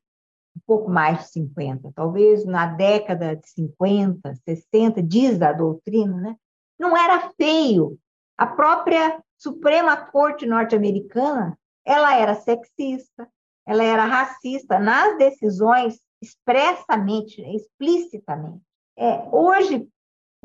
um 0.56 0.60
pouco 0.66 0.90
mais 0.90 1.20
de 1.20 1.30
50, 1.32 1.92
talvez 1.96 2.46
na 2.46 2.66
década 2.66 3.36
de 3.36 3.48
50, 3.50 4.34
60, 4.44 5.04
diz 5.04 5.42
a 5.42 5.52
doutrina, 5.52 6.16
né? 6.18 6.36
não 6.80 6.98
era 6.98 7.32
feio 7.38 7.98
a 8.38 8.48
própria 8.48 9.22
Suprema 9.38 9.96
Corte 9.98 10.46
norte-americana, 10.46 11.58
ela 11.86 12.18
era 12.18 12.36
sexista, 12.36 13.28
ela 13.66 13.84
era 13.84 14.06
racista 14.06 14.80
nas 14.80 15.18
decisões 15.18 16.00
expressamente, 16.24 17.42
explicitamente. 17.56 18.62
É, 18.98 19.28
hoje, 19.32 19.88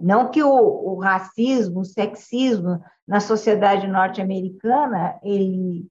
não 0.01 0.31
que 0.31 0.43
o, 0.43 0.51
o 0.51 0.99
racismo, 0.99 1.81
o 1.81 1.85
sexismo 1.85 2.83
na 3.07 3.21
sociedade 3.21 3.87
norte-americana 3.87 5.19
ele 5.23 5.87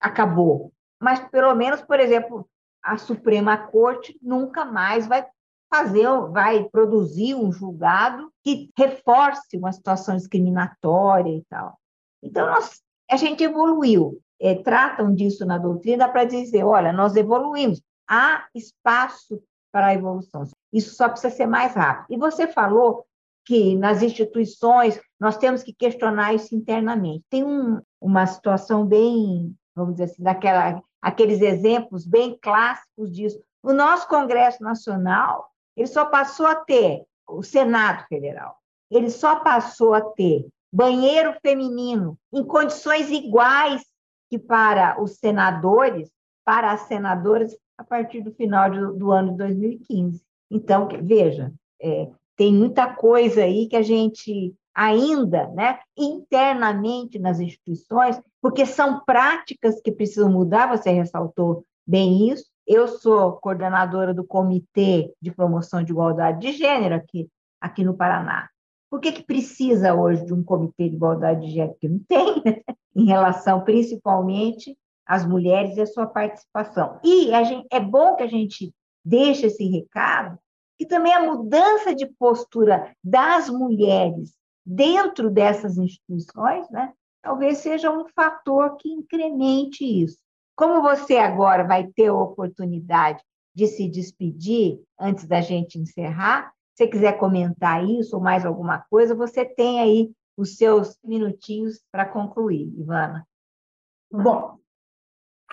acabou, 0.00 0.72
mas 1.00 1.20
pelo 1.30 1.54
menos, 1.54 1.82
por 1.82 1.98
exemplo, 1.98 2.48
a 2.82 2.96
Suprema 2.98 3.56
Corte 3.56 4.18
nunca 4.22 4.64
mais 4.64 5.06
vai 5.06 5.26
fazer, 5.72 6.06
vai 6.30 6.64
produzir 6.64 7.34
um 7.34 7.50
julgado 7.50 8.30
que 8.42 8.70
reforce 8.76 9.56
uma 9.56 9.72
situação 9.72 10.16
discriminatória 10.16 11.30
e 11.30 11.42
tal. 11.48 11.78
Então, 12.22 12.46
nós, 12.46 12.80
a 13.10 13.16
gente 13.16 13.42
evoluiu. 13.42 14.20
É, 14.40 14.54
tratam 14.56 15.14
disso 15.14 15.46
na 15.46 15.58
doutrina 15.58 16.08
para 16.08 16.24
dizer, 16.24 16.64
olha, 16.64 16.92
nós 16.92 17.16
evoluímos, 17.16 17.80
há 18.08 18.46
espaço 18.54 19.42
para 19.72 19.88
a 19.88 19.94
evolução. 19.94 20.44
Isso 20.72 20.94
só 20.94 21.08
precisa 21.08 21.34
ser 21.34 21.46
mais 21.46 21.74
rápido. 21.74 22.14
E 22.14 22.18
você 22.18 22.46
falou 22.46 23.04
que 23.44 23.76
nas 23.76 24.02
instituições 24.02 25.00
nós 25.20 25.36
temos 25.36 25.62
que 25.62 25.72
questionar 25.72 26.34
isso 26.34 26.54
internamente. 26.54 27.24
Tem 27.28 27.44
um, 27.44 27.80
uma 28.00 28.26
situação 28.26 28.86
bem, 28.86 29.54
vamos 29.74 29.94
dizer 29.94 30.04
assim, 30.04 30.22
daquela, 30.22 30.82
aqueles 31.02 31.40
exemplos 31.40 32.06
bem 32.06 32.38
clássicos 32.40 33.10
disso. 33.12 33.38
O 33.62 33.72
nosso 33.72 34.08
Congresso 34.08 34.62
Nacional 34.62 35.50
ele 35.76 35.86
só 35.86 36.04
passou 36.04 36.46
a 36.46 36.54
ter 36.54 37.04
o 37.28 37.42
Senado 37.42 38.04
Federal. 38.08 38.56
Ele 38.90 39.10
só 39.10 39.40
passou 39.40 39.94
a 39.94 40.00
ter 40.00 40.46
banheiro 40.72 41.34
feminino 41.42 42.18
em 42.32 42.44
condições 42.44 43.10
iguais 43.10 43.82
que 44.30 44.38
para 44.38 45.00
os 45.02 45.16
senadores, 45.16 46.10
para 46.44 46.72
as 46.72 46.82
senadoras, 46.82 47.56
a 47.76 47.84
partir 47.84 48.22
do 48.22 48.32
final 48.32 48.70
do, 48.70 48.92
do 48.94 49.12
ano 49.12 49.32
de 49.32 49.38
2015. 49.38 50.22
Então, 50.50 50.88
veja, 51.02 51.52
é, 51.80 52.08
tem 52.36 52.52
muita 52.52 52.92
coisa 52.94 53.42
aí 53.42 53.68
que 53.68 53.76
a 53.76 53.82
gente 53.82 54.54
ainda, 54.74 55.48
né, 55.48 55.78
internamente 55.96 57.18
nas 57.18 57.38
instituições, 57.38 58.20
porque 58.42 58.66
são 58.66 59.04
práticas 59.04 59.80
que 59.80 59.92
precisam 59.92 60.30
mudar, 60.30 60.68
você 60.68 60.90
ressaltou 60.90 61.64
bem 61.86 62.30
isso, 62.30 62.46
eu 62.66 62.88
sou 62.88 63.34
coordenadora 63.34 64.12
do 64.12 64.24
Comitê 64.24 65.12
de 65.20 65.30
Promoção 65.30 65.82
de 65.82 65.92
Igualdade 65.92 66.40
de 66.40 66.52
Gênero 66.56 66.94
aqui, 66.94 67.28
aqui 67.60 67.84
no 67.84 67.94
Paraná. 67.94 68.48
Por 68.90 69.00
que, 69.00 69.12
que 69.12 69.22
precisa 69.22 69.94
hoje 69.94 70.24
de 70.24 70.32
um 70.32 70.42
comitê 70.42 70.88
de 70.88 70.94
igualdade 70.94 71.46
de 71.46 71.52
gênero? 71.52 71.72
Porque 71.72 71.88
não 71.88 71.98
tem, 71.98 72.42
né? 72.44 72.62
em 72.94 73.06
relação 73.06 73.64
principalmente 73.64 74.76
às 75.06 75.26
mulheres 75.26 75.76
e 75.76 75.80
a 75.80 75.86
sua 75.86 76.06
participação. 76.06 76.98
E 77.04 77.30
gente, 77.44 77.66
é 77.70 77.80
bom 77.80 78.16
que 78.16 78.22
a 78.22 78.28
gente 78.28 78.72
deixe 79.04 79.46
esse 79.46 79.64
recado, 79.68 80.38
que 80.78 80.86
também 80.86 81.12
a 81.12 81.22
mudança 81.22 81.94
de 81.94 82.06
postura 82.06 82.94
das 83.02 83.48
mulheres 83.50 84.34
dentro 84.64 85.30
dessas 85.30 85.76
instituições, 85.76 86.68
né, 86.70 86.92
talvez 87.22 87.58
seja 87.58 87.90
um 87.90 88.06
fator 88.08 88.76
que 88.76 88.90
incremente 88.90 89.84
isso. 89.84 90.18
Como 90.56 90.82
você 90.82 91.16
agora 91.16 91.64
vai 91.64 91.86
ter 91.88 92.06
a 92.06 92.14
oportunidade 92.14 93.22
de 93.54 93.66
se 93.66 93.88
despedir 93.88 94.80
antes 94.98 95.26
da 95.26 95.40
gente 95.40 95.78
encerrar, 95.78 96.52
se 96.74 96.86
quiser 96.88 97.18
comentar 97.18 97.84
isso 97.84 98.16
ou 98.16 98.22
mais 98.22 98.44
alguma 98.44 98.84
coisa, 98.90 99.14
você 99.14 99.44
tem 99.44 99.80
aí 99.80 100.10
os 100.36 100.56
seus 100.56 100.98
minutinhos 101.04 101.80
para 101.92 102.04
concluir, 102.04 102.72
Ivana. 102.76 103.26
Bom, 104.10 104.58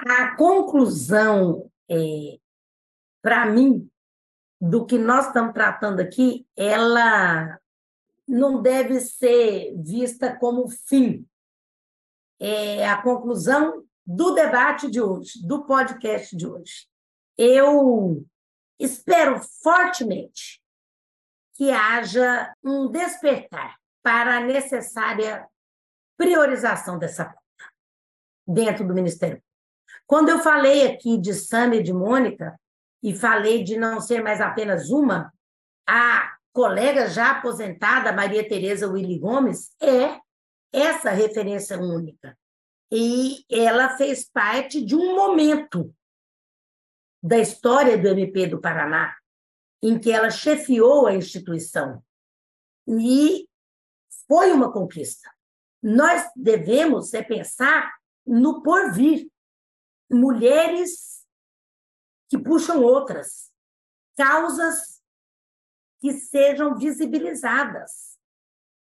a 0.08 0.36
conclusão, 0.36 1.70
é, 1.90 2.40
para 3.22 3.46
mim, 3.46 3.90
do 4.60 4.86
que 4.86 4.98
nós 4.98 5.28
estamos 5.28 5.54
tratando 5.54 6.00
aqui, 6.00 6.48
ela 6.56 7.60
não 8.28 8.62
deve 8.62 9.00
ser 9.00 9.74
vista 9.78 10.36
como 10.38 10.68
fim. 10.70 11.28
É, 12.40 12.88
a 12.88 13.02
conclusão 13.02 13.86
do 14.06 14.34
debate 14.34 14.90
de 14.90 15.02
hoje, 15.02 15.46
do 15.46 15.66
podcast 15.66 16.36
de 16.36 16.48
hoje. 16.48 16.88
Eu 17.38 18.26
espero 18.80 19.40
fortemente 19.62 20.62
que 21.54 21.70
haja 21.70 22.54
um 22.64 22.90
despertar 22.90 23.78
para 24.02 24.38
a 24.38 24.46
necessária 24.46 25.48
priorização 26.18 26.98
dessa 26.98 27.26
conta 27.26 27.42
dentro 28.48 28.88
do 28.88 28.94
Ministério. 28.94 29.42
Quando 30.12 30.28
eu 30.28 30.40
falei 30.40 30.86
aqui 30.86 31.18
de 31.18 31.34
Sâmia 31.34 31.80
e 31.80 31.84
de 31.84 31.94
Mônica, 31.94 32.60
e 33.02 33.16
falei 33.16 33.64
de 33.64 33.78
não 33.78 34.02
ser 34.02 34.22
mais 34.22 34.42
apenas 34.42 34.90
uma, 34.90 35.34
a 35.88 36.36
colega 36.52 37.08
já 37.08 37.32
aposentada, 37.32 38.12
Maria 38.12 38.46
Tereza 38.46 38.90
Willy 38.90 39.18
Gomes, 39.18 39.74
é 39.82 40.20
essa 40.74 41.12
referência 41.12 41.80
única. 41.80 42.38
E 42.92 43.46
ela 43.50 43.96
fez 43.96 44.30
parte 44.30 44.84
de 44.84 44.98
um 44.98 45.16
momento 45.16 45.96
da 47.24 47.38
história 47.38 47.98
do 47.98 48.10
MP 48.10 48.48
do 48.48 48.60
Paraná 48.60 49.16
em 49.82 49.98
que 49.98 50.12
ela 50.12 50.30
chefiou 50.30 51.08
a 51.08 51.16
instituição. 51.16 52.04
E 52.86 53.48
foi 54.28 54.52
uma 54.52 54.74
conquista. 54.74 55.32
Nós 55.82 56.30
devemos 56.36 57.14
é 57.14 57.24
pensar 57.24 57.90
no 58.28 58.62
porvir, 58.62 59.32
mulheres 60.12 61.26
que 62.30 62.38
puxam 62.38 62.82
outras, 62.82 63.52
causas 64.18 65.02
que 66.00 66.14
sejam 66.14 66.76
visibilizadas, 66.76 68.18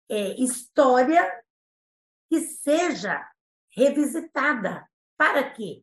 é, 0.09 0.41
história 0.41 1.43
que 2.29 2.41
seja 2.41 3.25
revisitada. 3.71 4.89
Para 5.17 5.51
quê? 5.51 5.83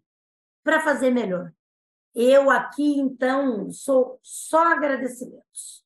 Para 0.63 0.81
fazer 0.81 1.11
melhor. 1.11 1.53
Eu 2.13 2.49
aqui, 2.49 2.99
então, 2.99 3.71
sou 3.71 4.19
só 4.21 4.73
agradecimentos. 4.73 5.83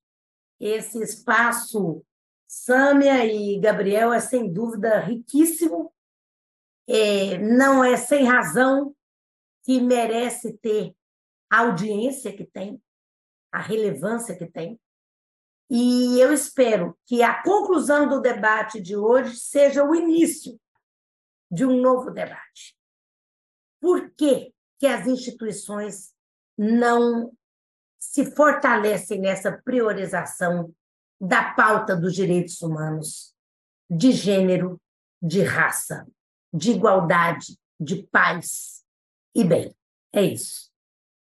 Esse 0.60 1.02
espaço, 1.02 2.04
Sâmia 2.48 3.26
e 3.26 3.60
Gabriel, 3.60 4.12
é 4.12 4.20
sem 4.20 4.52
dúvida 4.52 5.00
riquíssimo. 5.00 5.94
É, 6.88 7.38
não 7.38 7.84
é 7.84 7.96
sem 7.96 8.26
razão 8.26 8.97
que 9.68 9.82
merece 9.82 10.58
ter 10.60 10.96
a 11.52 11.60
audiência 11.60 12.34
que 12.34 12.46
tem, 12.46 12.82
a 13.52 13.60
relevância 13.60 14.34
que 14.34 14.46
tem. 14.50 14.80
E 15.70 16.18
eu 16.22 16.32
espero 16.32 16.98
que 17.06 17.22
a 17.22 17.44
conclusão 17.44 18.08
do 18.08 18.22
debate 18.22 18.82
de 18.82 18.96
hoje 18.96 19.36
seja 19.36 19.84
o 19.84 19.94
início 19.94 20.58
de 21.52 21.66
um 21.66 21.82
novo 21.82 22.12
debate. 22.12 22.78
Por 23.82 24.10
que, 24.12 24.54
que 24.80 24.88
as 24.88 25.06
instituições 25.06 26.14
não 26.58 27.34
se 28.00 28.32
fortalecem 28.32 29.20
nessa 29.20 29.52
priorização 29.52 30.74
da 31.20 31.54
pauta 31.54 31.94
dos 31.94 32.16
direitos 32.16 32.62
humanos, 32.62 33.36
de 33.90 34.14
gênero, 34.14 34.80
de 35.22 35.42
raça, 35.42 36.08
de 36.54 36.72
igualdade, 36.72 37.60
de 37.78 38.04
paz 38.04 38.87
e 39.38 39.44
bem? 39.44 39.74
É 40.14 40.24
isso. 40.24 40.70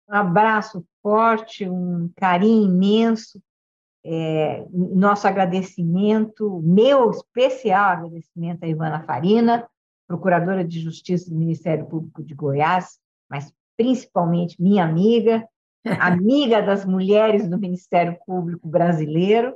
Um 0.07 0.15
abraço 0.15 0.85
forte, 1.01 1.67
um 1.67 2.09
carinho 2.15 2.65
imenso 2.65 3.41
é, 4.05 4.65
nosso 4.71 5.27
agradecimento, 5.27 6.61
meu 6.61 7.09
especial 7.09 7.91
agradecimento 7.91 8.63
a 8.63 8.67
Ivana 8.67 9.03
Farina, 9.03 9.67
procuradora 10.07 10.63
de 10.63 10.81
Justiça 10.81 11.29
do 11.29 11.35
Ministério 11.35 11.85
Público 11.85 12.21
de 12.21 12.35
Goiás, 12.35 12.99
mas 13.29 13.53
principalmente 13.77 14.61
minha 14.61 14.83
amiga, 14.83 15.47
amiga 15.99 16.61
das 16.61 16.85
mulheres 16.85 17.49
do 17.49 17.57
Ministério 17.57 18.17
Público 18.25 18.67
brasileiro, 18.67 19.55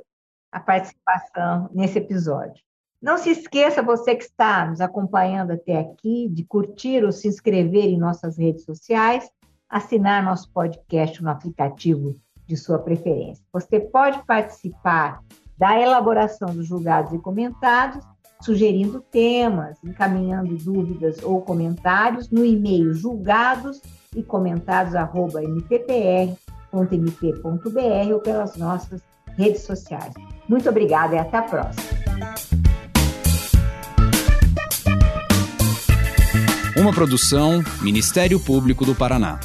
a 0.50 0.58
participação 0.58 1.68
nesse 1.74 1.98
episódio. 1.98 2.62
Não 3.00 3.16
se 3.16 3.30
esqueça, 3.30 3.80
você 3.80 4.16
que 4.16 4.24
está 4.24 4.66
nos 4.66 4.80
acompanhando 4.80 5.52
até 5.52 5.78
aqui, 5.78 6.28
de 6.28 6.44
curtir 6.44 7.04
ou 7.04 7.12
se 7.12 7.28
inscrever 7.28 7.84
em 7.84 7.96
nossas 7.96 8.36
redes 8.36 8.64
sociais, 8.64 9.30
assinar 9.68 10.24
nosso 10.24 10.52
podcast 10.52 11.22
no 11.22 11.30
aplicativo 11.30 12.16
de 12.44 12.56
sua 12.56 12.78
preferência. 12.80 13.44
Você 13.52 13.78
pode 13.78 14.24
participar 14.26 15.22
da 15.56 15.80
elaboração 15.80 16.48
dos 16.48 16.66
julgados 16.66 17.12
e 17.12 17.18
comentados, 17.18 18.04
sugerindo 18.42 19.00
temas, 19.00 19.78
encaminhando 19.84 20.56
dúvidas 20.56 21.22
ou 21.22 21.42
comentários 21.42 22.30
no 22.30 22.44
e-mail 22.44 22.92
julgados 22.94 23.80
e 24.14 24.24
comentados 24.24 24.96
ou 28.12 28.20
pelas 28.20 28.56
nossas 28.56 29.02
redes 29.36 29.62
sociais. 29.62 30.14
Muito 30.48 30.68
obrigada 30.68 31.14
e 31.14 31.18
até 31.18 31.36
a 31.36 31.42
próxima. 31.42 32.47
Uma 36.88 36.94
produção 36.94 37.62
Ministério 37.82 38.40
Público 38.40 38.82
do 38.82 38.94
Paraná. 38.94 39.38